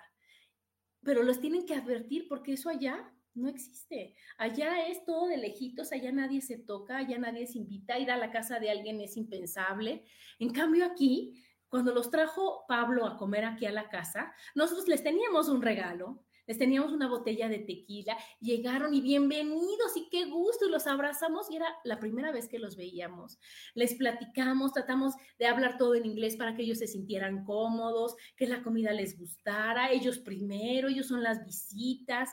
pero 1.03 1.21
los 1.21 1.41
tienen 1.41 1.65
que 1.65 1.75
advertir 1.75 2.29
porque 2.29 2.53
eso 2.53 2.69
allá 2.69 3.13
no 3.33 3.49
existe. 3.49 4.15
Allá 4.37 4.87
es 4.87 5.03
todo 5.03 5.27
de 5.27 5.35
lejitos, 5.35 5.91
allá 5.91 6.13
nadie 6.13 6.39
se 6.39 6.59
toca, 6.59 6.95
allá 6.95 7.17
nadie 7.17 7.45
se 7.45 7.57
invita, 7.57 7.99
ir 7.99 8.09
a 8.09 8.15
la 8.15 8.31
casa 8.31 8.57
de 8.57 8.71
alguien 8.71 9.01
es 9.01 9.17
impensable. 9.17 10.05
En 10.39 10.53
cambio 10.53 10.85
aquí, 10.85 11.43
cuando 11.67 11.93
los 11.93 12.09
trajo 12.09 12.63
Pablo 12.65 13.05
a 13.05 13.17
comer 13.17 13.43
aquí 13.43 13.65
a 13.65 13.73
la 13.73 13.89
casa, 13.89 14.33
nosotros 14.55 14.87
les 14.87 15.03
teníamos 15.03 15.49
un 15.49 15.61
regalo 15.61 16.24
les 16.47 16.57
teníamos 16.57 16.93
una 16.93 17.07
botella 17.07 17.49
de 17.49 17.59
tequila, 17.59 18.17
llegaron 18.39 18.93
y 18.93 19.01
bienvenidos 19.01 19.95
y 19.95 20.09
qué 20.09 20.25
gusto, 20.25 20.67
y 20.67 20.71
los 20.71 20.87
abrazamos 20.87 21.49
y 21.49 21.55
era 21.55 21.67
la 21.83 21.99
primera 21.99 22.31
vez 22.31 22.47
que 22.47 22.59
los 22.59 22.75
veíamos. 22.75 23.39
Les 23.73 23.95
platicamos, 23.95 24.73
tratamos 24.73 25.13
de 25.39 25.47
hablar 25.47 25.77
todo 25.77 25.95
en 25.95 26.05
inglés 26.05 26.35
para 26.35 26.55
que 26.55 26.63
ellos 26.63 26.79
se 26.79 26.87
sintieran 26.87 27.43
cómodos, 27.45 28.15
que 28.35 28.47
la 28.47 28.63
comida 28.63 28.93
les 28.93 29.17
gustara, 29.17 29.91
ellos 29.91 30.19
primero, 30.19 30.87
ellos 30.87 31.07
son 31.07 31.23
las 31.23 31.43
visitas. 31.45 32.29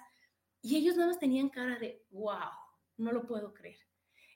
Y 0.60 0.76
ellos 0.76 0.96
nada 0.96 1.08
más 1.08 1.18
tenían 1.18 1.48
cara 1.48 1.78
de, 1.78 2.04
wow, 2.10 2.50
no 2.96 3.12
lo 3.12 3.26
puedo 3.26 3.52
creer. 3.52 3.78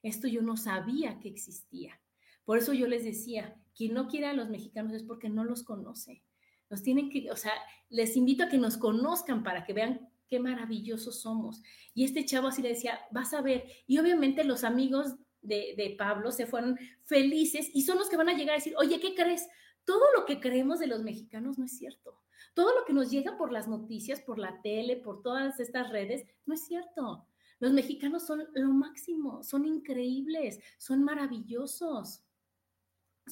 Esto 0.03 0.27
yo 0.27 0.43
no 0.43 0.57
sabía 0.57 1.21
que 1.21 1.29
existía. 1.29 2.01
Por 2.45 2.59
eso 2.59 2.73
yo 2.73 2.87
les 2.87 3.05
decía, 3.05 3.61
quien 3.75 3.95
no 3.95 4.09
quiere 4.09 4.27
a 4.27 4.33
los 4.33 4.49
mexicanos 4.49 4.93
es 4.93 5.03
porque 5.03 5.29
no 5.29 5.45
los 5.45 5.63
conoce. 5.63 6.26
Nos 6.71 6.83
tienen 6.83 7.11
que, 7.11 7.31
o 7.31 7.37
sea, 7.37 7.53
les 7.89 8.17
invito 8.17 8.45
a 8.45 8.49
que 8.49 8.59
nos 8.59 8.77
conozcan 8.77 9.43
para 9.43 9.65
que 9.65 9.73
vean 9.73 10.09
qué 10.29 10.41
maravillosos 10.41 11.21
somos. 11.21 11.63
Y 11.95 12.05
este 12.05 12.25
chavo 12.25 12.49
así 12.49 12.63
le 12.63 12.71
decía, 12.71 13.01
vas 13.11 13.33
a 13.35 13.43
ver. 13.43 13.65
Y 13.87 13.99
obviamente 13.99 14.45
los 14.45 14.65
amigos 14.65 15.15
de, 15.43 15.75
de, 15.77 15.95
Pablo 15.97 16.33
se 16.33 16.47
fueron 16.47 16.79
felices 17.05 17.71
y 17.73 17.83
son 17.83 17.99
los 17.99 18.09
que 18.09 18.17
van 18.17 18.29
a 18.29 18.35
llegar 18.35 18.55
a 18.55 18.59
decir, 18.59 18.75
oye, 18.79 18.99
¿qué 19.01 19.15
crees? 19.15 19.47
Todo 19.85 20.03
lo 20.17 20.25
que 20.25 20.41
creemos 20.41 20.81
de 20.81 20.89
los 20.89 21.03
mexicanos 21.03 21.59
no 21.59 21.65
es 21.65 21.79
cierto. 21.79 22.21
Todo 22.55 22.75
lo 22.77 22.85
que 22.85 22.93
nos 22.93 23.11
llega 23.11 23.37
por 23.39 23.53
las 23.53 23.69
noticias, 23.69 24.21
por 24.21 24.39
la 24.39 24.61
tele, 24.63 24.97
por 24.97 25.23
todas 25.23 25.61
estas 25.61 25.91
redes, 25.91 26.27
no 26.47 26.55
es 26.55 26.65
cierto. 26.65 27.29
Los 27.61 27.73
mexicanos 27.73 28.27
son 28.27 28.45
lo 28.55 28.69
máximo, 28.69 29.43
son 29.43 29.65
increíbles, 29.65 30.59
son 30.79 31.05
maravillosos 31.05 32.26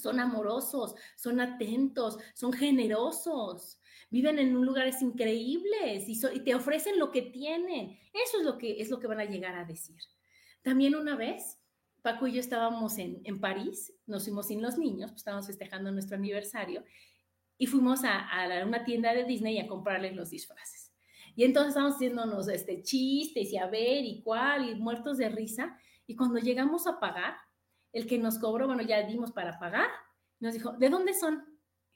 son 0.05 0.21
amorosos, 0.21 0.95
son 1.17 1.41
atentos, 1.41 2.19
son 2.35 2.53
generosos, 2.53 3.81
viven 4.11 4.39
en 4.39 4.53
lugares 4.53 5.03
increíbles 5.03 6.05
y, 6.07 6.41
te 6.41 6.55
ofrecen 6.55 6.99
lo 6.99 7.11
que 7.11 7.23
tienen. 7.23 7.99
Eso 8.13 8.39
es 8.39 8.45
lo 8.45 8.59
que, 8.59 8.81
es 8.81 8.91
lo 8.91 9.01
que 9.01 9.09
van 9.09 9.21
a 9.21 9.25
llegar 9.25 9.57
a 9.57 9.65
decir. 9.65 9.97
También 10.63 10.95
una 10.95 11.17
vez, 11.17 11.59
Paco 12.03 12.27
y 12.27 12.35
yo 12.35 12.41
estábamos 12.41 12.99
en, 12.99 13.41
París, 13.41 13.93
nos 14.07 14.25
fuimos 14.25 14.49
sin 14.49 14.63
los 14.63 14.79
niños, 14.79 15.11
pues 15.11 15.23
estábamos 15.23 15.47
festejando 15.47 15.91
nuestro 15.91 16.17
aniversario 16.17 16.85
y 17.57 17.67
fuimos 17.67 18.03
a, 18.05 18.29
una 18.67 18.85
tienda 18.85 19.15
de 19.15 19.25
Disney 19.25 19.59
a 19.59 19.67
comprarles 19.67 20.15
los 20.15 20.31
disfraces. 20.31 20.93
Y 21.35 21.45
entonces 21.45 21.71
estábamos 21.71 21.97
haciéndonos 21.97 22.47
este, 22.49 22.83
chistes 22.83 23.51
y 23.53 23.57
a 23.57 23.67
ver 23.67 24.05
y 24.05 24.23
cuál, 24.23 24.69
y 24.69 24.75
muertos 24.75 25.17
de 25.17 25.31
risa. 25.31 25.77
Y 26.07 26.15
cuando 26.15 26.39
llegamos 26.39 26.87
a 26.87 27.01
pagar, 27.01 27.35
el 27.95 28.07
que 28.07 28.19
nos 28.19 28.39
cobró, 28.39 28.67
bueno, 28.67 28.83
ya 28.83 29.03
dimos 29.05 29.33
para 29.33 29.59
pagar, 29.59 29.89
nos 30.41 30.53
dijo, 30.53 30.73
¿de 30.73 30.91
dónde 30.91 31.15
son? 31.15 31.45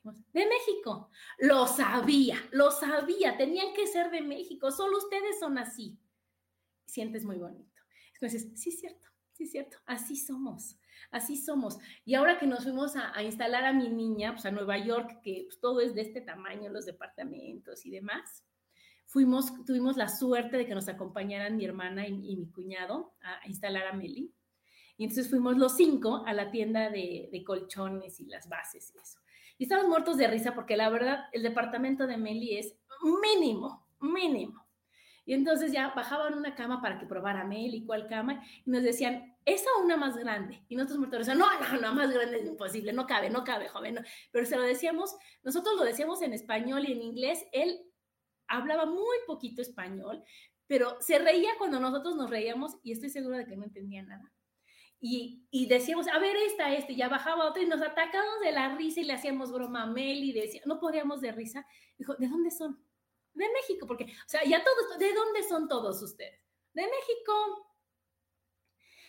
De 0.05 0.47
México. 0.47 1.11
Lo 1.39 1.67
sabía, 1.67 2.37
lo 2.53 2.71
sabía, 2.71 3.37
tenían 3.37 3.75
que 3.75 3.87
ser 3.87 4.11
de 4.11 4.23
México, 4.23 4.71
solo 4.71 4.97
ustedes 4.97 5.39
son 5.41 5.59
así. 5.59 5.99
Sientes 6.87 7.25
muy 7.25 7.39
bonito. 7.39 7.83
Entonces, 8.15 8.49
sí 8.55 8.71
es 8.71 8.81
cierto, 8.81 9.09
sí 9.33 9.45
es 9.45 9.51
cierto, 9.51 9.77
así 9.87 10.17
somos, 10.17 10.79
así 11.11 11.37
somos. 11.37 11.79
Y 12.05 12.15
ahora 12.15 12.39
que 12.39 12.47
nos 12.47 12.63
fuimos 12.63 12.95
a, 12.97 13.21
instalar 13.23 13.65
a 13.65 13.73
mi 13.73 13.89
niña, 13.89 14.33
pues 14.33 14.47
a 14.47 14.53
Nueva 14.53 14.79
York, 14.79 15.21
que 15.23 15.45
pues, 15.47 15.61
todo 15.61 15.81
es 15.81 15.95
de 15.95 16.03
este 16.03 16.21
tamaño, 16.21 16.71
los 16.71 16.87
departamentos 16.87 17.85
y 17.85 17.91
demás, 17.91 18.45
fuimos, 19.05 19.53
tuvimos 19.65 19.97
la 19.97 20.09
suerte 20.09 20.57
de 20.57 20.67
que 20.67 20.75
nos 20.75 20.89
acompañaran 20.89 21.57
mi 21.57 21.65
hermana 21.65 22.07
y, 22.07 22.37
mi 22.37 22.51
cuñado 22.51 23.17
a, 23.21 23.41
a 23.41 23.49
instalar 23.49 23.89
a 23.89 23.93
Meli. 23.93 24.33
Y 24.99 25.05
entonces 25.05 25.31
fuimos 25.31 25.57
los 25.57 25.77
cinco 25.77 26.25
a 26.27 26.33
la 26.35 26.51
tienda 26.51 26.91
de, 26.91 27.43
colchones 27.47 28.19
y 28.19 28.27
las 28.27 28.49
bases 28.49 28.93
y 28.95 28.99
eso. 28.99 29.21
Y 29.57 29.63
estábamos 29.63 29.89
muertos 29.89 30.17
de 30.17 30.27
risa 30.27 30.55
porque 30.55 30.77
la 30.77 30.91
verdad 30.91 31.27
el 31.33 31.45
departamento 31.45 32.07
de 32.07 32.17
Meli 32.17 32.59
es 32.59 32.75
mínimo, 33.23 33.87
mínimo. 34.01 34.67
Y 35.25 35.35
entonces 35.35 35.71
ya 35.71 35.93
bajaban 35.95 36.35
una 36.35 36.55
cama 36.57 36.83
para 36.83 36.99
que 36.99 37.07
probara 37.07 37.45
Meli 37.45 37.85
cuál 37.85 38.09
cama 38.09 38.43
y 38.65 38.71
nos 38.71 38.83
decían, 38.83 39.37
esa 39.45 39.69
una 39.83 39.97
más 39.97 40.17
grande. 40.17 40.65
Y 40.69 40.75
nosotros 40.75 40.99
muertos 40.99 41.27
de 41.27 41.35
risa, 41.35 41.35
no, 41.35 41.47
no, 41.61 41.81
no, 41.81 41.95
más 41.95 42.11
grande 42.13 42.41
es 42.41 42.47
imposible, 42.47 42.93
no 42.93 43.07
cabe, 43.07 43.31
no 43.31 43.45
cabe, 43.45 43.69
joven. 43.69 44.05
Pero 44.33 44.47
se 44.47 44.57
lo 44.57 44.63
decíamos, 44.63 45.17
nosotros 45.45 45.77
lo 45.77 45.85
decíamos 45.85 46.23
en 46.23 46.33
español 46.33 46.89
y 46.89 46.93
en 46.93 47.03
inglés, 47.03 47.47
él 47.53 47.81
hablaba 48.49 48.87
muy 48.87 49.17
poquito 49.27 49.63
español, 49.63 50.25
pero 50.67 50.97
se 51.01 51.19
reía 51.21 51.51
cuando 51.57 51.79
nosotros 51.79 52.17
nos 52.17 52.31
reíamos 52.31 52.79
y 52.83 52.93
estoy 52.93 53.11
segura 53.11 53.39
de 53.39 53.47
que 53.47 53.57
no 53.57 53.65
entendía 53.65 54.03
nada. 54.03 54.33
Y, 55.01 55.67
decíamos, 55.69 56.09
a 56.09 56.19
ver, 56.19 56.37
esta, 56.37 56.75
este, 56.75 56.97
ya 56.97 57.09
bajaba 57.09 57.49
otra 57.49 57.63
y 57.63 57.67
nos 57.67 57.81
atacamos 57.83 58.41
de 58.41 58.51
la 58.51 58.75
risa 58.77 59.01
y 59.01 59.05
le 59.05 59.13
hacíamos 59.13 59.53
broma 59.53 59.85
a 59.85 59.87
Mel 59.87 60.25
y 60.25 60.33
decía, 60.33 60.61
no 60.65 60.81
podíamos 60.81 61.21
de 61.21 61.31
risa. 61.31 61.67
Dijo, 61.97 62.15
¿de 62.17 62.29
dónde 62.29 62.51
son? 62.51 62.83
De 63.33 63.49
México, 63.53 63.87
porque, 63.87 64.05
o 64.05 64.29
sea, 64.29 64.43
ya 64.45 64.65
todos, 64.65 64.99
¿de 64.99 65.13
dónde 65.13 65.43
son 65.45 65.69
todos 65.69 66.03
ustedes? 66.03 66.41
De 66.73 66.83
México. 66.83 67.69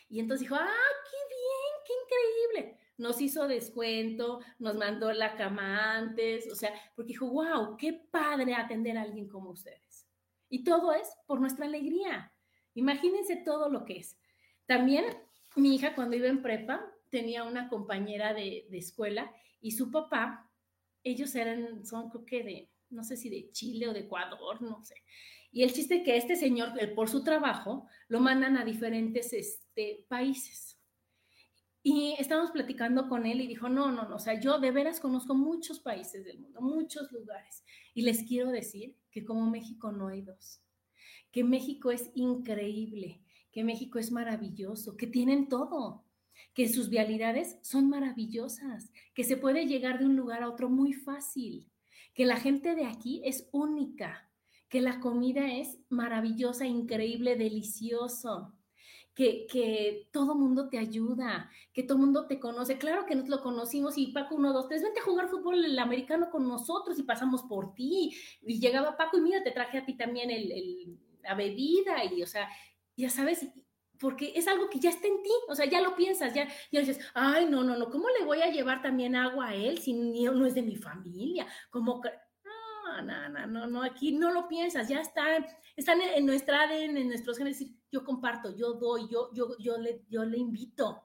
Y 0.10 0.20
entonces 0.20 0.42
dijo, 0.42 0.56
ah, 0.56 0.68
qué 1.10 1.18
bien, 1.36 1.84
qué 1.86 1.94
increíble. 2.04 2.80
Nos 2.98 3.22
hizo 3.22 3.48
descuento, 3.48 4.42
nos 4.60 4.76
mandó 4.76 5.12
la 5.14 5.36
cama 5.36 5.96
antes, 5.96 6.52
o 6.52 6.56
sea, 6.56 6.74
porque 6.96 7.14
dijo, 7.14 7.30
wow, 7.30 7.78
qué 7.78 7.94
padre 7.94 8.54
atender 8.54 8.98
a 8.98 9.04
alguien 9.04 9.28
como 9.28 9.52
ustedes. 9.52 10.08
Y 10.50 10.64
todo 10.64 10.92
es 10.94 11.08
por 11.26 11.40
nuestra 11.40 11.66
alegría. 11.66 12.32
Imagínense 12.76 13.38
todo 13.38 13.70
lo 13.70 13.86
que 13.86 13.98
es. 13.98 14.18
También 14.66 15.06
mi 15.56 15.76
hija 15.76 15.96
cuando 15.96 16.16
iba 16.16 16.28
en 16.28 16.42
prepa 16.42 16.86
tenía 17.10 17.44
una 17.44 17.70
compañera 17.70 18.34
de, 18.34 18.68
escuela 18.72 19.32
y 19.62 19.72
su 19.72 19.92
papá, 19.92 20.50
ellos 21.04 21.34
eran, 21.36 21.86
son 21.86 22.10
creo 22.10 22.26
que 22.26 22.44
de, 22.44 22.70
no 22.90 23.04
sé 23.04 23.18
si 23.18 23.30
de 23.30 23.52
Chile 23.52 23.88
o 23.88 23.94
de 23.94 24.02
Ecuador, 24.02 24.62
no 24.62 24.84
sé. 24.84 24.96
Y 25.52 25.64
el 25.64 25.74
chiste 25.74 25.98
es 25.98 26.04
que 26.04 26.18
este 26.18 26.36
señor, 26.36 26.74
por 26.94 27.10
su 27.10 27.24
trabajo, 27.24 27.88
lo 28.08 28.20
mandan 28.20 28.58
a 28.58 28.66
diferentes 28.66 29.34
este, 29.34 30.06
países. 30.08 30.80
Y 31.82 32.16
estábamos 32.20 32.52
platicando 32.52 33.08
con 33.08 33.26
él 33.26 33.42
y 33.42 33.48
dijo, 33.48 33.70
no, 33.70 33.92
no, 33.92 34.08
no, 34.08 34.18
o 34.18 34.20
sea, 34.20 34.40
yo 34.40 34.60
de 34.60 34.72
veras 34.72 35.00
conozco 35.00 35.34
muchos 35.34 35.80
países 35.80 36.26
del 36.26 36.40
mundo, 36.40 36.62
muchos 36.62 37.12
lugares. 37.12 37.64
Y 37.94 38.02
les 38.02 38.24
quiero 38.24 38.52
decir 38.52 38.96
que 39.12 39.24
como 39.24 39.50
México 39.50 39.92
no 39.92 40.10
hay 40.10 40.22
dos, 40.22 40.62
que 41.32 41.44
México 41.44 41.90
es 41.90 42.12
increíble, 42.16 43.24
que 43.52 43.64
México 43.64 44.00
es 44.00 44.12
maravilloso, 44.12 44.96
que 44.96 45.08
tienen 45.08 45.50
todo, 45.50 46.04
que 46.54 46.70
sus 46.70 46.90
vialidades 46.90 47.58
son 47.62 47.90
maravillosas, 47.90 48.92
que 49.14 49.24
se 49.24 49.38
puede 49.38 49.66
llegar 49.66 50.00
de 50.00 50.06
un 50.06 50.16
lugar 50.16 50.44
a 50.44 50.50
otro 50.50 50.70
muy 50.70 50.94
fácil, 50.94 51.70
que 52.14 52.26
la 52.26 52.38
gente 52.38 52.76
de 52.76 52.86
aquí 52.86 53.22
es 53.24 53.48
única, 53.52 54.30
que 54.68 54.82
la 54.82 55.00
comida 55.00 55.52
es 55.52 55.80
maravillosa, 55.90 56.66
increíble, 56.66 57.36
delicioso. 57.36 58.56
Que, 59.16 59.48
que, 59.48 60.08
todo 60.14 60.34
mundo 60.34 60.70
te 60.70 60.78
ayuda, 60.78 61.52
que 61.74 61.84
todo 61.84 61.98
mundo 61.98 62.26
te 62.26 62.40
conoce. 62.40 62.78
Claro 62.78 63.06
que 63.06 63.16
nos 63.16 63.28
lo 63.28 63.42
conocimos 63.42 63.98
y 63.98 64.14
Paco, 64.14 64.36
uno, 64.36 64.54
dos, 64.54 64.70
tres, 64.70 64.82
vente 64.82 65.02
a 65.02 65.04
jugar 65.04 65.28
fútbol 65.28 65.66
el 65.66 65.78
americano 65.78 66.30
con 66.30 66.48
nosotros 66.48 66.98
y 66.98 67.04
pasamos 67.04 67.44
por 67.44 67.74
ti. 67.74 68.16
Y 68.44 68.62
llegaba 68.62 68.96
Paco 68.96 69.18
y 69.18 69.22
mira, 69.22 69.44
te 69.44 69.52
traje 69.52 69.80
a 69.80 69.86
ti 69.86 69.98
también 69.98 70.30
el, 70.32 70.98
la 71.22 71.36
bebida 71.36 72.06
y, 72.06 72.24
o 72.24 72.28
sea, 72.28 72.48
ya 73.00 73.10
sabes, 73.10 73.48
porque 73.98 74.34
es 74.36 74.48
algo 74.48 74.70
que 74.70 74.80
ya 74.80 74.90
está 74.90 75.08
en 75.08 75.22
ti, 75.24 75.30
o 75.48 75.56
sea, 75.56 75.66
ya 75.66 75.82
lo 75.82 75.96
piensas, 75.96 76.34
ya, 76.34 76.48
ya 76.72 76.80
dices, 76.82 77.00
ay, 77.14 77.46
no, 77.46 77.64
no, 77.64 77.78
no, 77.78 77.90
¿cómo 77.90 78.08
le 78.10 78.26
voy 78.26 78.42
a 78.42 78.52
llevar 78.52 78.82
también 78.82 79.16
agua 79.16 79.50
a 79.50 79.56
él 79.56 79.78
si 79.80 79.94
no 79.94 80.46
es 80.46 80.56
de 80.56 80.62
mi 80.62 80.76
familia? 80.76 81.48
Como, 81.70 82.02
no, 83.04 83.30
no, 83.30 83.48
no, 83.48 83.68
no, 83.68 83.84
aquí 83.84 84.12
no 84.12 84.32
lo 84.32 84.48
piensas, 84.48 84.90
ya 84.90 85.00
está, 85.00 85.24
están 85.76 86.02
en, 86.02 86.26
nuestra 86.26 86.64
ADN, 86.64 86.98
en 86.98 87.08
nuestros 87.08 87.38
genes, 87.38 87.60
decir, 87.60 87.76
yo 87.92 88.04
comparto, 88.04 88.56
yo 88.56 88.74
doy, 88.74 89.08
yo, 89.10 89.32
yo, 89.34 89.58
yo, 89.60 89.78
le, 89.78 90.04
yo 90.10 90.26
le 90.26 90.38
invito. 90.38 91.04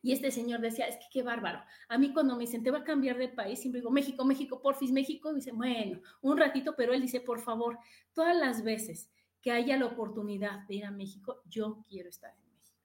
Y 0.00 0.12
este 0.12 0.30
señor 0.30 0.60
decía, 0.60 0.86
es 0.86 0.96
que 0.96 1.06
qué 1.12 1.22
bárbaro. 1.22 1.60
A 1.88 1.98
mí 1.98 2.12
cuando 2.12 2.36
me 2.36 2.42
dicen, 2.44 2.62
te 2.62 2.70
va 2.70 2.78
a 2.78 2.84
cambiar 2.84 3.18
de 3.18 3.28
país, 3.28 3.60
siempre 3.60 3.80
digo, 3.80 3.90
México, 3.90 4.24
México, 4.24 4.62
porfis, 4.62 4.92
México. 4.92 5.32
Y 5.32 5.36
dice, 5.36 5.50
bueno, 5.50 6.00
un 6.22 6.38
ratito, 6.38 6.74
pero 6.76 6.94
él 6.94 7.02
dice, 7.02 7.20
por 7.20 7.40
favor, 7.40 7.78
todas 8.14 8.36
las 8.36 8.62
veces 8.62 9.10
que 9.40 9.52
haya 9.52 9.76
la 9.76 9.86
oportunidad 9.86 10.66
de 10.66 10.76
ir 10.76 10.84
a 10.84 10.90
México, 10.90 11.42
yo 11.48 11.84
quiero 11.88 12.08
estar 12.08 12.34
en 12.34 12.52
México. 12.52 12.78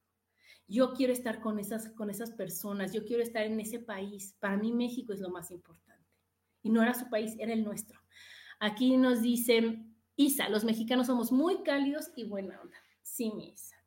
Yo 0.68 0.94
quiero 0.94 1.14
estar 1.14 1.42
con 1.42 1.60
esas, 1.60 1.90
con 1.90 2.10
esas 2.10 2.32
personas, 2.32 2.94
yo 2.94 3.06
quiero 3.06 3.24
estar 3.24 3.44
en 3.44 3.60
ese 3.60 3.80
país. 3.80 4.36
Para 4.40 4.58
mí 4.58 4.72
México 4.72 5.14
es 5.14 5.20
lo 5.20 5.30
más 5.30 5.52
importante. 5.52 6.04
Y 6.62 6.70
no 6.70 6.82
era 6.82 6.94
su 6.94 7.10
país, 7.10 7.36
era 7.40 7.54
el 7.54 7.64
nuestro. 7.64 8.00
Aquí 8.60 8.96
nos 8.98 9.22
dice 9.22 9.84
Isa, 10.16 10.50
los 10.50 10.64
mexicanos 10.64 11.08
somos 11.08 11.32
muy 11.32 11.64
cálidos 11.64 12.12
y 12.16 12.24
buena 12.24 12.62
onda. 12.62 12.78
Sí, 13.02 13.32
mi 13.36 13.50
Isa 13.50 13.84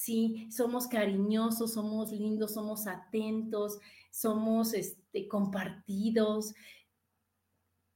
sí, 0.00 0.48
somos 0.50 0.86
cariñosos, 0.86 1.74
somos 1.74 2.10
lindos, 2.10 2.54
somos 2.54 2.86
atentos, 2.86 3.78
somos 4.10 4.72
este, 4.72 5.28
compartidos, 5.28 6.54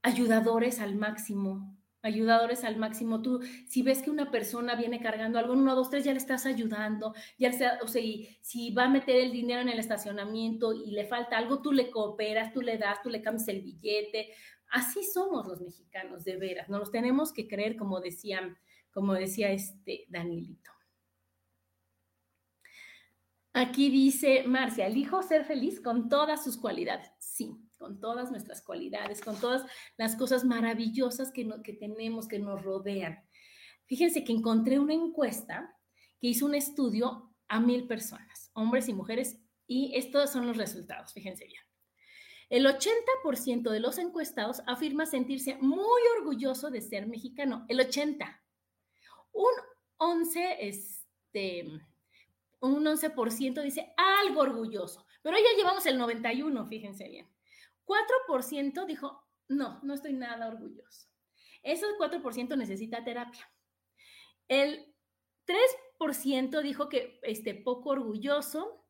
ayudadores 0.02 0.80
al 0.80 0.96
máximo, 0.96 1.73
ayudadores 2.04 2.62
al 2.64 2.76
máximo. 2.76 3.22
Tú, 3.22 3.40
si 3.66 3.82
ves 3.82 4.02
que 4.02 4.10
una 4.10 4.30
persona 4.30 4.76
viene 4.76 5.00
cargando 5.00 5.38
algo, 5.38 5.54
uno, 5.54 5.74
dos, 5.74 5.90
tres, 5.90 6.04
ya 6.04 6.12
le 6.12 6.18
estás 6.18 6.46
ayudando, 6.46 7.14
ya 7.38 7.50
sea, 7.52 7.78
o 7.82 7.88
sea, 7.88 8.02
si 8.40 8.70
va 8.72 8.84
a 8.84 8.88
meter 8.88 9.16
el 9.16 9.32
dinero 9.32 9.62
en 9.62 9.70
el 9.70 9.78
estacionamiento 9.78 10.72
y 10.72 10.92
le 10.92 11.06
falta 11.06 11.38
algo, 11.38 11.62
tú 11.62 11.72
le 11.72 11.90
cooperas, 11.90 12.52
tú 12.52 12.60
le 12.60 12.78
das, 12.78 13.02
tú 13.02 13.08
le 13.08 13.22
cambias 13.22 13.48
el 13.48 13.62
billete. 13.62 14.32
Así 14.70 15.02
somos 15.02 15.46
los 15.46 15.60
mexicanos, 15.60 16.24
de 16.24 16.36
veras. 16.36 16.68
No 16.68 16.78
los 16.78 16.90
tenemos 16.90 17.32
que 17.32 17.48
creer, 17.48 17.76
como 17.76 18.00
decía, 18.00 18.56
como 18.92 19.14
decía 19.14 19.50
este 19.50 20.04
Danielito. 20.08 20.70
Aquí 23.56 23.88
dice 23.88 24.42
Marcia, 24.46 24.88
elijo 24.88 25.22
ser 25.22 25.44
feliz 25.44 25.80
con 25.80 26.08
todas 26.08 26.42
sus 26.42 26.58
cualidades. 26.58 27.08
Sí, 27.18 27.56
con 27.84 28.00
todas 28.00 28.30
nuestras 28.30 28.62
cualidades, 28.62 29.20
con 29.20 29.38
todas 29.38 29.62
las 29.98 30.16
cosas 30.16 30.42
maravillosas 30.42 31.30
que, 31.30 31.46
que 31.62 31.74
tenemos, 31.74 32.26
que 32.26 32.38
nos 32.38 32.62
rodean. 32.62 33.22
Fíjense 33.84 34.24
que 34.24 34.32
encontré 34.32 34.78
una 34.78 34.94
encuesta 34.94 35.76
que 36.18 36.28
hizo 36.28 36.46
un 36.46 36.54
estudio 36.54 37.34
a 37.46 37.60
mil 37.60 37.86
personas, 37.86 38.50
hombres 38.54 38.88
y 38.88 38.94
mujeres, 38.94 39.38
y 39.66 39.92
estos 39.96 40.30
son 40.30 40.46
los 40.46 40.56
resultados, 40.56 41.12
fíjense 41.12 41.44
bien. 41.44 41.60
El 42.48 42.64
80% 42.64 43.70
de 43.70 43.80
los 43.80 43.98
encuestados 43.98 44.62
afirma 44.66 45.04
sentirse 45.04 45.58
muy 45.60 46.00
orgulloso 46.18 46.70
de 46.70 46.80
ser 46.80 47.06
mexicano. 47.06 47.66
El 47.68 47.80
80. 47.80 48.42
Un 49.32 49.52
11, 49.98 50.56
este, 50.60 51.66
un 52.60 52.84
11% 52.86 53.62
dice 53.62 53.92
algo 53.98 54.40
orgulloso, 54.40 55.04
pero 55.22 55.36
ya 55.36 55.54
llevamos 55.54 55.84
el 55.84 55.98
91, 55.98 56.66
fíjense 56.66 57.08
bien. 57.10 57.33
4% 57.86 58.86
dijo, 58.86 59.22
no, 59.48 59.80
no 59.82 59.94
estoy 59.94 60.12
nada 60.12 60.48
orgulloso. 60.48 61.08
Ese 61.62 61.86
4% 61.98 62.56
necesita 62.56 63.04
terapia. 63.04 63.50
El 64.48 64.94
3% 65.46 66.62
dijo 66.62 66.88
que 66.88 67.18
este, 67.22 67.54
poco 67.54 67.90
orgulloso. 67.90 68.80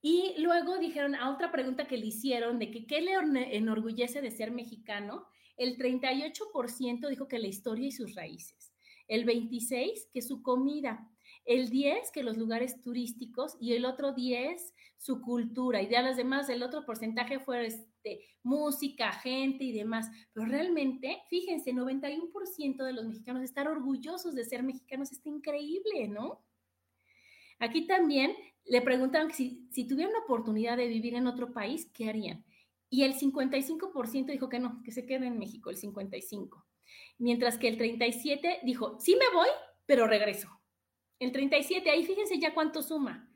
Y 0.00 0.34
luego 0.38 0.78
dijeron 0.78 1.14
a 1.14 1.30
otra 1.30 1.52
pregunta 1.52 1.86
que 1.86 1.96
le 1.96 2.06
hicieron 2.06 2.58
de 2.58 2.70
que 2.70 2.86
qué 2.86 3.00
le 3.00 3.12
enorgullece 3.56 4.20
de 4.20 4.30
ser 4.30 4.50
mexicano. 4.50 5.26
El 5.56 5.76
38% 5.78 7.08
dijo 7.08 7.28
que 7.28 7.38
la 7.38 7.46
historia 7.46 7.86
y 7.86 7.92
sus 7.92 8.14
raíces. 8.14 8.74
El 9.06 9.24
26% 9.24 10.10
que 10.12 10.22
su 10.22 10.42
comida 10.42 11.08
el 11.44 11.70
10 11.70 12.10
que 12.12 12.22
los 12.22 12.36
lugares 12.36 12.80
turísticos 12.80 13.56
y 13.60 13.74
el 13.74 13.84
otro 13.84 14.12
10 14.12 14.74
su 15.02 15.20
cultura 15.20 15.82
y 15.82 15.86
de 15.86 16.00
las 16.00 16.16
demás 16.16 16.48
el 16.48 16.62
otro 16.62 16.86
porcentaje 16.86 17.40
fue 17.40 17.66
este, 17.66 18.20
música, 18.44 19.10
gente 19.12 19.64
y 19.64 19.72
demás. 19.72 20.08
Pero 20.32 20.46
realmente, 20.46 21.22
fíjense, 21.28 21.72
91% 21.72 22.84
de 22.84 22.92
los 22.92 23.04
mexicanos 23.06 23.42
están 23.42 23.66
orgullosos 23.66 24.34
de 24.36 24.44
ser 24.44 24.62
mexicanos, 24.62 25.10
está 25.10 25.28
increíble, 25.28 26.06
¿no? 26.06 26.44
Aquí 27.58 27.86
también 27.86 28.36
le 28.64 28.80
preguntaban 28.80 29.32
si, 29.32 29.66
si 29.72 29.88
tuvieran 29.88 30.12
la 30.12 30.20
oportunidad 30.20 30.76
de 30.76 30.86
vivir 30.86 31.14
en 31.14 31.26
otro 31.26 31.52
país, 31.52 31.90
¿qué 31.92 32.08
harían? 32.08 32.44
Y 32.88 33.02
el 33.02 33.14
55% 33.14 34.26
dijo 34.26 34.48
que 34.48 34.60
no, 34.60 34.82
que 34.84 34.92
se 34.92 35.06
quede 35.06 35.26
en 35.26 35.38
México, 35.38 35.70
el 35.70 35.78
55%. 35.78 36.64
Mientras 37.18 37.58
que 37.58 37.68
el 37.68 37.78
37% 37.78 38.60
dijo, 38.62 38.98
sí 39.00 39.16
me 39.16 39.36
voy, 39.36 39.48
pero 39.86 40.06
regreso. 40.06 40.61
El 41.22 41.30
37, 41.30 41.88
ahí 41.88 42.04
fíjense 42.04 42.36
ya 42.40 42.52
cuánto 42.52 42.82
suma. 42.82 43.32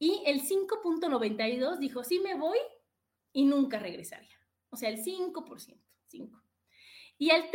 Y 0.00 0.24
el 0.26 0.42
5.92 0.42 1.78
dijo, 1.78 2.02
sí 2.02 2.18
me 2.18 2.34
voy 2.34 2.58
y 3.32 3.44
nunca 3.44 3.78
regresaría. 3.78 4.36
O 4.70 4.76
sea, 4.76 4.88
el 4.88 4.98
5%, 4.98 5.80
5. 6.08 6.42
Y 7.18 7.30
el 7.30 7.44
3% 7.44 7.50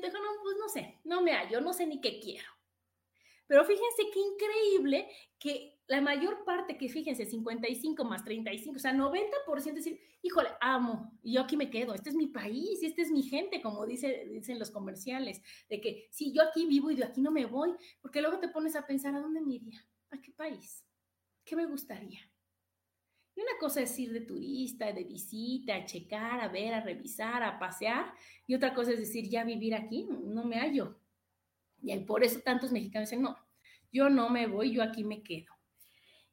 dijo, 0.00 0.18
no, 0.18 0.42
pues 0.44 0.56
no 0.60 0.68
sé, 0.68 1.00
no 1.02 1.22
me 1.22 1.32
hallo, 1.32 1.60
no 1.60 1.72
sé 1.72 1.88
ni 1.88 2.00
qué 2.00 2.20
quiero. 2.20 2.48
Pero 3.46 3.64
fíjense 3.64 4.02
qué 4.12 4.20
increíble 4.20 5.08
que 5.38 5.74
la 5.86 6.00
mayor 6.00 6.44
parte, 6.44 6.78
que 6.78 6.88
fíjense, 6.88 7.26
55 7.26 8.04
más 8.04 8.24
35, 8.24 8.76
o 8.76 8.78
sea, 8.78 8.92
90% 8.92 9.74
decir, 9.74 10.00
híjole, 10.22 10.48
amo, 10.60 11.12
y 11.22 11.34
yo 11.34 11.42
aquí 11.42 11.56
me 11.56 11.70
quedo, 11.70 11.94
este 11.94 12.10
es 12.10 12.16
mi 12.16 12.28
país, 12.28 12.82
esta 12.82 13.02
es 13.02 13.10
mi 13.10 13.22
gente, 13.22 13.60
como 13.60 13.84
dice, 13.84 14.26
dicen 14.32 14.58
los 14.58 14.70
comerciales, 14.70 15.42
de 15.68 15.80
que 15.80 16.08
si 16.10 16.32
yo 16.32 16.42
aquí 16.42 16.66
vivo 16.66 16.90
y 16.90 16.96
de 16.96 17.04
aquí 17.04 17.20
no 17.20 17.30
me 17.30 17.44
voy, 17.44 17.74
porque 18.00 18.22
luego 18.22 18.38
te 18.38 18.48
pones 18.48 18.76
a 18.76 18.86
pensar, 18.86 19.14
¿a 19.14 19.20
dónde 19.20 19.42
me 19.42 19.54
iría? 19.54 19.86
¿A 20.10 20.20
qué 20.20 20.32
país? 20.32 20.84
¿Qué 21.44 21.54
me 21.54 21.66
gustaría? 21.66 22.20
Y 23.36 23.40
una 23.40 23.58
cosa 23.58 23.82
es 23.82 23.98
ir 23.98 24.12
de 24.12 24.20
turista, 24.20 24.92
de 24.92 25.04
visita, 25.04 25.74
a 25.74 25.84
checar, 25.84 26.40
a 26.40 26.48
ver, 26.48 26.72
a 26.72 26.80
revisar, 26.80 27.42
a 27.42 27.58
pasear, 27.58 28.14
y 28.46 28.54
otra 28.54 28.72
cosa 28.72 28.92
es 28.92 29.00
decir, 29.00 29.28
ya 29.28 29.44
vivir 29.44 29.74
aquí, 29.74 30.08
no 30.08 30.44
me 30.44 30.56
hallo. 30.56 30.98
Y 31.84 31.98
por 32.00 32.24
eso 32.24 32.40
tantos 32.40 32.72
mexicanos 32.72 33.10
dicen, 33.10 33.22
no, 33.22 33.36
yo 33.92 34.08
no 34.08 34.30
me 34.30 34.46
voy, 34.46 34.72
yo 34.72 34.82
aquí 34.82 35.04
me 35.04 35.22
quedo. 35.22 35.52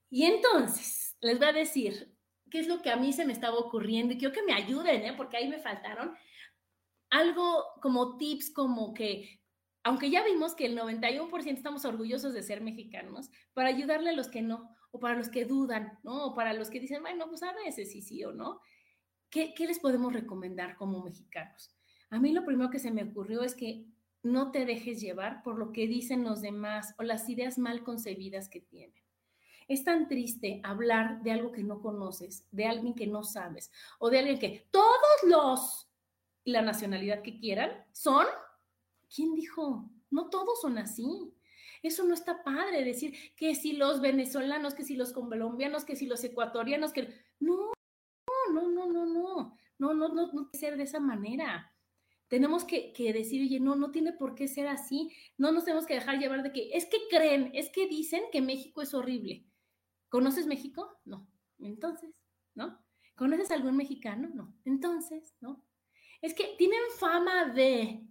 Y 0.10 0.24
entonces, 0.24 1.18
les 1.22 1.38
voy 1.38 1.47
a 1.49 1.54
decir 1.54 2.16
qué 2.49 2.60
es 2.60 2.68
lo 2.68 2.82
que 2.82 2.89
a 2.89 2.95
mí 2.95 3.14
se 3.14 3.26
me 3.26 3.34
estaba 3.34 3.58
ocurriendo 3.58 4.14
y 4.14 4.18
quiero 4.18 4.34
que 4.34 4.43
me 4.43 4.54
ayuden, 4.54 5.06
¿eh? 5.06 5.14
porque 5.16 5.38
ahí 5.38 5.47
me 5.47 5.60
faltaron 5.60 6.16
algo 7.10 7.66
como 7.82 8.18
tips, 8.18 8.52
como 8.52 8.93
que, 8.93 9.41
aunque 9.84 10.10
ya 10.10 10.24
vimos 10.24 10.56
que 10.56 10.66
el 10.66 10.78
91% 10.78 11.58
estamos 11.58 11.86
orgullosos 11.86 12.34
de 12.34 12.43
ser 12.43 12.62
mexicanos, 12.62 13.30
para 13.54 13.70
ayudarle 13.70 14.12
a 14.12 14.14
los 14.14 14.30
que 14.30 14.41
no, 14.41 14.76
o 14.91 14.99
para 14.99 15.16
los 15.16 15.30
que 15.30 15.45
dudan, 15.45 15.99
¿no? 16.04 16.26
O 16.26 16.34
para 16.34 16.54
los 16.54 16.70
que 16.70 16.80
dicen, 16.80 17.02
bueno, 17.02 17.28
pues 17.28 17.43
a 17.43 17.54
veces 17.54 17.91
sí, 17.91 18.02
sí 18.02 18.24
o 18.24 18.32
no. 18.32 18.60
¿Qué, 19.30 19.54
¿Qué 19.54 19.68
les 19.68 19.80
podemos 19.80 20.14
recomendar 20.14 20.76
como 20.76 21.04
mexicanos? 21.04 21.76
A 22.10 22.20
mí 22.20 22.34
lo 22.34 22.45
primero 22.45 22.70
que 22.70 22.80
se 22.80 22.91
me 22.91 23.04
ocurrió 23.04 23.43
es 23.43 23.56
que 23.56 23.86
no 24.24 24.51
te 24.51 24.65
dejes 24.65 25.01
llevar 25.01 25.41
por 25.43 25.57
lo 25.57 25.72
que 25.72 25.88
dicen 25.88 26.24
los 26.24 26.41
demás 26.41 26.93
o 26.97 27.03
las 27.03 27.28
ideas 27.30 27.57
mal 27.57 27.84
concebidas 27.84 28.49
que 28.49 28.61
tienen. 28.61 29.01
Es 29.67 29.84
tan 29.84 30.07
triste 30.07 30.59
hablar 30.63 31.24
de 31.24 31.32
algo 31.32 31.51
que 31.51 31.63
no 31.63 31.82
conoces, 31.82 32.45
de 32.51 32.65
alguien 32.65 32.93
que 32.93 33.07
no 33.07 33.24
sabes, 33.24 33.72
o 33.99 34.09
de 34.09 34.19
alguien 34.19 34.39
que 34.39 34.67
todos 34.72 34.91
los, 35.24 35.89
la 36.43 36.61
nacionalidad 36.61 37.22
que 37.22 37.39
quieran, 37.39 37.72
son, 37.93 38.26
¿quién 39.13 39.34
dijo? 39.34 39.89
No 40.09 40.30
todos 40.30 40.61
son 40.61 40.78
así. 40.78 41.34
Eso 41.82 42.03
no 42.03 42.13
está 42.13 42.43
padre 42.43 42.84
decir 42.84 43.15
que 43.36 43.55
si 43.55 43.74
los 43.74 44.01
venezolanos, 44.01 44.76
que 44.76 44.84
si 44.84 44.95
los 44.95 45.13
colombianos, 45.13 45.86
que 45.86 45.95
si 45.95 46.05
los 46.05 46.24
ecuatorianos, 46.24 46.91
que 46.91 47.07
no, 47.39 47.72
no, 48.51 48.67
no, 48.67 48.86
no, 48.88 49.05
no, 49.05 49.05
no, 49.05 49.93
no, 49.93 49.93
no, 49.93 50.32
no, 50.32 50.49
ser 50.53 50.78
de 50.78 50.84
esa 50.84 50.99
manera. 50.99 51.70
Tenemos 52.32 52.63
que, 52.63 52.93
decir, 53.13 53.41
oye, 53.41 53.59
no, 53.59 53.75
no 53.75 53.91
tiene 53.91 54.13
por 54.13 54.36
qué 54.36 54.47
ser 54.47 54.65
así. 54.67 55.11
No 55.38 55.51
nos 55.51 55.65
tenemos 55.65 55.86
que 55.86 55.95
dejar 55.95 56.17
llevar 56.17 56.43
de 56.43 56.53
que 56.53 56.69
es 56.71 56.86
que 56.86 56.95
creen, 57.09 57.51
es 57.53 57.69
que 57.69 57.89
dicen 57.89 58.23
que 58.32 58.39
México 58.39 58.82
es 58.82 58.93
horrible. 58.93 59.45
¿Conoces 60.07 60.47
México? 60.47 61.01
No. 61.03 61.27
Entonces, 61.59 62.09
¿no? 62.55 62.82
¿Conoces 63.17 63.51
algún 63.51 63.75
mexicano? 63.75 64.29
No. 64.34 64.55
Entonces, 64.63 65.36
¿no? 65.41 65.65
Es 66.21 66.34
que 66.34 66.55
tienen 66.57 66.79
fama 66.97 67.51
de, 67.53 68.01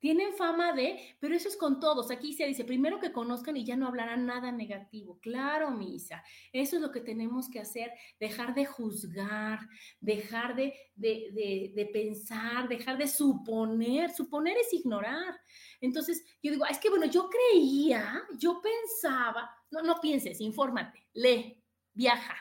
tienen 0.00 0.34
fama 0.34 0.72
de, 0.72 1.16
pero 1.18 1.34
eso 1.34 1.48
es 1.48 1.56
con 1.56 1.80
todos. 1.80 2.10
Aquí 2.10 2.32
se 2.32 2.46
dice, 2.46 2.64
primero 2.64 3.00
que 3.00 3.12
conozcan 3.12 3.56
y 3.56 3.64
ya 3.64 3.76
no 3.76 3.86
hablarán 3.86 4.26
nada 4.26 4.52
negativo. 4.52 5.18
Claro, 5.20 5.70
Misa, 5.70 6.22
eso 6.52 6.76
es 6.76 6.82
lo 6.82 6.92
que 6.92 7.00
tenemos 7.00 7.48
que 7.48 7.60
hacer, 7.60 7.92
dejar 8.20 8.54
de 8.54 8.66
juzgar, 8.66 9.60
dejar 10.00 10.54
de, 10.54 10.74
de, 10.94 11.72
de, 11.74 11.86
pensar, 11.86 12.68
dejar 12.68 12.96
de 12.98 13.08
suponer. 13.08 14.10
Suponer 14.10 14.56
es 14.56 14.72
ignorar. 14.72 15.34
Entonces, 15.80 16.24
yo 16.42 16.52
digo, 16.52 16.64
es 16.66 16.78
que 16.78 16.90
bueno, 16.90 17.06
yo 17.06 17.28
creía, 17.28 18.22
yo 18.38 18.60
pensaba, 18.60 19.50
no, 19.70 19.82
no 19.82 20.00
pienses, 20.00 20.40
infórmate, 20.40 21.06
lee, 21.14 21.62
viaja, 21.92 22.36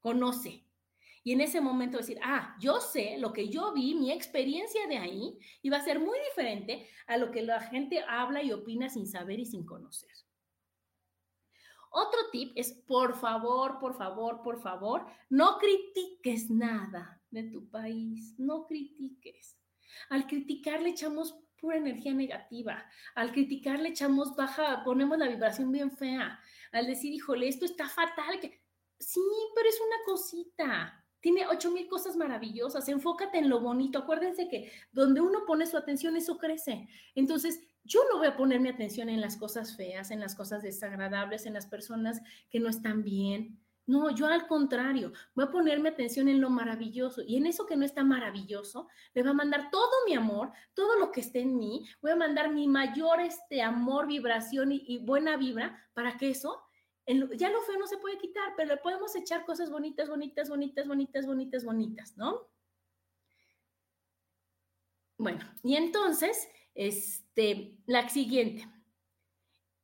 conoce. 0.00 0.69
Y 1.22 1.32
en 1.32 1.40
ese 1.40 1.60
momento 1.60 1.98
decir, 1.98 2.18
ah, 2.22 2.56
yo 2.60 2.80
sé 2.80 3.18
lo 3.18 3.32
que 3.32 3.48
yo 3.48 3.72
vi, 3.72 3.94
mi 3.94 4.10
experiencia 4.10 4.86
de 4.86 4.96
ahí, 4.96 5.38
y 5.62 5.68
va 5.68 5.76
a 5.76 5.84
ser 5.84 6.00
muy 6.00 6.18
diferente 6.30 6.88
a 7.06 7.18
lo 7.18 7.30
que 7.30 7.42
la 7.42 7.60
gente 7.60 8.02
habla 8.08 8.42
y 8.42 8.52
opina 8.52 8.88
sin 8.88 9.06
saber 9.06 9.38
y 9.38 9.46
sin 9.46 9.66
conocer. 9.66 10.10
Otro 11.90 12.30
tip 12.30 12.52
es, 12.54 12.72
por 12.72 13.18
favor, 13.18 13.78
por 13.78 13.96
favor, 13.96 14.42
por 14.42 14.62
favor, 14.62 15.06
no 15.28 15.58
critiques 15.58 16.48
nada 16.48 17.20
de 17.30 17.44
tu 17.44 17.68
país, 17.68 18.34
no 18.38 18.66
critiques. 18.66 19.58
Al 20.08 20.26
criticar 20.26 20.80
le 20.80 20.90
echamos 20.90 21.34
pura 21.60 21.76
energía 21.76 22.14
negativa. 22.14 22.84
Al 23.14 23.32
criticar 23.32 23.78
le 23.78 23.90
echamos 23.90 24.34
baja, 24.34 24.82
ponemos 24.84 25.18
la 25.18 25.28
vibración 25.28 25.70
bien 25.70 25.90
fea. 25.90 26.40
Al 26.72 26.86
decir, 26.86 27.12
híjole, 27.12 27.48
esto 27.48 27.64
está 27.64 27.88
fatal. 27.88 28.40
Que... 28.40 28.62
Sí, 28.98 29.20
pero 29.54 29.68
es 29.68 29.80
una 29.80 29.96
cosita. 30.06 30.99
Tiene 31.20 31.46
ocho 31.46 31.70
mil 31.70 31.86
cosas 31.88 32.16
maravillosas. 32.16 32.88
Enfócate 32.88 33.38
en 33.38 33.48
lo 33.48 33.60
bonito. 33.60 33.98
Acuérdense 33.98 34.48
que 34.48 34.72
donde 34.92 35.20
uno 35.20 35.40
pone 35.46 35.66
su 35.66 35.76
atención, 35.76 36.16
eso 36.16 36.38
crece. 36.38 36.88
Entonces, 37.14 37.60
yo 37.84 38.00
no 38.10 38.18
voy 38.18 38.28
a 38.28 38.36
poner 38.36 38.60
mi 38.60 38.68
atención 38.68 39.08
en 39.08 39.20
las 39.20 39.36
cosas 39.36 39.76
feas, 39.76 40.10
en 40.10 40.20
las 40.20 40.34
cosas 40.34 40.62
desagradables, 40.62 41.46
en 41.46 41.54
las 41.54 41.66
personas 41.66 42.20
que 42.50 42.60
no 42.60 42.68
están 42.68 43.02
bien. 43.02 43.58
No, 43.86 44.10
yo 44.10 44.26
al 44.26 44.46
contrario, 44.46 45.12
voy 45.34 45.46
a 45.46 45.50
ponerme 45.50 45.88
atención 45.88 46.28
en 46.28 46.40
lo 46.40 46.48
maravilloso 46.48 47.22
y 47.26 47.36
en 47.36 47.46
eso 47.46 47.66
que 47.66 47.76
no 47.76 47.84
está 47.84 48.04
maravilloso, 48.04 48.86
le 49.14 49.22
voy 49.22 49.32
a 49.32 49.34
mandar 49.34 49.68
todo 49.72 49.90
mi 50.06 50.14
amor, 50.14 50.52
todo 50.74 50.96
lo 50.96 51.10
que 51.10 51.20
esté 51.20 51.40
en 51.40 51.58
mí, 51.58 51.84
voy 52.00 52.12
a 52.12 52.16
mandar 52.16 52.52
mi 52.52 52.68
mayor 52.68 53.20
este 53.20 53.62
amor, 53.62 54.06
vibración 54.06 54.70
y, 54.70 54.84
y 54.86 54.98
buena 54.98 55.36
vibra 55.36 55.76
para 55.92 56.16
que 56.16 56.30
eso 56.30 56.62
ya 57.36 57.50
lo 57.50 57.62
feo 57.62 57.78
no 57.78 57.86
se 57.86 57.98
puede 57.98 58.18
quitar, 58.18 58.54
pero 58.56 58.74
le 58.74 58.80
podemos 58.80 59.14
echar 59.16 59.44
cosas 59.44 59.70
bonitas, 59.70 60.08
bonitas, 60.08 60.48
bonitas, 60.48 60.86
bonitas, 60.86 61.26
bonitas, 61.26 61.64
bonitas, 61.64 62.16
¿no? 62.16 62.48
Bueno, 65.18 65.40
y 65.62 65.76
entonces, 65.76 66.48
este, 66.74 67.76
la 67.86 68.08
siguiente, 68.08 68.66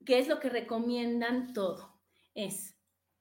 ¿qué 0.05 0.19
es 0.19 0.29
lo 0.29 0.41
que 0.41 0.49
recomiendan 0.49 1.53
todo? 1.53 2.01
Es 2.35 2.77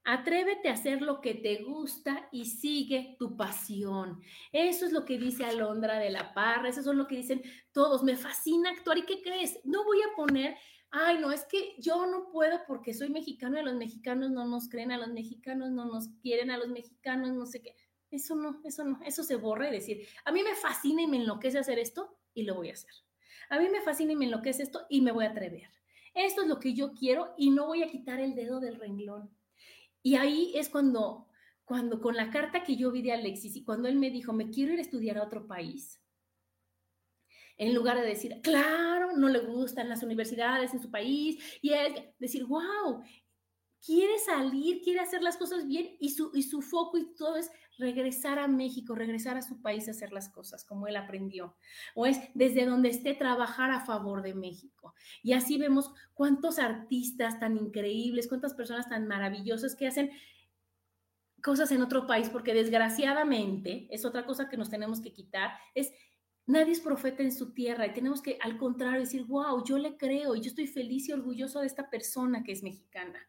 Atrévete 0.08 0.70
a 0.70 0.74
hacer 0.74 1.02
lo 1.02 1.20
que 1.20 1.34
te 1.34 1.64
gusta 1.64 2.30
y 2.32 2.46
sigue 2.46 3.16
tu 3.18 3.36
pasión. 3.36 4.22
Eso 4.52 4.86
es 4.86 4.92
lo 4.92 5.04
que 5.04 5.18
dice 5.18 5.46
Alondra 5.46 5.98
de 5.98 6.12
la 6.12 6.32
Parra, 6.36 6.70
eso 6.70 6.82
es 6.82 6.86
lo 6.86 7.08
que 7.08 7.16
dicen 7.16 7.42
todos. 7.72 8.04
Me 8.04 8.16
fascina 8.16 8.70
actuar. 8.70 9.00
¿Y 9.00 9.06
qué 9.08 9.24
crees? 9.24 9.60
No 9.64 9.84
voy 9.84 9.98
a 10.04 10.16
poner 10.16 10.56
ay, 10.92 11.20
no, 11.20 11.32
es 11.32 11.44
que 11.46 11.76
yo 11.78 12.06
no 12.06 12.30
puedo 12.30 12.60
porque 12.68 12.94
soy 12.94 13.10
mexicano 13.10 13.58
y 13.58 13.60
a 13.60 13.64
los 13.64 13.76
mexicanos 13.76 14.32
no 14.32 14.46
nos 14.46 14.70
creen, 14.70 14.92
a 14.92 14.98
los 14.98 15.10
mexicanos 15.10 15.72
no 15.72 15.86
nos 15.86 16.08
quieren, 16.22 16.52
a 16.52 16.58
los 16.58 16.70
mexicanos 16.70 17.34
no 17.34 17.46
sé 17.46 17.62
qué. 17.62 17.76
Eso 18.12 18.36
no, 18.36 18.62
eso 18.64 18.84
no, 18.86 19.00
eso 19.06 19.24
se 19.24 19.36
borra 19.36 19.68
y 19.68 19.72
decir, 19.72 20.08
a 20.24 20.32
mí 20.32 20.42
me 20.44 20.56
fascina 20.56 21.02
y 21.02 21.08
me 21.08 21.18
enloquece 21.18 21.60
hacer 21.60 21.80
esto 21.80 22.18
y 22.34 22.44
lo 22.44 22.56
voy 22.56 22.70
a 22.70 22.74
hacer. 22.74 22.92
A 23.50 23.60
mí 23.60 23.68
me 23.70 23.82
fascina 23.82 24.14
y 24.14 24.16
me 24.16 24.26
enloquece 24.26 24.64
esto 24.64 24.86
y 24.90 25.02
me 25.02 25.12
voy 25.12 25.26
a 25.26 25.32
atrever. 25.32 25.70
Esto 26.14 26.44
es 26.44 26.48
lo 26.48 26.60
que 26.60 26.74
yo 26.74 26.94
quiero 26.94 27.34
y 27.38 27.50
no 27.50 27.68
voy 27.68 27.84
a 27.84 27.90
quitar 27.90 28.20
el 28.20 28.36
dedo 28.36 28.60
del 28.60 28.80
renglón. 28.80 29.30
Y 30.02 30.16
ahí 30.16 30.54
es 30.56 30.70
cuando, 30.70 31.28
cuando 31.66 32.00
con 32.00 32.16
la 32.16 32.30
carta 32.30 32.64
que 32.64 32.78
yo 32.78 32.92
vi 32.92 33.02
de 33.02 33.12
Alexis 33.12 33.56
y 33.56 33.64
cuando 33.64 33.88
él 33.88 33.98
me 33.98 34.12
dijo, 34.12 34.32
me 34.34 34.50
quiero 34.50 34.74
ir 34.74 34.80
a 34.80 34.84
estudiar 34.84 35.18
a 35.18 35.24
otro 35.24 35.46
país, 35.46 36.00
en 37.58 37.74
lugar 37.74 38.00
de 38.00 38.08
decir, 38.08 38.42
claro, 38.42 39.16
no 39.16 39.30
le 39.30 39.40
gustan 39.40 39.90
las 39.90 40.04
universidades 40.04 40.74
en 40.74 40.82
su 40.82 40.92
país, 40.92 41.42
y 41.62 41.74
es 41.74 41.94
decir, 42.20 42.46
wow, 42.46 43.02
quiere 43.86 44.18
salir, 44.20 44.82
quiere 44.82 45.00
hacer 45.00 45.22
las 45.22 45.38
cosas 45.38 45.68
bien, 45.68 45.96
y 46.00 46.10
su, 46.10 46.32
y 46.34 46.44
su 46.44 46.62
foco 46.62 46.98
y 46.98 47.14
todo 47.16 47.38
es 47.38 47.52
regresar 47.78 48.40
a 48.40 48.48
México, 48.48 48.96
regresar 48.96 49.38
a 49.38 49.42
su 49.42 49.62
país 49.62 49.88
a 49.88 49.92
hacer 49.92 50.12
las 50.12 50.30
cosas 50.30 50.66
como 50.66 50.88
él 50.88 50.96
aprendió, 50.96 51.56
o 51.94 52.06
es 52.06 52.20
desde 52.34 52.66
donde 52.66 52.90
esté 52.90 53.14
trabajar 53.14 53.72
a 53.72 53.86
favor 53.86 54.22
de 54.22 54.34
México. 54.34 54.96
Y 55.22 55.34
así 55.34 55.58
vemos 55.58 55.92
cuántos 56.14 56.58
artistas 56.58 57.40
tan 57.40 57.58
increíbles, 57.58 58.28
cuántas 58.28 58.54
personas 58.54 58.90
tan 58.90 59.08
maravillosas 59.08 59.76
que 59.76 59.88
hacen 59.88 60.12
cosas 61.44 61.72
en 61.72 61.84
otro 61.84 62.08
país, 62.08 62.30
porque 62.30 62.56
desgraciadamente 62.56 63.88
es 63.92 64.04
otra 64.04 64.26
cosa 64.26 64.50
que 64.50 64.58
nos 64.58 64.72
tenemos 64.72 65.00
que 65.00 65.14
quitar, 65.14 65.52
es 65.76 65.92
Nadie 66.48 66.74
es 66.74 66.80
profeta 66.80 67.24
en 67.24 67.32
su 67.32 67.54
tierra 67.54 67.88
y 67.88 67.94
tenemos 67.94 68.22
que, 68.22 68.38
al 68.42 68.58
contrario, 68.58 69.00
decir, 69.00 69.24
wow, 69.26 69.64
yo 69.66 69.80
le 69.80 69.98
creo 69.98 70.36
y 70.36 70.42
yo 70.42 70.50
estoy 70.50 70.68
feliz 70.68 71.10
y 71.10 71.14
orgulloso 71.14 71.60
de 71.60 71.68
esta 71.68 71.90
persona 71.90 72.44
que 72.44 72.52
es 72.52 72.62
mexicana. 72.62 73.20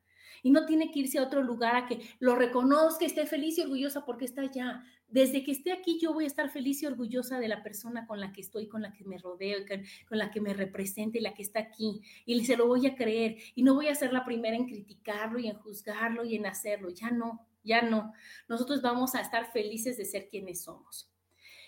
Y 0.43 0.51
no 0.51 0.67
tiene 0.67 0.91
que 0.93 1.01
irse 1.01 1.19
a 1.19 1.23
otro 1.23 1.43
lugar 1.43 1.77
a 1.77 1.87
que 1.87 2.01
lo 2.21 2.37
reconozca, 2.37 3.07
esté 3.07 3.27
feliz 3.27 3.57
y 3.57 3.63
orgullosa 3.63 4.05
porque 4.05 4.27
está 4.27 4.43
allá. 4.43 4.85
Desde 5.09 5.43
que 5.43 5.53
esté 5.53 5.73
aquí, 5.73 5.99
yo 6.01 6.13
voy 6.13 6.25
a 6.25 6.27
estar 6.27 6.51
feliz 6.51 6.83
y 6.83 6.87
orgullosa 6.87 7.39
de 7.39 7.49
la 7.49 7.63
persona 7.63 8.07
con 8.07 8.21
la 8.21 8.33
que 8.33 8.43
estoy, 8.43 8.69
con 8.69 8.83
la 8.83 8.93
que 8.93 9.05
me 9.05 9.19
rodeo, 9.19 9.61
con 10.07 10.19
la 10.19 10.31
que 10.31 10.41
me 10.41 10.53
representa 10.53 11.17
y 11.17 11.23
la 11.23 11.33
que 11.33 11.43
está 11.43 11.61
aquí. 11.61 12.03
Y 12.27 12.45
se 12.45 12.57
lo 12.57 12.67
voy 12.67 12.87
a 12.87 12.95
creer. 12.95 13.39
Y 13.55 13.63
no 13.63 13.75
voy 13.75 13.89
a 13.89 13.95
ser 13.95 14.13
la 14.13 14.25
primera 14.25 14.57
en 14.57 14.67
criticarlo 14.67 15.39
y 15.39 15.49
en 15.49 15.57
juzgarlo 15.57 16.25
y 16.25 16.37
en 16.37 16.47
hacerlo. 16.47 16.91
Ya 16.91 17.11
no, 17.11 17.47
ya 17.65 17.83
no. 17.83 18.13
Nosotros 18.49 18.83
vamos 18.83 19.15
a 19.15 19.23
estar 19.23 19.51
felices 19.53 19.97
de 19.97 20.05
ser 20.05 20.29
quienes 20.29 20.65
somos. 20.65 21.11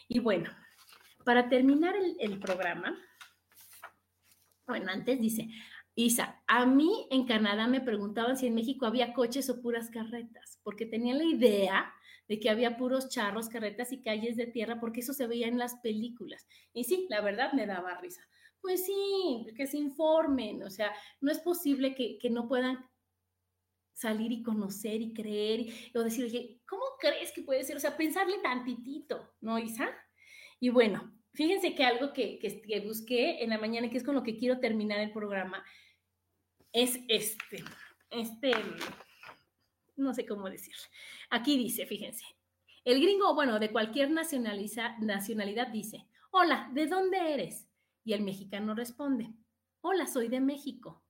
Y 0.08 0.18
bueno, 0.18 0.50
para 1.28 1.50
terminar 1.50 1.94
el, 2.20 2.40
programa, 2.40 2.98
bueno, 4.66 4.90
antes 4.90 5.20
dice, 5.20 5.46
Isa, 5.94 6.42
a 6.46 6.64
mí 6.64 7.06
en 7.10 7.26
Canadá 7.26 7.66
me 7.66 7.82
preguntaban 7.82 8.38
si 8.38 8.46
en 8.46 8.54
México 8.54 8.86
había 8.86 9.12
coches 9.12 9.50
o 9.50 9.60
puras 9.60 9.90
carretas, 9.90 10.58
porque 10.62 10.86
tenían 10.86 11.18
la 11.18 11.24
idea 11.24 11.92
de 12.28 12.40
que 12.40 12.48
había 12.48 12.78
puros 12.78 13.10
charros, 13.10 13.50
carretas 13.50 13.92
y 13.92 14.00
calles 14.00 14.36
de 14.36 14.46
tierra, 14.46 14.80
porque 14.80 15.00
eso 15.00 15.12
se 15.12 15.26
veía 15.26 15.48
en 15.48 15.58
las 15.58 15.74
películas. 15.82 16.46
Y 16.72 16.84
sí, 16.84 17.06
la 17.10 17.20
verdad 17.20 17.52
me 17.52 17.66
daba 17.66 18.00
risa. 18.00 18.22
Pues 18.62 18.86
sí, 18.86 19.48
que 19.54 19.66
se 19.66 19.76
informen, 19.76 20.62
o 20.62 20.70
sea, 20.70 20.94
no 21.20 21.30
es 21.30 21.40
posible 21.40 21.94
que, 21.94 22.16
que 22.16 22.30
no 22.30 22.48
puedan 22.48 22.88
salir 23.92 24.32
y 24.32 24.42
conocer 24.42 25.02
y 25.02 25.12
creer 25.12 25.66
o 25.94 26.02
decir, 26.02 26.62
¿cómo 26.66 26.84
crees 26.98 27.32
que 27.32 27.42
puede 27.42 27.64
ser? 27.64 27.76
O 27.76 27.80
sea, 27.80 27.98
pensarle 27.98 28.38
tantitito, 28.38 29.34
¿no, 29.42 29.58
Isa? 29.58 29.90
Y 30.58 30.70
bueno, 30.70 31.17
Fíjense 31.38 31.72
que 31.76 31.84
algo 31.84 32.12
que, 32.12 32.40
que, 32.40 32.80
busqué 32.80 33.44
en 33.44 33.50
la 33.50 33.58
mañana, 33.58 33.88
que 33.88 33.96
es 33.96 34.02
con 34.02 34.16
lo 34.16 34.24
que 34.24 34.36
quiero 34.36 34.58
terminar 34.58 34.98
el 34.98 35.12
programa, 35.12 35.64
es 36.72 36.98
este, 37.06 37.62
este, 38.10 38.50
no 39.94 40.12
sé 40.14 40.26
cómo 40.26 40.50
decirlo. 40.50 40.82
Aquí 41.30 41.56
dice, 41.56 41.86
fíjense, 41.86 42.24
el 42.84 43.00
gringo, 43.00 43.36
bueno, 43.36 43.60
de 43.60 43.70
cualquier 43.70 44.10
nacionalidad 44.10 45.68
dice, 45.68 46.08
hola, 46.32 46.72
¿de 46.74 46.88
dónde 46.88 47.32
eres? 47.34 47.68
Y 48.02 48.14
el 48.14 48.22
mexicano 48.22 48.74
responde, 48.74 49.32
hola, 49.80 50.08
soy 50.08 50.26
de 50.26 50.40
México. 50.40 51.04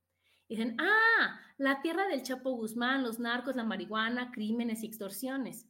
Y 0.47 0.57
dicen, 0.57 0.77
ah, 0.79 1.41
la 1.57 1.81
tierra 1.81 2.07
del 2.07 2.23
Chapo 2.23 2.51
Guzmán, 2.51 3.03
los 3.03 3.19
narcos, 3.19 3.57
la 3.57 3.65
marihuana, 3.65 4.31
crímenes 4.31 4.83
y 4.83 4.89
extorsiones. 4.89 5.67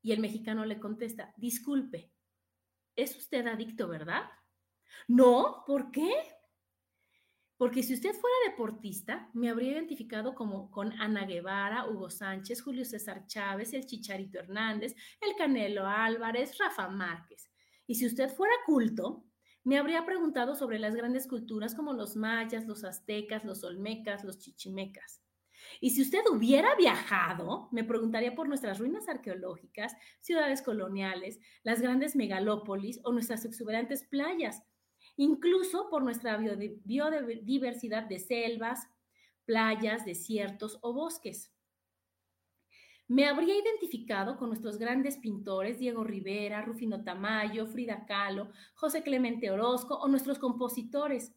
Y 0.00 0.12
el 0.12 0.20
mexicano 0.20 0.64
le 0.64 0.80
contesta, 0.80 1.34
disculpe, 1.36 2.15
es 2.96 3.16
usted 3.16 3.46
adicto, 3.46 3.88
¿verdad? 3.88 4.24
No, 5.06 5.62
¿por 5.66 5.90
qué? 5.90 6.10
Porque 7.56 7.82
si 7.82 7.94
usted 7.94 8.12
fuera 8.12 8.36
deportista, 8.46 9.30
me 9.32 9.48
habría 9.48 9.72
identificado 9.72 10.34
como 10.34 10.70
con 10.70 10.92
Ana 11.00 11.24
Guevara, 11.24 11.88
Hugo 11.88 12.10
Sánchez, 12.10 12.62
Julio 12.62 12.84
César 12.84 13.26
Chávez, 13.26 13.72
el 13.72 13.86
Chicharito 13.86 14.38
Hernández, 14.38 14.94
el 15.20 15.34
Canelo 15.36 15.86
Álvarez, 15.86 16.58
Rafa 16.58 16.88
Márquez. 16.88 17.50
Y 17.86 17.94
si 17.94 18.06
usted 18.06 18.28
fuera 18.28 18.54
culto, 18.66 19.24
me 19.64 19.78
habría 19.78 20.04
preguntado 20.04 20.54
sobre 20.54 20.78
las 20.78 20.94
grandes 20.94 21.26
culturas 21.26 21.74
como 21.74 21.94
los 21.94 22.14
mayas, 22.14 22.66
los 22.66 22.84
aztecas, 22.84 23.44
los 23.44 23.64
olmecas, 23.64 24.22
los 24.22 24.38
chichimecas. 24.38 25.25
Y 25.80 25.90
si 25.90 26.02
usted 26.02 26.22
hubiera 26.30 26.74
viajado, 26.76 27.68
me 27.72 27.84
preguntaría 27.84 28.34
por 28.34 28.48
nuestras 28.48 28.78
ruinas 28.78 29.08
arqueológicas, 29.08 29.94
ciudades 30.20 30.62
coloniales, 30.62 31.38
las 31.62 31.80
grandes 31.80 32.16
megalópolis 32.16 33.00
o 33.04 33.12
nuestras 33.12 33.44
exuberantes 33.44 34.04
playas, 34.04 34.62
incluso 35.16 35.88
por 35.90 36.02
nuestra 36.02 36.36
biodiversidad 36.36 38.04
de 38.04 38.18
selvas, 38.18 38.88
playas, 39.44 40.04
desiertos 40.04 40.78
o 40.82 40.92
bosques. 40.92 41.52
Me 43.08 43.26
habría 43.26 43.56
identificado 43.56 44.36
con 44.36 44.48
nuestros 44.48 44.78
grandes 44.78 45.16
pintores 45.16 45.78
Diego 45.78 46.02
Rivera, 46.02 46.62
Rufino 46.62 47.04
Tamayo, 47.04 47.68
Frida 47.68 48.04
Kahlo, 48.04 48.50
José 48.74 49.04
Clemente 49.04 49.48
Orozco 49.50 49.94
o 49.94 50.08
nuestros 50.08 50.40
compositores 50.40 51.32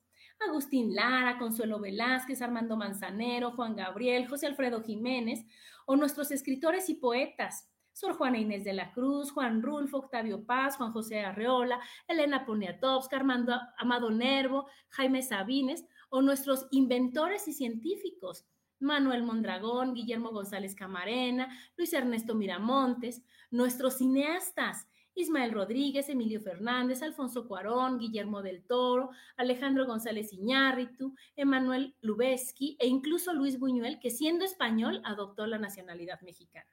Agustín 0.48 0.96
Lara, 0.96 1.38
Consuelo 1.38 1.80
Velázquez, 1.80 2.42
Armando 2.42 2.78
Manzanero, 2.78 3.52
Juan 3.52 3.76
Gabriel, 3.76 4.28
José 4.28 4.48
Alfredo 4.48 4.82
Jiménez, 4.82 5.46
o 5.86 5.96
nuestros 5.96 6.32
escritores 6.32 6.90
y 6.90 6.96
poetas, 6.96 7.70
Sor 7.94 8.14
Juana 8.14 8.38
Inés 8.38 8.64
de 8.64 8.74
la 8.74 8.94
Cruz, 8.94 9.32
Juan 9.32 9.62
Rulfo, 9.62 9.98
Octavio 9.98 10.46
Paz, 10.46 10.78
Juan 10.78 10.94
José 10.94 11.20
Arreola, 11.20 11.80
Elena 12.08 12.46
Poniatowska, 12.46 13.18
Armando 13.18 13.60
Amado 13.78 14.10
Nervo, 14.10 14.68
Jaime 14.90 15.22
Sabines, 15.22 15.84
o 16.10 16.22
nuestros 16.22 16.68
inventores 16.72 17.48
y 17.48 17.54
científicos, 17.54 18.46
Manuel 18.80 19.24
Mondragón, 19.24 19.94
Guillermo 19.94 20.32
González 20.32 20.76
Camarena, 20.76 21.50
Luis 21.76 21.92
Ernesto 21.92 22.36
Miramontes, 22.36 23.22
nuestros 23.52 23.98
cineastas, 23.98 24.88
Ismael 25.16 25.52
Rodríguez, 25.52 26.10
Emilio 26.10 26.42
Fernández, 26.42 27.02
Alfonso 27.02 27.48
Cuarón, 27.48 28.00
Guillermo 28.00 28.42
del 28.42 28.64
Toro, 28.64 29.10
Alejandro 29.38 29.86
González 29.86 30.32
Iñárritu, 30.34 31.16
Emanuel 31.36 31.96
Lubezki 32.02 32.78
e 32.80 32.88
incluso 32.88 33.34
Luis 33.34 33.60
Buñuel, 33.60 34.00
que 34.00 34.12
siendo 34.12 34.46
español 34.46 35.02
adoptó 35.04 35.46
la 35.48 35.58
nacionalidad 35.58 36.22
mexicana. 36.22 36.70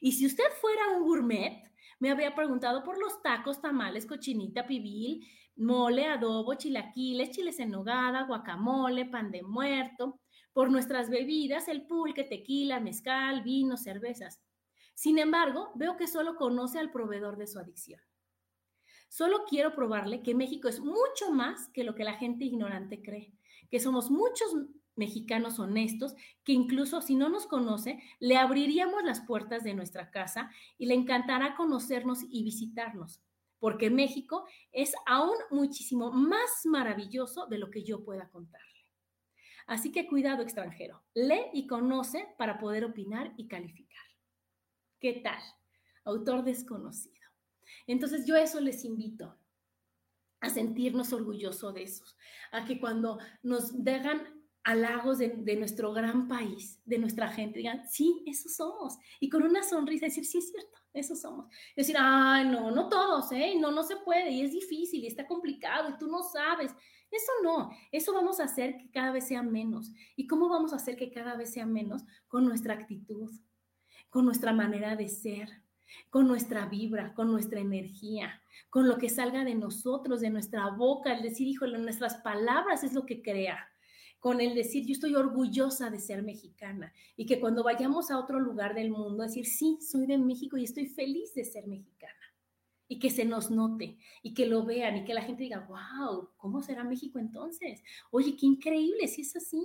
Y 0.00 0.12
si 0.12 0.26
usted 0.26 0.50
fuera 0.60 0.96
un 0.96 1.04
gourmet, 1.04 1.64
me 1.98 2.10
había 2.10 2.34
preguntado 2.34 2.84
por 2.84 2.98
los 2.98 3.20
tacos, 3.22 3.60
tamales, 3.60 4.06
cochinita, 4.06 4.66
pibil, 4.66 5.26
mole, 5.56 6.06
adobo, 6.06 6.54
chilaquiles, 6.54 7.30
chiles 7.30 7.58
en 7.58 7.70
nogada, 7.70 8.22
guacamole, 8.22 9.06
pan 9.06 9.30
de 9.30 9.42
muerto, 9.42 10.20
por 10.52 10.70
nuestras 10.70 11.10
bebidas, 11.10 11.68
el 11.68 11.86
pulque, 11.86 12.24
tequila, 12.24 12.80
mezcal, 12.80 13.42
vino, 13.42 13.76
cervezas. 13.76 14.40
Sin 14.98 15.20
embargo, 15.20 15.70
veo 15.76 15.96
que 15.96 16.08
solo 16.08 16.34
conoce 16.34 16.80
al 16.80 16.90
proveedor 16.90 17.36
de 17.36 17.46
su 17.46 17.60
adicción. 17.60 18.00
Solo 19.08 19.44
quiero 19.48 19.72
probarle 19.72 20.24
que 20.24 20.34
México 20.34 20.66
es 20.66 20.80
mucho 20.80 21.30
más 21.30 21.68
que 21.68 21.84
lo 21.84 21.94
que 21.94 22.02
la 22.02 22.14
gente 22.14 22.44
ignorante 22.44 23.00
cree, 23.00 23.32
que 23.70 23.78
somos 23.78 24.10
muchos 24.10 24.56
mexicanos 24.96 25.60
honestos 25.60 26.16
que 26.42 26.52
incluso 26.52 27.00
si 27.00 27.14
no 27.14 27.28
nos 27.28 27.46
conoce, 27.46 28.02
le 28.18 28.38
abriríamos 28.38 29.04
las 29.04 29.20
puertas 29.20 29.62
de 29.62 29.72
nuestra 29.72 30.10
casa 30.10 30.50
y 30.78 30.86
le 30.86 30.94
encantará 30.94 31.54
conocernos 31.54 32.24
y 32.28 32.42
visitarnos, 32.42 33.22
porque 33.60 33.90
México 33.90 34.48
es 34.72 34.94
aún 35.06 35.36
muchísimo 35.52 36.10
más 36.10 36.62
maravilloso 36.64 37.46
de 37.46 37.58
lo 37.58 37.70
que 37.70 37.84
yo 37.84 38.02
pueda 38.04 38.30
contarle. 38.30 38.66
Así 39.68 39.92
que 39.92 40.08
cuidado 40.08 40.42
extranjero, 40.42 41.04
lee 41.14 41.50
y 41.52 41.68
conoce 41.68 42.34
para 42.36 42.58
poder 42.58 42.84
opinar 42.84 43.32
y 43.36 43.46
calificar. 43.46 43.87
¿Qué 45.00 45.20
tal? 45.22 45.40
Autor 46.04 46.44
desconocido. 46.44 47.14
Entonces 47.86 48.26
yo 48.26 48.36
eso 48.36 48.60
les 48.60 48.84
invito 48.84 49.38
a 50.40 50.50
sentirnos 50.50 51.12
orgullosos 51.12 51.74
de 51.74 51.82
esos, 51.82 52.16
a 52.52 52.64
que 52.64 52.80
cuando 52.80 53.18
nos 53.42 53.84
dejan 53.84 54.38
halagos 54.64 55.18
de, 55.18 55.30
de, 55.30 55.56
nuestro 55.56 55.92
gran 55.92 56.28
país, 56.28 56.80
de 56.84 56.98
nuestra 56.98 57.28
gente, 57.28 57.58
digan, 57.58 57.88
sí, 57.88 58.22
eso 58.26 58.48
somos. 58.48 58.98
Y 59.20 59.28
con 59.28 59.42
una 59.42 59.62
sonrisa 59.62 60.06
decir, 60.06 60.24
sí, 60.24 60.38
es 60.38 60.50
cierto, 60.50 60.78
eso 60.92 61.16
somos. 61.16 61.46
Decir, 61.76 61.96
ah, 61.98 62.44
no, 62.44 62.70
no 62.70 62.88
todos, 62.88 63.32
¿eh? 63.32 63.54
No, 63.58 63.70
no 63.70 63.82
se 63.82 63.96
puede, 63.96 64.30
y 64.30 64.42
es 64.42 64.52
difícil, 64.52 65.04
y 65.04 65.06
está 65.06 65.26
complicado, 65.26 65.90
y 65.90 65.98
tú 65.98 66.08
no 66.08 66.22
sabes. 66.22 66.72
Eso 67.10 67.32
no, 67.42 67.70
eso 67.90 68.12
vamos 68.12 68.38
a 68.40 68.44
hacer 68.44 68.76
que 68.76 68.90
cada 68.90 69.12
vez 69.12 69.26
sea 69.26 69.42
menos. 69.42 69.90
¿Y 70.16 70.26
cómo 70.26 70.48
vamos 70.48 70.72
a 70.72 70.76
hacer 70.76 70.96
que 70.96 71.10
cada 71.10 71.36
vez 71.36 71.52
sea 71.52 71.64
menos? 71.64 72.04
Con 72.26 72.44
nuestra 72.44 72.74
actitud, 72.74 73.30
con 74.10 74.24
nuestra 74.24 74.52
manera 74.52 74.96
de 74.96 75.08
ser, 75.08 75.48
con 76.10 76.26
nuestra 76.26 76.66
vibra, 76.66 77.14
con 77.14 77.30
nuestra 77.30 77.60
energía, 77.60 78.42
con 78.70 78.88
lo 78.88 78.98
que 78.98 79.08
salga 79.08 79.44
de 79.44 79.54
nosotros, 79.54 80.20
de 80.20 80.30
nuestra 80.30 80.70
boca, 80.70 81.14
el 81.14 81.22
decir, 81.22 81.46
híjole, 81.46 81.78
nuestras 81.78 82.16
palabras 82.16 82.84
es 82.84 82.92
lo 82.92 83.06
que 83.06 83.22
crea, 83.22 83.68
con 84.18 84.40
el 84.40 84.54
decir, 84.54 84.84
yo 84.84 84.92
estoy 84.92 85.14
orgullosa 85.14 85.90
de 85.90 86.00
ser 86.00 86.22
mexicana 86.22 86.92
y 87.16 87.26
que 87.26 87.40
cuando 87.40 87.62
vayamos 87.62 88.10
a 88.10 88.18
otro 88.18 88.40
lugar 88.40 88.74
del 88.74 88.90
mundo, 88.90 89.22
decir, 89.22 89.46
sí, 89.46 89.78
soy 89.80 90.06
de 90.06 90.18
México 90.18 90.56
y 90.56 90.64
estoy 90.64 90.86
feliz 90.86 91.34
de 91.34 91.44
ser 91.44 91.66
mexicana. 91.66 92.14
Y 92.90 92.98
que 92.98 93.10
se 93.10 93.26
nos 93.26 93.50
note 93.50 93.98
y 94.22 94.32
que 94.32 94.46
lo 94.46 94.64
vean 94.64 94.96
y 94.96 95.04
que 95.04 95.12
la 95.12 95.20
gente 95.20 95.42
diga, 95.42 95.68
wow, 95.68 96.30
¿cómo 96.38 96.62
será 96.62 96.84
México 96.84 97.18
entonces? 97.18 97.82
Oye, 98.10 98.34
qué 98.34 98.46
increíble, 98.46 99.06
si 99.08 99.20
es 99.20 99.36
así. 99.36 99.62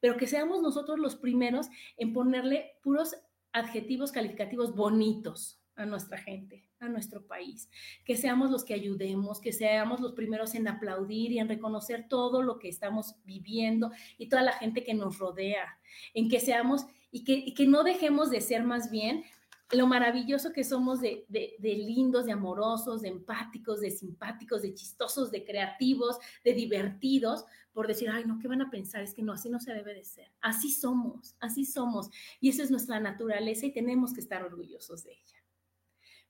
Pero 0.00 0.16
que 0.16 0.26
seamos 0.26 0.60
nosotros 0.60 0.98
los 0.98 1.14
primeros 1.14 1.68
en 1.96 2.12
ponerle 2.12 2.72
puros 2.82 3.14
adjetivos 3.56 4.12
calificativos 4.12 4.74
bonitos 4.74 5.58
a 5.76 5.86
nuestra 5.86 6.18
gente, 6.18 6.64
a 6.78 6.88
nuestro 6.88 7.26
país, 7.26 7.70
que 8.04 8.16
seamos 8.16 8.50
los 8.50 8.64
que 8.64 8.74
ayudemos, 8.74 9.40
que 9.40 9.52
seamos 9.52 10.00
los 10.00 10.12
primeros 10.12 10.54
en 10.54 10.68
aplaudir 10.68 11.32
y 11.32 11.38
en 11.38 11.48
reconocer 11.48 12.06
todo 12.08 12.42
lo 12.42 12.58
que 12.58 12.68
estamos 12.68 13.14
viviendo 13.24 13.92
y 14.18 14.28
toda 14.28 14.42
la 14.42 14.52
gente 14.52 14.84
que 14.84 14.94
nos 14.94 15.18
rodea, 15.18 15.78
en 16.14 16.28
que 16.28 16.40
seamos 16.40 16.86
y 17.10 17.54
que, 17.54 17.66
no 17.66 17.82
dejemos 17.82 18.30
de 18.30 18.42
ser 18.42 18.62
más 18.64 18.90
bien 18.90 19.24
lo 19.72 19.86
maravilloso 19.86 20.52
que 20.52 20.62
somos 20.62 21.00
de, 21.00 21.26
lindos, 21.60 22.26
de 22.26 22.32
amorosos, 22.32 23.02
de 23.02 23.08
empáticos, 23.08 23.80
de 23.80 23.90
simpáticos, 23.90 24.62
de 24.62 24.74
chistosos, 24.74 25.30
de 25.30 25.44
creativos, 25.44 26.18
de 26.44 26.54
divertidos, 26.54 27.44
por 27.72 27.88
decir, 27.88 28.08
ay, 28.08 28.24
no, 28.24 28.38
¿qué 28.38 28.46
van 28.48 28.62
a 28.62 28.70
pensar? 28.70 29.02
Es 29.02 29.12
que 29.12 29.22
no, 29.22 29.32
así 29.32 29.48
no 29.48 29.58
se 29.58 29.74
debe 29.74 29.92
de 29.92 30.04
ser. 30.04 30.30
Así 30.40 30.70
somos, 30.70 31.36
así 31.40 31.64
somos. 31.64 32.10
Y 32.40 32.50
esa 32.50 32.62
es 32.62 32.70
nuestra 32.70 33.00
naturaleza 33.00 33.66
y 33.66 33.72
tenemos 33.72 34.14
que 34.14 34.20
estar 34.20 34.44
orgullosos 34.44 35.02
de 35.02 35.12
ella. 35.12 35.42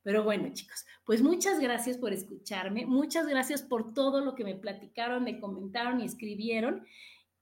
Pero 0.03 0.23
bueno, 0.23 0.49
chicos, 0.53 0.87
pues 1.05 1.21
muchas 1.21 1.59
gracias 1.61 1.99
por 1.99 2.13
escucharme, 2.13 2.87
muchas 2.87 3.27
gracias 3.27 3.63
por 3.63 3.93
todo 3.93 4.21
lo 4.21 4.35
que 4.35 4.45
me 4.45 4.55
platicaron, 4.55 5.25
me 5.25 5.41
comentaron 5.41 6.01
y 6.01 6.05
escribieron. 6.05 6.87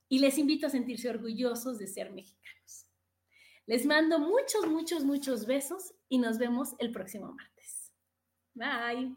Y 0.09 0.19
les 0.19 0.39
invito 0.39 0.67
a 0.67 0.71
sentirse 0.71 1.09
orgullosos 1.09 1.79
de 1.79 1.87
ser 1.87 2.13
mexicanos. 2.13 2.84
Les 3.67 3.87
mando 3.87 4.19
muchos, 4.19 4.67
muchos, 4.67 5.05
muchos 5.05 5.47
besos 5.47 5.95
y 6.09 6.19
nos 6.19 6.39
vemos 6.39 6.75
el 6.79 6.93
próximo 6.93 7.33
martes. 7.33 7.93
Bye. 8.55 9.17